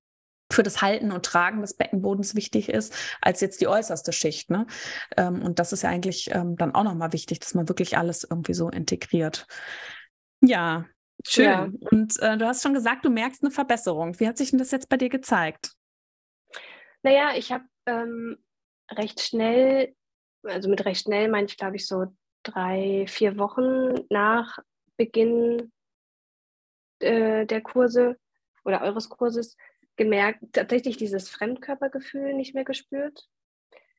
für 0.52 0.62
das 0.62 0.82
Halten 0.82 1.12
und 1.12 1.26
Tragen 1.26 1.62
des 1.62 1.76
Beckenbodens 1.76 2.36
wichtig 2.36 2.70
ist, 2.70 2.94
als 3.22 3.42
jetzt 3.42 3.60
die 3.62 3.68
äußerste 3.68 4.14
Schicht. 4.14 4.52
Ne? 4.52 4.68
Ähm, 5.18 5.42
und 5.42 5.58
das 5.58 5.74
ist 5.74 5.82
ja 5.82 5.90
eigentlich 5.90 6.30
ähm, 6.32 6.58
dann 6.58 6.76
auch 6.76 6.84
nochmal 6.84 7.14
wichtig, 7.14 7.40
dass 7.40 7.56
man 7.56 7.68
wirklich 7.68 7.98
alles 7.98 8.24
irgendwie 8.30 8.54
so 8.54 8.70
integriert. 8.70 9.48
Ja, 10.42 10.86
schön. 11.26 11.46
Ja. 11.46 11.70
Und 11.90 12.20
äh, 12.20 12.38
du 12.38 12.46
hast 12.46 12.62
schon 12.62 12.74
gesagt, 12.74 13.06
du 13.06 13.10
merkst 13.10 13.42
eine 13.42 13.52
Verbesserung. 13.52 14.20
Wie 14.20 14.28
hat 14.28 14.38
sich 14.38 14.52
denn 14.52 14.60
das 14.60 14.72
jetzt 14.72 14.90
bei 14.90 14.98
dir 14.98 15.10
gezeigt? 15.10 15.72
Naja, 17.02 17.32
ich 17.36 17.52
habe 17.52 17.64
ähm, 17.88 18.38
recht 18.92 19.22
schnell, 19.22 19.96
also 20.44 20.70
mit 20.70 20.86
recht 20.86 21.04
schnell 21.04 21.30
meine 21.30 21.48
ich, 21.48 21.58
glaube 21.58 21.76
ich, 21.76 21.88
so 21.88 22.08
drei, 22.44 23.06
vier 23.08 23.38
Wochen 23.38 24.06
nach 24.10 24.60
Beginn 24.98 25.72
äh, 27.00 27.46
der 27.46 27.62
Kurse 27.62 28.18
oder 28.66 28.82
eures 28.82 29.10
Kurses 29.10 29.58
gemerkt, 29.96 30.40
tatsächlich 30.54 30.98
dieses 30.98 31.30
Fremdkörpergefühl 31.30 32.34
nicht 32.34 32.56
mehr 32.56 32.66
gespürt. 32.66 33.28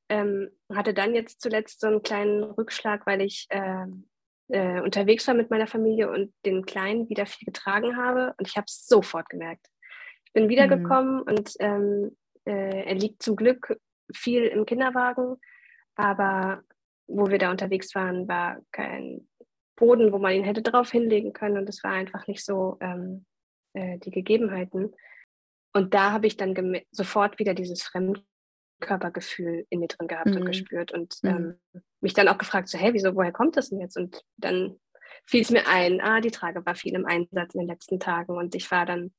Ähm, 0.09 0.51
hatte 0.73 0.93
dann 0.93 1.15
jetzt 1.15 1.41
zuletzt 1.41 1.81
so 1.81 1.87
einen 1.87 2.03
kleinen 2.03 2.45
Rückschlag, 2.45 3.07
weil 3.07 3.23
ich 3.23 3.47
äh, 3.49 3.87
äh, 4.49 4.81
unterwegs 4.81 5.27
war 5.27 5.35
mit 5.35 5.51
meiner 5.51 5.67
Familie 5.67 6.11
und 6.11 6.33
den 6.45 6.67
Kleinen 6.67 7.09
wieder 7.09 7.27
viel 7.27 7.47
getragen 7.47 7.97
habe 7.97 8.35
und 8.39 8.47
ich 8.47 8.57
habe 8.57 8.67
es 8.67 8.87
sofort 8.87 9.29
gemerkt. 9.29 9.67
Ich 10.27 10.33
bin 10.33 10.49
wiedergekommen 10.49 11.17
mhm. 11.17 11.23
und 11.23 11.53
ähm, 11.61 12.17
äh, 12.45 12.85
er 12.85 12.95
liegt 12.95 13.23
zum 13.23 13.37
Glück 13.37 13.79
viel 14.13 14.45
im 14.45 14.67
Kinderwagen, 14.67 15.37
aber 15.95 16.63
wo 17.07 17.29
wir 17.29 17.39
da 17.39 17.51
unterwegs 17.51 17.95
waren, 17.95 18.29
war 18.29 18.59
kein 18.73 19.29
Boden, 19.77 20.13
wo 20.13 20.19
man 20.19 20.33
ihn 20.33 20.45
hätte 20.45 20.63
drauf 20.63 20.91
hinlegen 20.91 21.33
können 21.33 21.59
und 21.59 21.69
es 21.69 21.83
war 21.85 21.93
einfach 21.93 22.27
nicht 22.27 22.45
so 22.45 22.79
ähm, 22.81 23.27
äh, 23.75 23.99
die 23.99 24.11
Gegebenheiten. 24.11 24.95
Und 25.73 25.95
da 25.95 26.13
habe 26.13 26.27
ich 26.27 26.37
dann 26.37 26.55
sofort 26.93 27.39
wieder 27.39 27.55
dieses 27.55 27.83
Fremdkörpergefühl 27.83 29.67
in 29.69 29.81
mir 29.81 29.89
drin 29.89 30.07
gehabt 30.07 30.31
mhm. 30.31 30.37
und 30.37 30.45
gespürt 30.47 30.93
und 30.93 31.17
mhm. 31.23 31.29
ähm, 31.29 31.83
mich 32.01 32.15
dann 32.15 32.29
auch 32.29 32.39
gefragt, 32.39 32.69
so, 32.69 32.79
hey, 32.79 32.95
wieso, 32.95 33.15
woher 33.17 33.33
kommt 33.33 33.57
das 33.57 33.71
denn 33.71 33.81
jetzt? 33.81 33.97
Und 33.97 34.23
dann 34.37 34.79
fiel 35.27 35.43
es 35.43 35.51
mir 35.51 35.67
ein, 35.67 36.01
ah, 36.01 36.21
die 36.21 36.31
Trage 36.31 36.65
war 36.65 36.75
viel 36.75 36.95
im 36.95 37.07
Einsatz 37.07 37.55
in 37.55 37.61
den 37.61 37.69
letzten 37.69 37.99
Tagen 37.99 38.37
und 38.37 38.55
ich 38.55 38.71
war 38.71 38.87
dann 38.87 39.13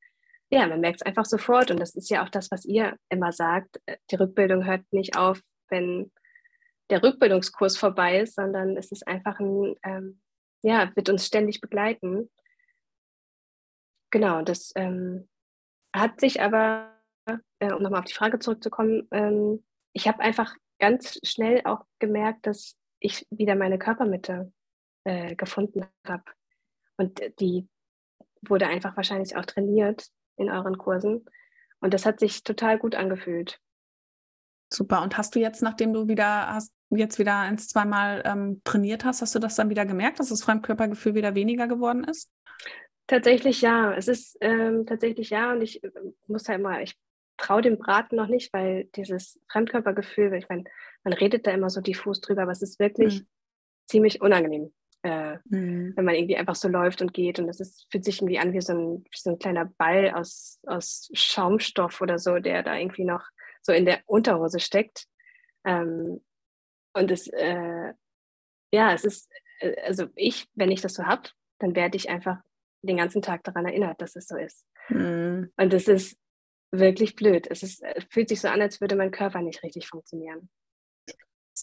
ja, 0.50 0.68
man 0.68 0.80
merkt 0.80 1.02
es 1.02 1.06
einfach 1.06 1.26
sofort. 1.26 1.72
Und 1.72 1.80
das 1.80 1.96
ist 1.96 2.10
ja 2.10 2.24
auch 2.24 2.30
das, 2.30 2.52
was 2.52 2.66
ihr 2.66 2.98
immer 3.10 3.32
sagt. 3.32 3.82
Äh, 3.86 3.98
die 4.12 4.16
Rückbildung 4.16 4.66
hört 4.66 4.82
nicht 4.92 5.18
auf, 5.18 5.42
wenn 5.70 6.12
der 6.90 7.02
Rückbildungskurs 7.02 7.78
vorbei 7.78 8.20
ist, 8.20 8.36
sondern 8.36 8.78
es 8.78 8.92
ist 8.92 9.08
einfach 9.08 9.40
ein, 9.40 9.76
ähm, 9.84 10.22
ja, 10.62 10.92
wird 10.96 11.10
uns 11.10 11.26
ständig 11.26 11.62
begleiten. 11.62 12.30
Genau, 14.12 14.44
das 14.44 14.72
ähm, 14.76 15.28
hat 15.96 16.20
sich 16.20 16.42
aber, 16.42 16.94
äh, 17.60 17.74
um 17.74 17.82
nochmal 17.82 18.00
auf 18.00 18.06
die 18.06 18.14
Frage 18.14 18.40
zurückzukommen, 18.40 19.08
ähm, 19.12 19.66
ich 19.94 20.08
habe 20.08 20.20
einfach 20.20 20.56
ganz 20.80 21.20
schnell 21.24 21.62
auch 21.66 21.86
gemerkt, 22.00 22.46
dass 22.46 22.78
ich 23.00 23.26
wieder 23.30 23.56
meine 23.56 23.80
Körpermitte 23.80 24.52
äh, 25.06 25.36
gefunden 25.36 25.88
habe. 26.06 26.24
Und 26.98 27.22
die 27.40 27.68
wurde 28.42 28.68
einfach 28.68 28.96
wahrscheinlich 28.96 29.36
auch 29.36 29.46
trainiert 29.46 30.10
in 30.38 30.50
euren 30.50 30.78
Kursen. 30.78 31.26
Und 31.80 31.94
das 31.94 32.06
hat 32.06 32.20
sich 32.20 32.44
total 32.44 32.78
gut 32.78 32.96
angefühlt. 32.96 33.60
Super. 34.74 35.02
Und 35.04 35.18
hast 35.18 35.36
du 35.36 35.40
jetzt, 35.40 35.62
nachdem 35.62 35.94
du 35.94 36.08
wieder 36.08 36.54
hast, 36.54 36.74
jetzt 36.90 37.20
wieder 37.20 37.40
ein, 37.40 37.58
zweimal 37.58 38.24
ähm, 38.26 38.62
trainiert 38.64 39.06
hast, 39.06 39.22
hast 39.22 39.36
du 39.36 39.40
das 39.40 39.56
dann 39.56 39.70
wieder 39.70 39.86
gemerkt, 39.86 40.20
dass 40.20 40.30
das 40.30 40.44
Fremdkörpergefühl 40.44 41.16
wieder 41.16 41.36
weniger 41.36 41.68
geworden 41.68 42.04
ist? 42.04 42.32
Tatsächlich 43.08 43.62
ja. 43.62 43.94
Es 43.94 44.08
ist 44.08 44.38
ähm, 44.42 44.86
tatsächlich 44.86 45.30
ja. 45.30 45.52
Und 45.54 45.62
ich 45.62 45.84
äh, 45.84 45.92
muss 46.28 46.48
ja 46.48 46.56
immer, 46.56 46.82
ich 46.82 46.98
traue 47.38 47.62
dem 47.62 47.78
Braten 47.78 48.16
noch 48.16 48.28
nicht, 48.28 48.52
weil 48.54 48.86
dieses 48.96 49.40
Fremdkörpergefühl, 49.52 50.34
ich 50.34 50.50
meine, 50.50 50.64
man 51.04 51.14
redet 51.14 51.46
da 51.46 51.52
immer 51.52 51.70
so 51.70 51.82
diffus 51.82 52.22
drüber, 52.22 52.44
aber 52.44 52.52
es 52.52 52.62
ist 52.62 52.80
wirklich 52.80 53.22
mhm. 53.22 53.28
ziemlich 53.88 54.22
unangenehm 54.22 54.74
äh, 55.06 55.38
mhm. 55.46 55.94
wenn 55.96 56.06
man 56.06 56.16
irgendwie 56.16 56.36
einfach 56.36 56.56
so 56.56 56.68
läuft 56.68 57.02
und 57.04 57.14
geht. 57.14 57.38
Und 57.38 57.46
das 57.46 57.60
ist, 57.60 57.86
fühlt 57.92 58.04
sich 58.04 58.18
irgendwie 58.18 58.40
an 58.40 58.54
wie 58.54 58.62
so 58.62 58.74
ein, 58.74 59.04
wie 59.04 59.18
so 59.18 59.30
ein 59.30 59.38
kleiner 59.38 59.66
Ball 59.78 60.12
aus, 60.12 60.60
aus 60.66 61.12
Schaumstoff 61.14 62.02
oder 62.02 62.18
so, 62.18 62.40
der 62.40 62.64
da 62.64 62.76
irgendwie 62.76 63.06
noch 63.06 63.24
so 63.62 63.72
in 63.72 63.86
der 63.86 64.02
Unterhose 64.08 64.60
steckt. 64.60 65.06
Ähm, 65.64 66.24
und 66.94 67.12
es, 67.12 67.28
äh, 67.28 67.94
ja, 68.74 68.94
es 68.94 69.06
ist, 69.06 69.32
äh, 69.60 69.80
also 69.84 70.08
ich, 70.16 70.48
wenn 70.56 70.72
ich 70.72 70.82
das 70.82 70.96
so 70.96 71.06
habe, 71.06 71.30
dann 71.60 71.76
werde 71.76 71.98
ich 71.98 72.10
einfach 72.10 72.38
den 72.82 72.98
ganzen 72.98 73.22
Tag 73.22 73.44
daran 73.44 73.66
erinnert, 73.66 74.02
dass 74.02 74.16
es 74.16 74.28
so 74.28 74.38
ist. 74.38 74.66
Mhm. 74.90 75.52
Und 75.56 75.74
es 75.74 75.88
ist 75.88 76.18
wirklich 76.72 77.16
blöd. 77.16 77.46
Es, 77.52 77.62
ist, 77.62 77.84
es 77.84 78.06
fühlt 78.06 78.30
sich 78.30 78.42
so 78.42 78.48
an, 78.48 78.62
als 78.62 78.82
würde 78.82 78.96
mein 78.96 79.12
Körper 79.12 79.42
nicht 79.42 79.62
richtig 79.62 79.88
funktionieren 79.88 80.50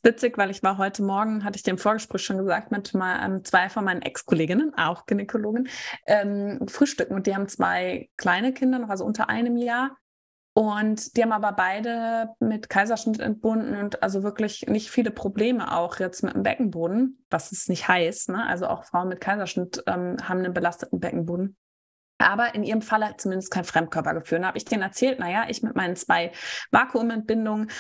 ist 0.03 0.05
witzig, 0.05 0.39
weil 0.39 0.51
ich 0.51 0.63
war 0.63 0.79
heute 0.79 1.03
Morgen, 1.03 1.45
hatte 1.45 1.59
ich 1.59 1.67
im 1.67 1.79
Vorgespräch 1.79 2.23
schon 2.23 2.39
gesagt, 2.39 2.71
mit 2.71 2.95
mal, 2.95 3.25
ähm, 3.25 3.45
zwei 3.45 3.69
von 3.69 3.85
meinen 3.85 4.03
Ex-Kolleginnen, 4.03 4.75
auch 4.77 5.07
Gynäkologen, 5.07 5.69
ähm, 6.07 6.61
frühstücken. 6.69 7.15
Und 7.15 7.27
die 7.27 7.35
haben 7.35 7.49
zwei 7.49 8.09
kleine 8.17 8.53
Kinder, 8.53 8.79
noch 8.79 8.89
also 8.89 9.05
unter 9.05 9.29
einem 9.29 9.57
Jahr. 9.57 9.97
Und 10.55 11.17
die 11.17 11.23
haben 11.23 11.33
aber 11.33 11.53
beide 11.53 12.35
mit 12.39 12.69
Kaiserschnitt 12.69 13.21
entbunden 13.21 13.75
und 13.75 14.03
also 14.03 14.23
wirklich 14.23 14.67
nicht 14.67 14.91
viele 14.91 15.11
Probleme 15.11 15.75
auch 15.75 15.99
jetzt 15.99 16.23
mit 16.23 16.35
dem 16.35 16.43
Beckenboden, 16.43 17.25
was 17.31 17.53
es 17.53 17.69
nicht 17.69 17.89
heißt. 17.89 18.29
Ne? 18.29 18.47
Also 18.47 18.67
auch 18.67 18.85
Frauen 18.85 19.09
mit 19.09 19.23
Kaiserschnitt 19.23 19.83
ähm, 19.87 20.17
haben 20.23 20.41
einen 20.41 20.53
belasteten 20.53 21.01
Beckenboden. 21.01 21.57
Aber 22.19 22.55
in 22.55 22.65
ihrem 22.65 22.83
Fall 22.83 23.15
zumindest 23.17 23.51
kein 23.51 23.65
Fremdkörpergefühl. 23.65 24.41
Da 24.41 24.49
habe 24.49 24.59
ich 24.59 24.67
denen 24.67 24.83
erzählt, 24.83 25.19
naja, 25.19 25.47
ich 25.49 25.63
mit 25.63 25.75
meinen 25.75 25.97
zwei 25.97 26.33
Vakuumentbindungen 26.71 27.71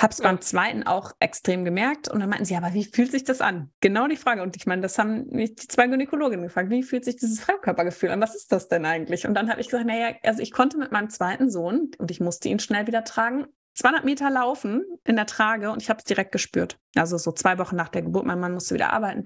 habe 0.00 0.12
es 0.12 0.18
ja. 0.18 0.24
beim 0.24 0.40
zweiten 0.40 0.84
auch 0.84 1.12
extrem 1.18 1.64
gemerkt. 1.64 2.08
Und 2.08 2.20
dann 2.20 2.28
meinten 2.28 2.44
sie, 2.44 2.56
aber 2.56 2.72
wie 2.72 2.84
fühlt 2.84 3.10
sich 3.10 3.24
das 3.24 3.40
an? 3.40 3.70
Genau 3.80 4.06
die 4.06 4.16
Frage. 4.16 4.42
Und 4.42 4.56
ich 4.56 4.66
meine, 4.66 4.82
das 4.82 4.98
haben 4.98 5.26
mich 5.30 5.56
die 5.56 5.66
zwei 5.66 5.88
Gynäkologinnen 5.88 6.46
gefragt. 6.46 6.70
Wie 6.70 6.82
fühlt 6.82 7.04
sich 7.04 7.16
dieses 7.16 7.40
Fremdkörpergefühl 7.40 8.10
an? 8.10 8.20
Was 8.20 8.36
ist 8.36 8.52
das 8.52 8.68
denn 8.68 8.84
eigentlich? 8.84 9.26
Und 9.26 9.34
dann 9.34 9.50
habe 9.50 9.60
ich 9.60 9.68
gesagt, 9.68 9.86
naja, 9.86 10.14
also 10.22 10.40
ich 10.40 10.52
konnte 10.52 10.78
mit 10.78 10.92
meinem 10.92 11.10
zweiten 11.10 11.50
Sohn, 11.50 11.90
und 11.98 12.10
ich 12.10 12.20
musste 12.20 12.48
ihn 12.48 12.60
schnell 12.60 12.86
wieder 12.86 13.04
tragen, 13.04 13.46
200 13.74 14.04
Meter 14.04 14.30
laufen 14.30 14.84
in 15.04 15.16
der 15.16 15.26
Trage 15.26 15.70
und 15.70 15.82
ich 15.82 15.88
habe 15.88 15.98
es 15.98 16.04
direkt 16.04 16.32
gespürt. 16.32 16.78
Also 16.96 17.16
so 17.16 17.30
zwei 17.30 17.58
Wochen 17.58 17.76
nach 17.76 17.88
der 17.88 18.02
Geburt, 18.02 18.26
mein 18.26 18.40
Mann 18.40 18.52
musste 18.52 18.74
wieder 18.74 18.92
arbeiten. 18.92 19.24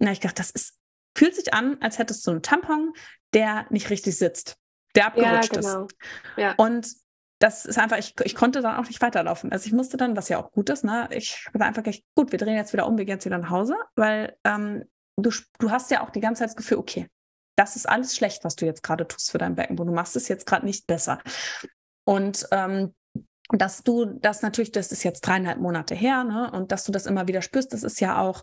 Habe 0.00 0.12
ich 0.12 0.20
gedacht, 0.20 0.38
das 0.38 0.50
ist, 0.50 0.78
fühlt 1.14 1.34
sich 1.34 1.52
an, 1.52 1.76
als 1.80 1.98
hättest 1.98 2.26
du 2.26 2.30
einen 2.30 2.42
Tampon, 2.42 2.94
der 3.34 3.66
nicht 3.68 3.90
richtig 3.90 4.16
sitzt, 4.16 4.56
der 4.94 5.08
abgerutscht 5.08 5.54
ja, 5.54 5.60
genau. 5.60 5.84
ist. 5.84 5.96
Ja. 6.38 6.54
Und 6.56 6.88
das 7.38 7.66
ist 7.66 7.78
einfach, 7.78 7.98
ich, 7.98 8.14
ich 8.24 8.34
konnte 8.34 8.62
dann 8.62 8.76
auch 8.76 8.86
nicht 8.86 9.02
weiterlaufen. 9.02 9.52
Also 9.52 9.66
ich 9.66 9.72
musste 9.72 9.96
dann, 9.96 10.16
was 10.16 10.28
ja 10.28 10.38
auch 10.38 10.52
gut 10.52 10.70
ist, 10.70 10.84
ne, 10.84 11.08
ich 11.10 11.46
habe 11.52 11.64
einfach 11.64 11.82
gedacht, 11.82 12.02
gut, 12.14 12.32
wir 12.32 12.38
drehen 12.38 12.56
jetzt 12.56 12.72
wieder 12.72 12.86
um, 12.86 12.96
wir 12.96 13.04
gehen 13.04 13.16
jetzt 13.16 13.26
wieder 13.26 13.38
nach 13.38 13.50
Hause, 13.50 13.76
weil 13.94 14.36
ähm, 14.44 14.84
du, 15.16 15.30
du 15.58 15.70
hast 15.70 15.90
ja 15.90 16.02
auch 16.02 16.10
die 16.10 16.20
ganze 16.20 16.40
Zeit 16.40 16.50
das 16.50 16.56
Gefühl, 16.56 16.78
okay, 16.78 17.08
das 17.56 17.76
ist 17.76 17.88
alles 17.88 18.16
schlecht, 18.16 18.44
was 18.44 18.56
du 18.56 18.66
jetzt 18.66 18.82
gerade 18.82 19.06
tust 19.06 19.30
für 19.30 19.38
dein 19.38 19.54
Beckenboden. 19.54 19.92
Du 19.92 19.96
machst 19.96 20.16
es 20.16 20.28
jetzt 20.28 20.46
gerade 20.46 20.66
nicht 20.66 20.86
besser. 20.86 21.20
Und 22.04 22.46
ähm, 22.52 22.94
dass 23.50 23.82
du 23.82 24.06
das 24.06 24.42
natürlich, 24.42 24.72
das 24.72 24.92
ist 24.92 25.04
jetzt 25.04 25.20
dreieinhalb 25.20 25.58
Monate 25.58 25.94
her, 25.94 26.24
ne, 26.24 26.50
und 26.50 26.72
dass 26.72 26.84
du 26.84 26.92
das 26.92 27.06
immer 27.06 27.28
wieder 27.28 27.42
spürst, 27.42 27.72
das 27.72 27.82
ist 27.82 28.00
ja 28.00 28.20
auch 28.20 28.42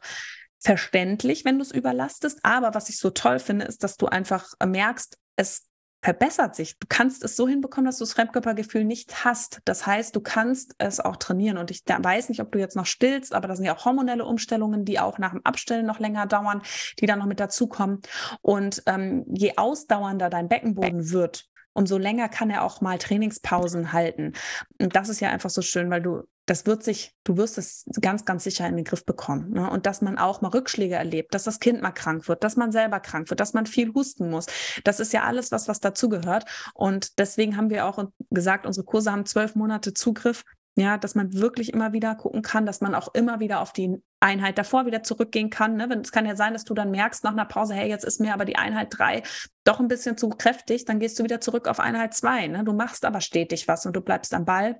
verständlich, 0.60 1.46
wenn 1.46 1.58
du 1.58 1.64
es 1.64 1.72
überlastest. 1.72 2.40
Aber 2.44 2.74
was 2.74 2.90
ich 2.90 2.98
so 2.98 3.10
toll 3.10 3.40
finde, 3.40 3.66
ist, 3.66 3.84
dass 3.84 3.98
du 3.98 4.08
einfach 4.08 4.54
merkst, 4.64 5.18
es 5.36 5.68
verbessert 6.04 6.54
sich. 6.54 6.78
Du 6.80 6.88
kannst 6.88 7.24
es 7.24 7.38
so 7.38 7.48
hinbekommen, 7.48 7.86
dass 7.86 7.98
du 7.98 8.04
das 8.04 8.14
Fremdkörpergefühl 8.14 8.84
nicht 8.84 9.24
hast. 9.24 9.62
Das 9.64 9.88
heißt, 9.88 10.14
du 10.16 10.20
kannst 10.20 10.76
es 10.78 11.00
auch 11.00 11.16
trainieren. 11.16 11.58
Und 11.58 11.72
ich 11.72 11.84
weiß 11.86 12.28
nicht, 12.28 12.42
ob 12.42 12.52
du 12.52 12.60
jetzt 12.60 12.76
noch 12.76 12.86
stillst, 12.86 13.34
aber 13.34 13.48
das 13.48 13.58
sind 13.58 13.66
ja 13.66 13.76
auch 13.76 13.86
hormonelle 13.86 14.26
Umstellungen, 14.26 14.84
die 14.84 15.00
auch 15.00 15.18
nach 15.18 15.32
dem 15.32 15.46
Abstillen 15.46 15.86
noch 15.86 16.00
länger 16.00 16.26
dauern, 16.26 16.62
die 17.00 17.06
dann 17.06 17.20
noch 17.20 17.26
mit 17.26 17.40
dazukommen. 17.40 18.02
Und 18.42 18.84
ähm, 18.86 19.24
je 19.34 19.54
ausdauernder 19.56 20.30
dein 20.30 20.50
Beckenboden 20.50 21.12
wird, 21.12 21.48
umso 21.74 21.98
länger 21.98 22.30
kann 22.30 22.50
er 22.50 22.64
auch 22.64 22.82
mal 22.82 22.98
Trainingspausen 22.98 23.94
halten. 23.94 24.34
Und 24.80 24.96
das 24.96 25.10
ist 25.10 25.20
ja 25.20 25.30
einfach 25.30 25.50
so 25.50 25.62
schön, 25.62 25.90
weil 25.90 26.02
du, 26.02 26.24
das 26.46 26.66
wird 26.66 26.84
sich, 26.84 27.14
du 27.24 27.38
wirst 27.38 27.58
es 27.58 27.86
ganz, 28.02 28.26
ganz 28.26 28.44
sicher 28.44 28.68
in 28.68 28.76
den 28.76 28.86
Griff 28.86 29.06
bekommen. 29.06 29.52
Ne? 29.52 29.70
Und 29.70 29.86
dass 29.86 30.02
man 30.02 30.18
auch 30.18 30.42
mal 30.42 30.50
Rückschläge 30.50 30.96
erlebt, 30.96 31.34
dass 31.34 31.44
das 31.44 31.60
Kind 31.60 31.82
mal 31.82 31.92
krank 31.92 32.28
wird, 32.28 32.44
dass 32.44 32.56
man 32.56 32.72
selber 32.72 33.00
krank 33.00 33.30
wird, 33.30 33.40
dass 33.40 33.54
man 33.54 33.66
viel 33.66 33.94
husten 33.94 34.30
muss. 34.30 34.48
Das 34.84 35.00
ist 35.00 35.14
ja 35.14 35.24
alles 35.24 35.52
was, 35.52 35.68
was 35.68 35.80
dazugehört. 35.80 36.46
Und 36.74 37.18
deswegen 37.20 37.58
haben 37.58 37.70
wir 37.70 37.86
auch 37.86 38.04
gesagt, 38.30 38.66
unsere 38.66 38.86
Kurse 38.86 39.12
haben 39.12 39.26
zwölf 39.26 39.56
Monate 39.56 39.94
Zugriff 39.94 40.44
ja, 40.76 40.98
dass 40.98 41.14
man 41.16 41.34
wirklich 41.34 41.72
immer 41.72 41.94
wieder 41.94 42.16
gucken 42.16 42.42
kann, 42.42 42.66
dass 42.66 42.82
man 42.82 42.96
auch 42.96 43.14
immer 43.14 43.40
wieder 43.40 43.62
auf 43.62 43.74
die 43.74 44.02
Einheit 44.20 44.58
davor 44.58 44.86
wieder 44.86 45.04
zurückgehen 45.04 45.50
kann. 45.50 45.76
Ne? 45.76 45.88
Es 46.02 46.12
kann 46.12 46.26
ja 46.26 46.36
sein, 46.36 46.54
dass 46.54 46.64
du 46.64 46.74
dann 46.74 46.92
merkst 46.92 47.24
nach 47.24 47.34
einer 47.34 47.46
Pause, 47.46 47.76
hey, 47.76 47.90
jetzt 47.90 48.06
ist 48.06 48.20
mir 48.20 48.34
aber 48.34 48.46
die 48.46 48.56
Einheit 48.56 48.88
drei 48.90 49.22
doch 49.64 49.80
ein 49.80 49.88
bisschen 49.88 50.18
zu 50.18 50.30
kräftig, 50.30 50.86
dann 50.86 51.00
gehst 51.00 51.20
du 51.20 51.24
wieder 51.24 51.42
zurück 51.42 51.68
auf 51.68 51.80
Einheit 51.80 52.14
zwei. 52.14 52.48
Ne? 52.48 52.64
Du 52.64 52.74
machst 52.74 53.06
aber 53.06 53.22
stetig 53.22 53.68
was 53.68 53.86
und 53.86 53.96
du 53.96 54.02
bleibst 54.02 54.34
am 54.34 54.46
Ball 54.46 54.80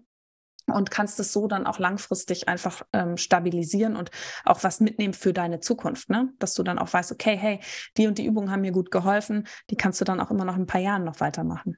und 0.68 0.92
kannst 0.92 1.20
es 1.20 1.34
so 1.34 1.48
dann 1.48 1.68
auch 1.68 1.78
langfristig 1.78 2.48
einfach 2.48 2.84
ähm, 2.94 3.18
stabilisieren 3.18 3.96
und 3.96 4.12
auch 4.46 4.64
was 4.64 4.80
mitnehmen 4.80 5.14
für 5.14 5.34
deine 5.34 5.60
Zukunft, 5.60 6.10
ne? 6.10 6.32
Dass 6.40 6.54
du 6.54 6.64
dann 6.64 6.80
auch 6.80 6.92
weißt, 6.92 7.12
okay, 7.12 7.36
hey, 7.36 7.60
die 7.98 8.08
und 8.08 8.18
die 8.18 8.26
Übungen 8.26 8.50
haben 8.50 8.62
mir 8.62 8.72
gut 8.72 8.90
geholfen, 8.90 9.46
die 9.70 9.76
kannst 9.76 10.00
du 10.00 10.06
dann 10.06 10.22
auch 10.22 10.32
immer 10.32 10.46
noch 10.46 10.56
in 10.56 10.64
ein 10.64 10.68
paar 10.68 10.82
Jahren 10.82 11.04
noch 11.04 11.20
weitermachen. 11.20 11.78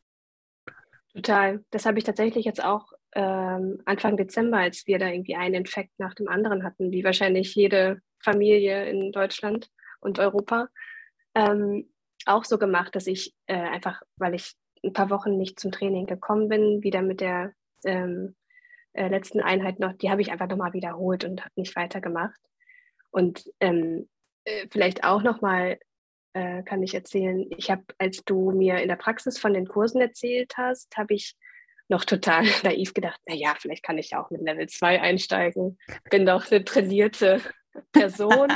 Total. 1.13 1.63
Das 1.71 1.85
habe 1.85 1.97
ich 1.97 2.03
tatsächlich 2.03 2.45
jetzt 2.45 2.63
auch 2.63 2.91
ähm, 3.15 3.81
Anfang 3.85 4.17
Dezember, 4.17 4.57
als 4.57 4.85
wir 4.87 4.99
da 4.99 5.07
irgendwie 5.07 5.35
einen 5.35 5.55
Infekt 5.55 5.97
nach 5.97 6.13
dem 6.13 6.27
anderen 6.27 6.63
hatten, 6.63 6.91
wie 6.91 7.03
wahrscheinlich 7.03 7.55
jede 7.55 8.01
Familie 8.19 8.89
in 8.89 9.11
Deutschland 9.11 9.69
und 10.01 10.19
Europa, 10.19 10.67
ähm, 11.33 11.89
auch 12.25 12.43
so 12.43 12.57
gemacht, 12.57 12.95
dass 12.95 13.07
ich 13.07 13.33
äh, 13.47 13.55
einfach, 13.55 14.01
weil 14.17 14.35
ich 14.35 14.53
ein 14.83 14.93
paar 14.93 15.09
Wochen 15.09 15.37
nicht 15.37 15.59
zum 15.59 15.71
Training 15.71 16.05
gekommen 16.05 16.49
bin, 16.49 16.83
wieder 16.83 17.01
mit 17.01 17.21
der 17.21 17.53
ähm, 17.85 18.35
äh, 18.93 19.07
letzten 19.07 19.39
Einheit 19.41 19.79
noch, 19.79 19.93
die 19.93 20.09
habe 20.09 20.21
ich 20.21 20.31
einfach 20.31 20.47
nochmal 20.47 20.73
wiederholt 20.73 21.23
und 21.23 21.41
habe 21.41 21.53
nicht 21.55 21.75
weitergemacht. 21.75 22.39
Und 23.11 23.49
ähm, 23.59 24.09
äh, 24.43 24.67
vielleicht 24.71 25.03
auch 25.03 25.23
nochmal 25.23 25.79
äh, 26.33 26.63
kann 26.63 26.83
ich 26.83 26.93
erzählen, 26.93 27.45
ich 27.57 27.71
habe, 27.71 27.83
als 27.97 28.23
du 28.25 28.51
mir 28.51 28.79
in 28.79 28.89
der 28.89 28.97
Praxis 28.97 29.39
von 29.39 29.53
den 29.53 29.67
Kursen 29.67 30.01
erzählt 30.01 30.53
hast, 30.57 30.95
habe 30.97 31.13
ich 31.13 31.35
noch 31.87 32.05
total 32.05 32.43
naiv 32.63 32.93
gedacht, 32.93 33.19
naja, 33.27 33.55
vielleicht 33.59 33.83
kann 33.83 33.97
ich 33.97 34.11
ja 34.11 34.23
auch 34.23 34.29
mit 34.29 34.41
Level 34.41 34.67
2 34.67 35.01
einsteigen. 35.01 35.77
Bin 36.09 36.25
doch 36.25 36.49
eine 36.51 36.63
trainierte 36.63 37.41
Person. 37.91 38.51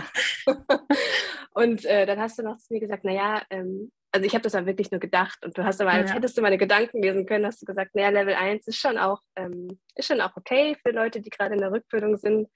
und 1.53 1.85
äh, 1.85 2.05
dann 2.05 2.19
hast 2.19 2.39
du 2.39 2.43
noch 2.43 2.57
zu 2.57 2.73
mir 2.73 2.79
gesagt, 2.79 3.03
naja, 3.03 3.41
ähm, 3.49 3.91
also 4.11 4.25
ich 4.25 4.33
habe 4.33 4.41
das 4.41 4.53
ja 4.53 4.65
wirklich 4.65 4.89
nur 4.91 4.99
gedacht 4.99 5.45
und 5.45 5.55
du 5.55 5.63
hast 5.63 5.81
aber, 5.81 5.91
als 5.91 6.09
ja. 6.09 6.15
hättest 6.15 6.35
du 6.35 6.41
meine 6.41 6.57
Gedanken 6.57 7.03
lesen 7.03 7.27
können, 7.27 7.45
hast 7.45 7.61
du 7.61 7.65
gesagt, 7.65 7.93
naja, 7.93 8.09
Level 8.09 8.33
1 8.33 8.67
ist 8.67 8.77
schon 8.77 8.97
auch, 8.97 9.21
ähm, 9.35 9.79
ist 9.95 10.07
schon 10.07 10.21
auch 10.21 10.35
okay 10.35 10.75
für 10.81 10.91
Leute, 10.91 11.21
die 11.21 11.29
gerade 11.29 11.53
in 11.53 11.61
der 11.61 11.71
Rückbildung 11.71 12.17
sind. 12.17 12.49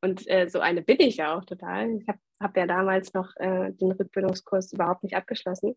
Und 0.00 0.28
äh, 0.28 0.48
so 0.48 0.60
eine 0.60 0.82
bin 0.82 1.00
ich 1.00 1.16
ja 1.16 1.36
auch 1.36 1.44
total. 1.44 1.98
Ich 2.00 2.08
habe 2.08 2.18
hab 2.40 2.56
ja 2.56 2.66
damals 2.66 3.12
noch 3.12 3.30
äh, 3.36 3.72
den 3.72 3.92
Rückbildungskurs 3.92 4.72
überhaupt 4.72 5.02
nicht 5.02 5.16
abgeschlossen. 5.16 5.76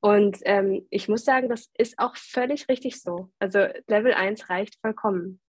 Und 0.00 0.38
ähm, 0.44 0.86
ich 0.90 1.08
muss 1.08 1.24
sagen, 1.24 1.48
das 1.48 1.70
ist 1.76 1.98
auch 1.98 2.16
völlig 2.16 2.68
richtig 2.68 3.02
so. 3.02 3.30
Also 3.38 3.66
Level 3.86 4.14
1 4.14 4.48
reicht 4.48 4.80
vollkommen. 4.80 5.40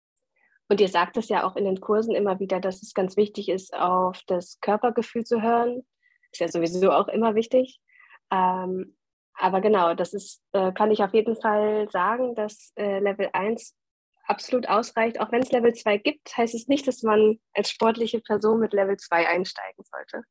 Und 0.67 0.81
ihr 0.81 0.89
sagt 0.89 1.17
es 1.17 1.29
ja 1.29 1.43
auch 1.43 1.55
in 1.55 1.65
den 1.65 1.79
Kursen 1.81 2.15
immer 2.15 2.39
wieder, 2.39 2.59
dass 2.59 2.81
es 2.81 2.93
ganz 2.93 3.17
wichtig 3.17 3.49
ist, 3.49 3.73
auf 3.73 4.21
das 4.27 4.59
Körpergefühl 4.61 5.23
zu 5.23 5.41
hören. 5.41 5.85
Ist 6.31 6.39
ja 6.39 6.47
sowieso 6.47 6.91
auch 6.91 7.07
immer 7.07 7.35
wichtig. 7.35 7.79
Ähm, 8.31 8.95
aber 9.33 9.61
genau, 9.61 9.93
das 9.95 10.13
ist, 10.13 10.41
äh, 10.53 10.71
kann 10.71 10.91
ich 10.91 11.03
auf 11.03 11.13
jeden 11.13 11.35
Fall 11.35 11.89
sagen, 11.89 12.35
dass 12.35 12.73
äh, 12.75 12.99
Level 12.99 13.29
1 13.33 13.75
absolut 14.27 14.67
ausreicht. 14.67 15.19
Auch 15.19 15.31
wenn 15.31 15.41
es 15.41 15.51
Level 15.51 15.73
2 15.73 15.97
gibt, 15.97 16.37
heißt 16.37 16.55
es 16.55 16.67
nicht, 16.67 16.87
dass 16.87 17.03
man 17.03 17.39
als 17.53 17.69
sportliche 17.69 18.19
Person 18.21 18.59
mit 18.59 18.73
Level 18.73 18.97
2 18.97 19.27
einsteigen 19.27 19.83
sollte. 19.83 20.23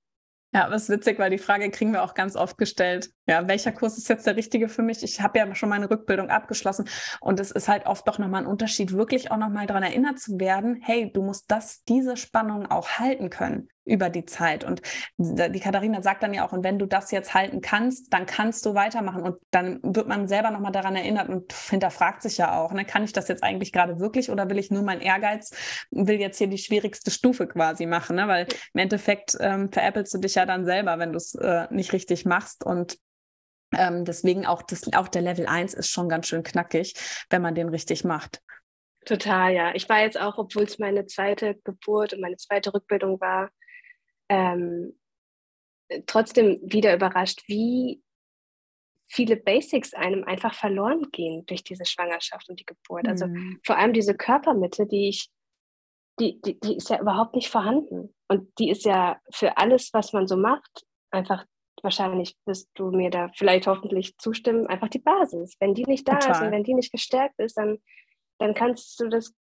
Ja, 0.53 0.67
ist 0.75 0.89
witzig, 0.89 1.19
weil 1.19 1.31
die 1.31 1.39
Frage 1.39 1.71
kriegen 1.71 1.93
wir 1.93 2.03
auch 2.03 2.15
ganz 2.15 2.35
oft 2.35 2.59
gestellt. 2.59 3.11
Ja, 3.31 3.47
welcher 3.47 3.71
Kurs 3.71 3.97
ist 3.97 4.09
jetzt 4.09 4.27
der 4.27 4.35
richtige 4.35 4.69
für 4.69 4.83
mich? 4.83 5.05
Ich 5.05 5.21
habe 5.21 5.39
ja 5.39 5.55
schon 5.55 5.69
meine 5.69 5.89
Rückbildung 5.89 6.31
abgeschlossen 6.31 6.89
und 7.21 7.39
es 7.39 7.53
ist 7.53 7.69
halt 7.69 7.87
oft 7.87 8.09
doch 8.09 8.19
nochmal 8.19 8.43
ein 8.43 8.49
Unterschied, 8.49 8.93
wirklich 8.93 9.31
auch 9.31 9.37
nochmal 9.37 9.69
daran 9.69 9.85
erinnert 9.85 10.19
zu 10.19 10.41
werden, 10.41 10.81
hey, 10.83 11.13
du 11.13 11.23
musst 11.23 11.45
das, 11.49 11.85
diese 11.85 12.17
Spannung 12.17 12.69
auch 12.69 12.99
halten 12.99 13.31
können 13.31 13.69
über 13.85 14.11
die 14.11 14.25
Zeit. 14.25 14.65
Und 14.65 14.83
die 15.17 15.61
Katharina 15.61 16.03
sagt 16.03 16.25
dann 16.25 16.35
ja 16.35 16.45
auch, 16.45 16.53
und 16.53 16.65
wenn 16.65 16.81
du 16.81 16.87
das 16.87 17.13
jetzt 17.13 17.33
halten 17.33 17.61
kannst, 17.61 18.13
dann 18.13 18.27
kannst 18.27 18.67
du 18.67 18.75
weitermachen. 18.75 19.23
Und 19.23 19.37
dann 19.53 19.79
wird 19.85 20.09
man 20.09 20.27
selber 20.27 20.51
nochmal 20.51 20.73
daran 20.73 20.97
erinnert 20.97 21.29
und 21.29 21.53
hinterfragt 21.53 22.23
sich 22.23 22.37
ja 22.37 22.59
auch, 22.59 22.73
ne, 22.73 22.85
kann 22.85 23.05
ich 23.05 23.13
das 23.13 23.29
jetzt 23.29 23.45
eigentlich 23.45 23.73
gerade 23.73 24.01
wirklich 24.01 24.31
oder 24.31 24.51
will 24.51 24.59
ich 24.59 24.73
nur 24.73 24.83
mein 24.83 25.01
Ehrgeiz, 25.01 25.53
will 25.93 26.19
jetzt 26.19 26.39
hier 26.39 26.49
die 26.49 26.59
schwierigste 26.59 27.13
Stufe 27.13 27.47
quasi 27.47 27.87
machen? 27.87 28.17
Ne? 28.17 28.27
Weil 28.27 28.49
im 28.75 28.81
Endeffekt 28.81 29.37
ähm, 29.39 29.71
veräppelst 29.71 30.13
du 30.15 30.19
dich 30.19 30.35
ja 30.35 30.47
dann 30.47 30.65
selber, 30.65 30.99
wenn 30.99 31.13
du 31.13 31.17
es 31.17 31.37
äh, 31.37 31.69
nicht 31.71 31.93
richtig 31.93 32.25
machst. 32.25 32.67
Und 32.67 32.99
ähm, 33.73 34.05
deswegen 34.05 34.47
auch, 34.47 34.63
das, 34.63 34.93
auch 34.93 35.09
der 35.09 35.23
Level 35.23 35.47
1 35.47 35.75
ist 35.75 35.91
schon 35.91 36.09
ganz 36.09 36.27
schön 36.27 36.43
knackig, 36.43 36.95
wenn 37.31 37.43
man 37.43 37.55
den 37.55 37.69
richtig 37.69 38.05
macht. 38.05 38.43
Total, 39.07 39.53
ja. 39.55 39.75
Ich 39.75 39.89
war 39.89 40.01
jetzt 40.01 40.21
auch, 40.21 40.39
obwohl 40.39 40.65
es 40.65 40.79
meine 40.79 41.07
zweite 41.07 41.57
Geburt 41.65 42.13
und 42.13 42.21
meine 42.21 42.37
zweite 42.37 42.75
Rückbildung 42.75 43.21
war, 43.21 43.51
ähm, 44.29 44.99
trotzdem 46.07 46.61
wieder 46.63 46.95
überrascht, 46.95 47.43
wie 47.47 48.03
viele 49.09 49.37
Basics 49.37 49.93
einem 49.95 50.25
einfach 50.25 50.55
verloren 50.55 51.11
gehen 51.11 51.45
durch 51.47 51.65
diese 51.65 51.85
Schwangerschaft 51.85 52.49
und 52.49 52.61
die 52.61 52.65
Geburt. 52.65 53.09
Also 53.09 53.27
mhm. 53.27 53.59
vor 53.65 53.77
allem 53.77 53.93
diese 53.93 54.15
Körpermitte, 54.15 54.87
die 54.87 55.09
ich, 55.09 55.31
die, 56.21 56.41
die, 56.43 56.61
die 56.61 56.77
ist 56.77 56.91
ja 56.91 57.01
überhaupt 57.01 57.35
nicht 57.35 57.49
vorhanden. 57.49 58.15
Und 58.29 58.57
die 58.59 58.71
ist 58.71 58.85
ja 58.85 59.21
für 59.33 59.57
alles, 59.57 59.93
was 59.93 60.13
man 60.13 60.29
so 60.29 60.37
macht, 60.37 60.85
einfach 61.11 61.45
wahrscheinlich 61.83 62.37
wirst 62.47 62.71
du 62.75 62.91
mir 62.91 63.11
da 63.11 63.31
vielleicht 63.37 63.67
hoffentlich 63.67 64.17
zustimmen, 64.19 64.67
einfach 64.67 64.89
die 64.89 64.99
Basis. 64.99 65.57
Wenn 65.61 65.75
die 65.75 65.85
nicht 65.85 66.09
da 66.09 66.17
Total. 66.17 66.33
ist 66.33 66.41
und 66.43 66.51
wenn 66.53 66.65
die 66.65 66.75
nicht 66.75 66.93
gestärkt 66.93 67.39
ist, 67.39 67.57
dann, 67.57 67.79
dann 68.39 68.55
kannst 68.55 68.99
du 69.01 69.09
das 69.09 69.35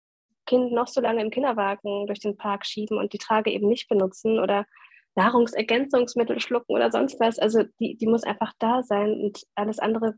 Kind 0.47 0.72
noch 0.72 0.88
so 0.88 1.01
lange 1.01 1.22
im 1.22 1.30
Kinderwagen 1.30 2.07
durch 2.07 2.20
den 2.20 2.36
Park 2.36 2.66
schieben 2.66 2.99
und 2.99 3.12
die 3.12 3.18
Trage 3.18 3.51
eben 3.51 3.68
nicht 3.68 3.88
benutzen 3.88 4.38
oder 4.38 4.66
Nahrungsergänzungsmittel 5.14 6.41
schlucken 6.41 6.72
oder 6.72 6.91
sonst 6.91 7.20
was. 7.20 7.38
Also 7.38 7.64
die, 7.78 7.97
die 7.97 8.07
muss 8.07 8.24
einfach 8.24 8.53
da 8.59 8.82
sein 8.82 9.20
und 9.20 9.43
alles 9.55 9.78
andere 9.78 10.14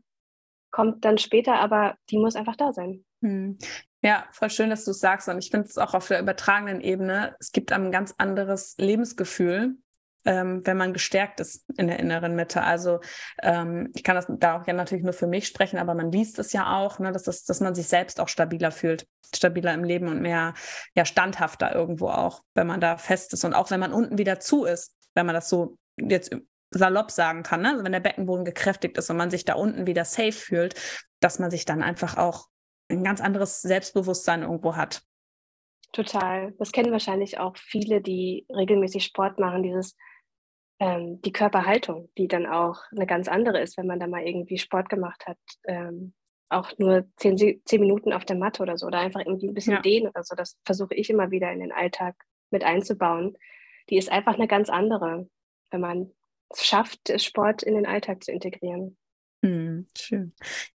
kommt 0.71 1.05
dann 1.05 1.17
später, 1.17 1.55
aber 1.55 1.95
die 2.09 2.17
muss 2.17 2.35
einfach 2.35 2.55
da 2.55 2.73
sein. 2.73 3.05
Hm. 3.21 3.57
Ja, 4.01 4.25
voll 4.31 4.49
schön, 4.49 4.69
dass 4.69 4.83
du 4.85 4.91
es 4.91 4.99
sagst. 4.99 5.29
Und 5.29 5.37
ich 5.37 5.49
finde 5.49 5.67
es 5.67 5.77
auch 5.77 5.93
auf 5.93 6.09
der 6.09 6.19
übertragenen 6.19 6.81
Ebene, 6.81 7.35
es 7.39 7.51
gibt 7.51 7.71
ein 7.71 7.91
ganz 7.91 8.13
anderes 8.17 8.75
Lebensgefühl, 8.77 9.77
ähm, 10.25 10.65
wenn 10.65 10.77
man 10.77 10.93
gestärkt 10.93 11.39
ist 11.39 11.65
in 11.77 11.87
der 11.87 11.99
inneren 11.99 12.35
Mitte. 12.35 12.63
Also 12.63 12.99
ähm, 13.41 13.91
ich 13.95 14.03
kann 14.03 14.15
das 14.15 14.27
da 14.29 14.59
auch 14.59 14.67
ja 14.67 14.73
natürlich 14.73 15.03
nur 15.03 15.13
für 15.13 15.27
mich 15.27 15.47
sprechen, 15.47 15.77
aber 15.77 15.93
man 15.93 16.11
liest 16.11 16.39
es 16.39 16.53
ja 16.53 16.77
auch, 16.77 16.99
ne, 16.99 17.11
dass, 17.11 17.23
das, 17.23 17.43
dass 17.43 17.59
man 17.59 17.75
sich 17.75 17.87
selbst 17.87 18.19
auch 18.19 18.27
stabiler 18.27 18.71
fühlt, 18.71 19.07
stabiler 19.35 19.73
im 19.73 19.83
Leben 19.83 20.07
und 20.07 20.21
mehr 20.21 20.53
ja, 20.95 21.05
standhafter 21.05 21.73
irgendwo 21.73 22.09
auch, 22.09 22.41
wenn 22.53 22.67
man 22.67 22.79
da 22.79 22.97
fest 22.97 23.33
ist 23.33 23.43
und 23.43 23.53
auch 23.53 23.71
wenn 23.71 23.79
man 23.79 23.93
unten 23.93 24.17
wieder 24.17 24.39
zu 24.39 24.65
ist, 24.65 24.95
wenn 25.13 25.25
man 25.25 25.35
das 25.35 25.49
so 25.49 25.77
jetzt 25.97 26.35
salopp 26.71 27.11
sagen 27.11 27.43
kann, 27.43 27.61
ne? 27.61 27.71
also 27.71 27.83
wenn 27.83 27.91
der 27.91 27.99
Beckenboden 27.99 28.45
gekräftigt 28.45 28.97
ist 28.97 29.09
und 29.09 29.17
man 29.17 29.29
sich 29.29 29.45
da 29.45 29.53
unten 29.53 29.85
wieder 29.85 30.05
safe 30.05 30.31
fühlt, 30.31 30.75
dass 31.19 31.39
man 31.39 31.51
sich 31.51 31.65
dann 31.65 31.83
einfach 31.83 32.17
auch 32.17 32.47
ein 32.89 33.03
ganz 33.03 33.21
anderes 33.21 33.61
Selbstbewusstsein 33.61 34.41
irgendwo 34.41 34.75
hat. 34.75 35.03
Total. 35.91 36.53
Das 36.57 36.71
kennen 36.71 36.91
wahrscheinlich 36.91 37.37
auch 37.37 37.55
viele, 37.55 38.01
die 38.01 38.47
regelmäßig 38.49 39.03
Sport 39.03 39.39
machen, 39.39 39.61
dieses 39.61 39.95
ähm, 40.83 41.21
die 41.21 41.31
Körperhaltung, 41.31 42.09
die 42.17 42.27
dann 42.27 42.45
auch 42.45 42.81
eine 42.91 43.07
ganz 43.07 43.29
andere 43.29 43.61
ist, 43.61 43.77
wenn 43.77 43.87
man 43.87 44.01
da 44.01 44.07
mal 44.07 44.23
irgendwie 44.23 44.57
Sport 44.57 44.89
gemacht 44.89 45.25
hat. 45.25 45.37
Ähm, 45.65 46.13
auch 46.49 46.77
nur 46.77 47.07
zehn, 47.15 47.37
zehn, 47.37 47.79
Minuten 47.79 48.11
auf 48.11 48.25
der 48.25 48.35
Matte 48.35 48.61
oder 48.61 48.77
so, 48.77 48.87
oder 48.87 48.99
einfach 48.99 49.21
irgendwie 49.21 49.47
ein 49.47 49.53
bisschen 49.53 49.75
ja. 49.75 49.81
dehnen 49.81 50.09
oder 50.09 50.23
so. 50.23 50.35
Das 50.35 50.57
versuche 50.65 50.93
ich 50.93 51.09
immer 51.09 51.31
wieder 51.31 51.51
in 51.53 51.61
den 51.61 51.71
Alltag 51.71 52.15
mit 52.51 52.65
einzubauen. 52.65 53.37
Die 53.89 53.97
ist 53.97 54.11
einfach 54.11 54.33
eine 54.33 54.47
ganz 54.47 54.69
andere, 54.69 55.29
wenn 55.71 55.79
man 55.79 56.11
es 56.49 56.65
schafft, 56.65 57.13
Sport 57.21 57.63
in 57.63 57.75
den 57.75 57.85
Alltag 57.85 58.21
zu 58.21 58.33
integrieren. 58.33 58.97
Hm, 59.41 59.87
schön. 59.97 60.33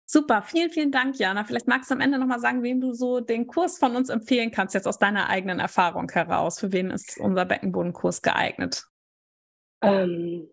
Super, 0.05 0.41
vielen, 0.41 0.69
vielen 0.69 0.91
Dank, 0.91 1.17
Jana. 1.17 1.45
Vielleicht 1.45 1.67
magst 1.67 1.89
du 1.89 1.95
am 1.95 2.01
Ende 2.01 2.19
nochmal 2.19 2.41
sagen, 2.41 2.61
wem 2.61 2.81
du 2.81 2.91
so 2.91 3.21
den 3.21 3.47
Kurs 3.47 3.79
von 3.79 3.95
uns 3.95 4.09
empfehlen 4.09 4.51
kannst, 4.51 4.75
jetzt 4.75 4.87
aus 4.87 4.99
deiner 4.99 5.29
eigenen 5.29 5.59
Erfahrung 5.59 6.11
heraus. 6.11 6.59
Für 6.59 6.73
wen 6.73 6.91
ist 6.91 7.17
unser 7.19 7.45
Beckenbodenkurs 7.45 8.21
geeignet? 8.21 8.85
Ähm, 9.83 10.49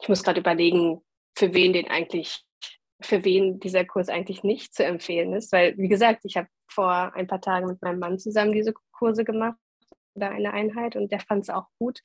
ich 0.00 0.08
muss 0.08 0.22
gerade 0.22 0.40
überlegen, 0.40 1.02
für 1.36 1.52
wen 1.54 1.72
den 1.72 1.90
eigentlich, 1.90 2.42
für 3.00 3.24
wen 3.24 3.60
dieser 3.60 3.84
Kurs 3.84 4.08
eigentlich 4.08 4.42
nicht 4.42 4.74
zu 4.74 4.84
empfehlen 4.84 5.32
ist, 5.34 5.52
weil 5.52 5.76
wie 5.76 5.88
gesagt, 5.88 6.24
ich 6.24 6.36
habe 6.36 6.48
vor 6.70 7.14
ein 7.14 7.26
paar 7.26 7.40
Tagen 7.40 7.66
mit 7.66 7.82
meinem 7.82 7.98
Mann 7.98 8.18
zusammen 8.18 8.52
diese 8.52 8.74
Kurse 8.92 9.24
gemacht 9.24 9.58
oder 10.14 10.30
eine 10.30 10.52
Einheit 10.52 10.96
und 10.96 11.10
der 11.12 11.20
fand 11.20 11.42
es 11.42 11.50
auch 11.50 11.66
gut. 11.78 12.00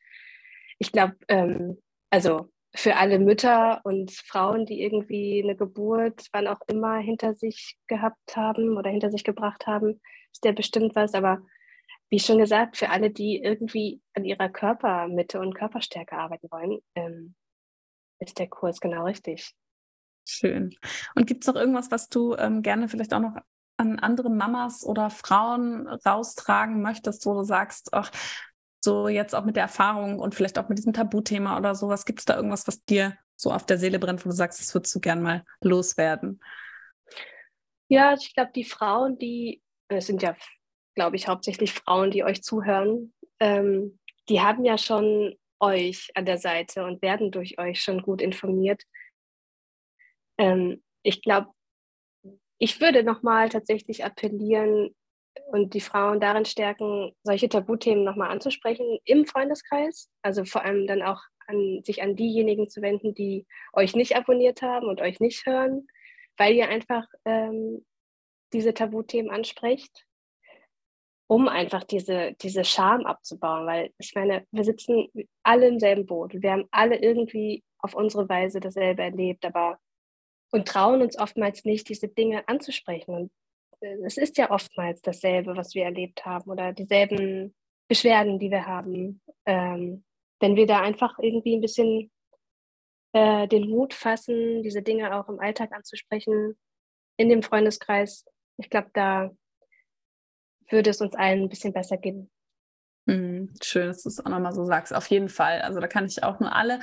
Ich 0.79 0.91
glaube, 0.91 1.15
ähm, 1.27 1.81
also 2.09 2.49
für 2.75 2.97
alle 2.97 3.19
Mütter 3.19 3.81
und 3.83 4.11
Frauen, 4.11 4.65
die 4.65 4.81
irgendwie 4.81 5.41
eine 5.41 5.55
Geburt, 5.55 6.27
wann 6.33 6.47
auch 6.47 6.59
immer, 6.67 6.97
hinter 6.97 7.33
sich 7.33 7.77
gehabt 7.87 8.35
haben 8.35 8.77
oder 8.77 8.89
hinter 8.89 9.11
sich 9.11 9.23
gebracht 9.23 9.65
haben, 9.65 10.01
ist 10.31 10.43
der 10.43 10.51
bestimmt 10.51 10.95
was. 10.95 11.13
Aber 11.13 11.41
wie 12.09 12.19
schon 12.19 12.37
gesagt, 12.37 12.77
für 12.77 12.89
alle, 12.89 13.09
die 13.09 13.41
irgendwie 13.41 14.01
an 14.13 14.25
ihrer 14.25 14.49
Körpermitte 14.49 15.39
und 15.39 15.55
Körperstärke 15.55 16.15
arbeiten 16.17 16.47
wollen, 16.51 16.79
ähm, 16.95 17.35
ist 18.19 18.39
der 18.39 18.47
Kurs 18.47 18.79
genau 18.79 19.05
richtig. 19.05 19.53
Schön. 20.27 20.75
Und 21.15 21.27
gibt 21.27 21.43
es 21.43 21.47
noch 21.47 21.55
irgendwas, 21.55 21.91
was 21.91 22.09
du 22.09 22.35
ähm, 22.35 22.61
gerne 22.61 22.87
vielleicht 22.87 23.13
auch 23.13 23.19
noch 23.19 23.35
an 23.77 23.99
andere 23.99 24.29
Mamas 24.29 24.85
oder 24.85 25.09
Frauen 25.09 25.87
raustragen 25.87 26.81
möchtest, 26.81 27.25
wo 27.25 27.33
du 27.33 27.43
sagst, 27.43 27.89
ach, 27.93 28.11
so 28.83 29.07
jetzt 29.07 29.35
auch 29.35 29.43
mit 29.43 29.55
der 29.55 29.63
Erfahrung 29.63 30.19
und 30.19 30.35
vielleicht 30.35 30.57
auch 30.57 30.69
mit 30.69 30.77
diesem 30.77 30.93
Tabuthema 30.93 31.57
oder 31.57 31.75
sowas, 31.75 32.05
gibt 32.05 32.19
es 32.19 32.25
da 32.25 32.35
irgendwas, 32.35 32.67
was 32.67 32.83
dir 32.85 33.17
so 33.35 33.51
auf 33.51 33.65
der 33.65 33.77
Seele 33.77 33.99
brennt, 33.99 34.25
wo 34.25 34.29
du 34.29 34.35
sagst, 34.35 34.59
das 34.59 34.73
würdest 34.73 34.95
du 34.95 34.99
gern 34.99 35.21
mal 35.21 35.43
loswerden? 35.61 36.39
Ja, 37.87 38.13
ich 38.13 38.33
glaube, 38.33 38.51
die 38.55 38.63
Frauen, 38.63 39.17
die, 39.17 39.61
es 39.89 40.07
sind 40.07 40.21
ja, 40.21 40.35
glaube 40.95 41.15
ich, 41.15 41.27
hauptsächlich 41.27 41.73
Frauen, 41.73 42.11
die 42.11 42.23
euch 42.23 42.41
zuhören, 42.41 43.13
ähm, 43.39 43.99
die 44.29 44.41
haben 44.41 44.65
ja 44.65 44.77
schon 44.77 45.35
euch 45.59 46.09
an 46.15 46.25
der 46.25 46.37
Seite 46.37 46.85
und 46.85 47.01
werden 47.01 47.31
durch 47.31 47.59
euch 47.59 47.81
schon 47.81 48.01
gut 48.01 48.21
informiert. 48.21 48.83
Ähm, 50.37 50.83
ich 51.03 51.21
glaube, 51.21 51.49
ich 52.57 52.81
würde 52.81 53.03
nochmal 53.03 53.49
tatsächlich 53.49 54.03
appellieren 54.03 54.95
und 55.47 55.73
die 55.73 55.81
Frauen 55.81 56.19
darin 56.19 56.45
stärken, 56.45 57.11
solche 57.23 57.49
Tabuthemen 57.49 58.03
nochmal 58.03 58.31
anzusprechen 58.31 58.99
im 59.03 59.25
Freundeskreis. 59.25 60.09
Also 60.21 60.45
vor 60.45 60.63
allem 60.63 60.87
dann 60.87 61.01
auch 61.01 61.21
an, 61.47 61.81
sich 61.83 62.01
an 62.01 62.15
diejenigen 62.15 62.69
zu 62.69 62.81
wenden, 62.81 63.13
die 63.13 63.45
euch 63.73 63.95
nicht 63.95 64.15
abonniert 64.15 64.61
haben 64.61 64.87
und 64.87 65.01
euch 65.01 65.19
nicht 65.19 65.45
hören, 65.45 65.87
weil 66.37 66.55
ihr 66.55 66.69
einfach 66.69 67.05
ähm, 67.25 67.85
diese 68.53 68.73
Tabuthemen 68.73 69.31
ansprecht, 69.31 70.05
um 71.27 71.47
einfach 71.47 71.83
diese, 71.83 72.33
diese 72.41 72.63
Scham 72.63 73.05
abzubauen. 73.05 73.65
Weil 73.65 73.91
ich 73.97 74.13
meine, 74.15 74.45
wir 74.51 74.63
sitzen 74.63 75.07
alle 75.43 75.67
im 75.67 75.79
selben 75.79 76.05
Boot. 76.05 76.33
Wir 76.33 76.51
haben 76.51 76.67
alle 76.71 76.97
irgendwie 76.97 77.63
auf 77.79 77.95
unsere 77.95 78.27
Weise 78.29 78.59
dasselbe 78.59 79.03
erlebt, 79.03 79.45
aber 79.45 79.79
und 80.51 80.67
trauen 80.67 81.01
uns 81.01 81.17
oftmals 81.19 81.65
nicht, 81.65 81.89
diese 81.89 82.07
Dinge 82.07 82.47
anzusprechen. 82.47 83.13
Und 83.13 83.31
äh, 83.81 83.97
es 84.05 84.17
ist 84.17 84.37
ja 84.37 84.51
oftmals 84.51 85.01
dasselbe, 85.01 85.55
was 85.57 85.75
wir 85.75 85.83
erlebt 85.83 86.25
haben 86.25 86.49
oder 86.49 86.71
dieselben 86.71 87.53
Beschwerden, 87.87 88.39
die 88.39 88.51
wir 88.51 88.65
haben. 88.65 89.21
Ähm, 89.45 90.03
wenn 90.39 90.55
wir 90.55 90.65
da 90.65 90.81
einfach 90.81 91.19
irgendwie 91.19 91.55
ein 91.55 91.61
bisschen 91.61 92.11
äh, 93.13 93.47
den 93.47 93.69
Mut 93.69 93.93
fassen, 93.93 94.63
diese 94.63 94.81
Dinge 94.81 95.15
auch 95.15 95.29
im 95.29 95.39
Alltag 95.39 95.71
anzusprechen, 95.73 96.57
in 97.17 97.29
dem 97.29 97.43
Freundeskreis, 97.43 98.25
ich 98.57 98.69
glaube, 98.69 98.89
da 98.93 99.31
würde 100.69 100.89
es 100.91 101.01
uns 101.01 101.15
allen 101.15 101.43
ein 101.43 101.49
bisschen 101.49 101.73
besser 101.73 101.97
gehen. 101.97 102.29
Mhm, 103.07 103.53
schön, 103.61 103.87
dass 103.87 104.01
du 104.01 104.09
es 104.09 104.25
auch 104.25 104.29
nochmal 104.29 104.53
so 104.53 104.65
sagst. 104.65 104.93
Auf 104.93 105.05
jeden 105.07 105.29
Fall. 105.29 105.61
Also 105.61 105.79
da 105.79 105.87
kann 105.87 106.05
ich 106.05 106.23
auch 106.23 106.39
nur 106.39 106.55
alle, 106.55 106.79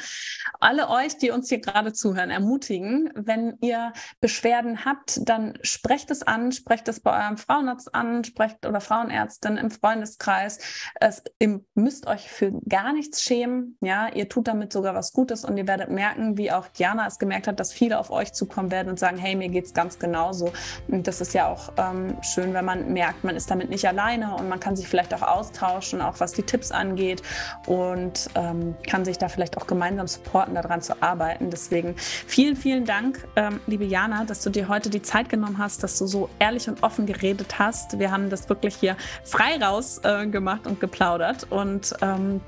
alle 0.61 0.89
euch, 0.89 1.19
die 1.19 1.33
uns 1.33 1.49
hier 1.49 1.61
gerade 1.61 1.93
zuhören, 1.93 2.31
ermutigen. 2.31 3.11
Wenn 3.15 3.59
ihr 3.61 3.93
Beschwerden 4.21 4.85
habt, 4.85 5.29
dann 5.29 5.59
sprecht 5.63 6.13
es 6.13 6.23
an, 6.23 6.53
sprecht 6.53 6.87
es 6.89 7.01
bei 7.01 7.25
eurem 7.25 7.39
Frauenarzt 7.39 7.93
an, 7.95 8.23
sprecht 8.23 8.65
oder 8.67 8.81
Frauenärztin 8.81 9.57
im 9.57 9.73
Freundeskreis. 9.73 10.61
Es, 11.01 11.25
ihr 11.41 11.61
müsst 11.75 12.07
euch 12.07 12.31
für 12.31 12.53
gar 12.69 12.93
nichts 12.93 13.23
schämen. 13.23 13.77
Ja, 13.81 14.09
ihr 14.09 14.29
tut 14.29 14.47
damit 14.47 14.73
sogar 14.73 14.95
was 14.95 15.13
Gutes 15.13 15.45
und 15.45 15.57
ihr 15.57 15.67
werdet 15.67 15.91
merken, 15.91 16.39
wie 16.39 16.53
auch 16.53 16.69
Diana 16.69 17.09
es 17.09 17.19
gemerkt 17.19 17.49
hat, 17.49 17.59
dass 17.59 17.73
viele 17.73 17.99
auf 17.99 18.11
euch 18.11 18.33
zukommen 18.33 18.71
werden 18.71 18.89
und 18.91 18.99
sagen, 19.01 19.17
hey, 19.17 19.35
mir 19.35 19.49
geht's 19.49 19.75
ganz 19.75 19.99
genauso. 19.99 20.53
Und 20.87 21.09
das 21.09 21.21
ist 21.21 21.35
ja 21.35 21.49
auch 21.49 21.73
ähm, 21.79 22.17
schön, 22.23 22.55
wenn 22.55 22.65
man 22.65 22.93
merkt, 22.93 23.25
man 23.25 23.35
ist 23.35 23.51
damit 23.51 23.71
nicht 23.71 23.89
alleine 23.89 24.37
und 24.37 24.49
man 24.49 24.61
kann 24.61 24.77
sich 24.77 24.87
vielleicht 24.87 25.13
auch 25.15 25.23
austauschen, 25.23 26.01
auch 26.01 26.12
auch 26.13 26.21
was 26.21 26.33
die 26.33 26.43
Tipps 26.43 26.71
angeht 26.71 27.23
und 27.67 28.29
ähm, 28.35 28.75
kann 28.89 29.05
sich 29.05 29.19
da 29.19 29.29
vielleicht 29.29 29.57
auch 29.57 29.67
gemeinsam 29.67 30.07
supporten, 30.07 30.55
daran 30.55 30.83
zu 30.83 31.01
arbeiten. 31.03 31.51
Deswegen 31.51 31.95
vielen, 31.97 32.57
vielen 32.57 32.85
Dank, 32.85 33.27
ähm, 33.37 33.61
liebe 33.67 33.85
Jana, 33.85 34.25
dass 34.25 34.43
du 34.43 34.51
dir 34.51 34.69
heute 34.69 34.91
die 34.91 35.03
Zeit 35.03 35.29
genommen 35.29 35.59
hast, 35.59 35.83
dass 35.83 35.99
du 35.99 36.07
so 36.07 36.29
ehrlich 36.39 36.69
und 36.69 36.83
offen 36.83 37.07
geredet 37.07 37.59
hast. 37.59 37.99
Wir 37.99 38.11
haben 38.11 38.31
das 38.31 38.49
wirklich 38.49 38.77
hier 38.77 38.97
frei 39.25 39.57
raus 39.61 40.01
äh, 40.05 40.27
gemacht 40.27 40.67
und 40.67 40.81
geplaudert 40.81 41.47
und 41.51 41.95
ähm, 42.03 42.41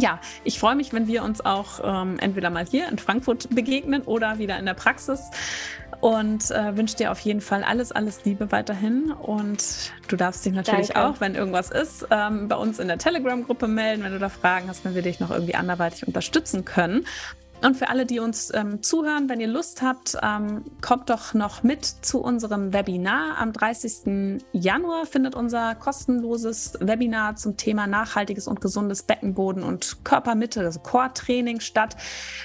ja, 0.00 0.20
ich 0.44 0.60
freue 0.60 0.76
mich, 0.76 0.92
wenn 0.92 1.08
wir 1.08 1.24
uns 1.24 1.44
auch 1.44 1.80
ähm, 1.82 2.18
entweder 2.20 2.50
mal 2.50 2.64
hier 2.64 2.88
in 2.88 2.98
Frankfurt 2.98 3.52
begegnen 3.52 4.02
oder 4.02 4.38
wieder 4.38 4.56
in 4.56 4.64
der 4.64 4.74
Praxis 4.74 5.20
und 6.00 6.50
äh, 6.50 6.76
wünsche 6.76 6.96
dir 6.96 7.10
auf 7.10 7.20
jeden 7.20 7.40
Fall 7.40 7.64
alles, 7.64 7.92
alles 7.92 8.24
Liebe 8.24 8.52
weiterhin. 8.52 9.10
Und 9.10 9.92
du 10.06 10.16
darfst 10.16 10.44
dich 10.46 10.52
natürlich 10.52 10.88
Danke. 10.88 11.08
auch, 11.08 11.20
wenn 11.20 11.34
irgendwas 11.34 11.70
ist, 11.70 12.06
ähm, 12.10 12.48
bei 12.48 12.56
uns 12.56 12.78
in 12.78 12.88
der 12.88 12.98
Telegram-Gruppe 12.98 13.66
melden, 13.66 14.04
wenn 14.04 14.12
du 14.12 14.18
da 14.18 14.28
Fragen 14.28 14.68
hast, 14.68 14.84
wenn 14.84 14.94
wir 14.94 15.02
dich 15.02 15.18
noch 15.18 15.30
irgendwie 15.30 15.54
anderweitig 15.54 16.06
unterstützen 16.06 16.64
können. 16.64 17.04
Und 17.60 17.76
für 17.76 17.88
alle, 17.88 18.06
die 18.06 18.20
uns 18.20 18.52
ähm, 18.54 18.82
zuhören, 18.82 19.28
wenn 19.28 19.40
ihr 19.40 19.48
Lust 19.48 19.82
habt, 19.82 20.16
ähm, 20.22 20.64
kommt 20.80 21.10
doch 21.10 21.34
noch 21.34 21.64
mit 21.64 21.84
zu 21.84 22.20
unserem 22.20 22.72
Webinar. 22.72 23.36
Am 23.38 23.52
30. 23.52 24.40
Januar 24.52 25.06
findet 25.06 25.34
unser 25.34 25.74
kostenloses 25.74 26.74
Webinar 26.80 27.34
zum 27.34 27.56
Thema 27.56 27.88
nachhaltiges 27.88 28.46
und 28.46 28.60
gesundes 28.60 29.02
Beckenboden 29.02 29.64
und 29.64 30.04
Körpermitte, 30.04 30.60
also 30.60 30.78
Core-Training 30.78 31.58
statt. 31.58 31.96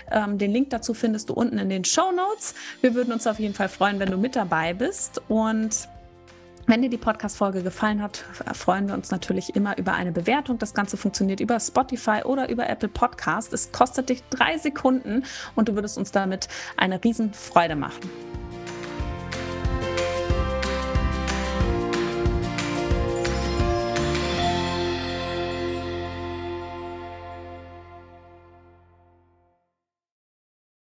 Ähm, 0.09 0.39
den 0.39 0.51
Link 0.51 0.71
dazu 0.71 0.95
findest 0.95 1.29
du 1.29 1.33
unten 1.33 1.59
in 1.59 1.69
den 1.69 1.85
Show 1.85 2.11
Notes. 2.11 2.55
Wir 2.81 2.95
würden 2.95 3.13
uns 3.13 3.27
auf 3.27 3.39
jeden 3.39 3.53
Fall 3.53 3.69
freuen, 3.69 3.99
wenn 3.99 4.09
du 4.09 4.17
mit 4.17 4.35
dabei 4.35 4.73
bist. 4.73 5.21
Und 5.27 5.87
wenn 6.65 6.81
dir 6.81 6.89
die 6.89 6.97
Podcast-Folge 6.97 7.61
gefallen 7.61 8.01
hat, 8.01 8.23
freuen 8.53 8.87
wir 8.87 8.93
uns 8.93 9.11
natürlich 9.11 9.55
immer 9.55 9.77
über 9.77 9.93
eine 9.93 10.11
Bewertung. 10.11 10.59
Das 10.59 10.73
Ganze 10.73 10.95
funktioniert 10.95 11.39
über 11.39 11.59
Spotify 11.59 12.21
oder 12.23 12.49
über 12.49 12.69
Apple 12.69 12.89
Podcast. 12.89 13.53
Es 13.53 13.71
kostet 13.71 14.09
dich 14.09 14.23
drei 14.29 14.57
Sekunden 14.57 15.23
und 15.55 15.67
du 15.67 15.75
würdest 15.75 15.97
uns 15.97 16.11
damit 16.11 16.47
eine 16.77 17.03
Riesenfreude 17.03 17.75
machen. 17.75 18.32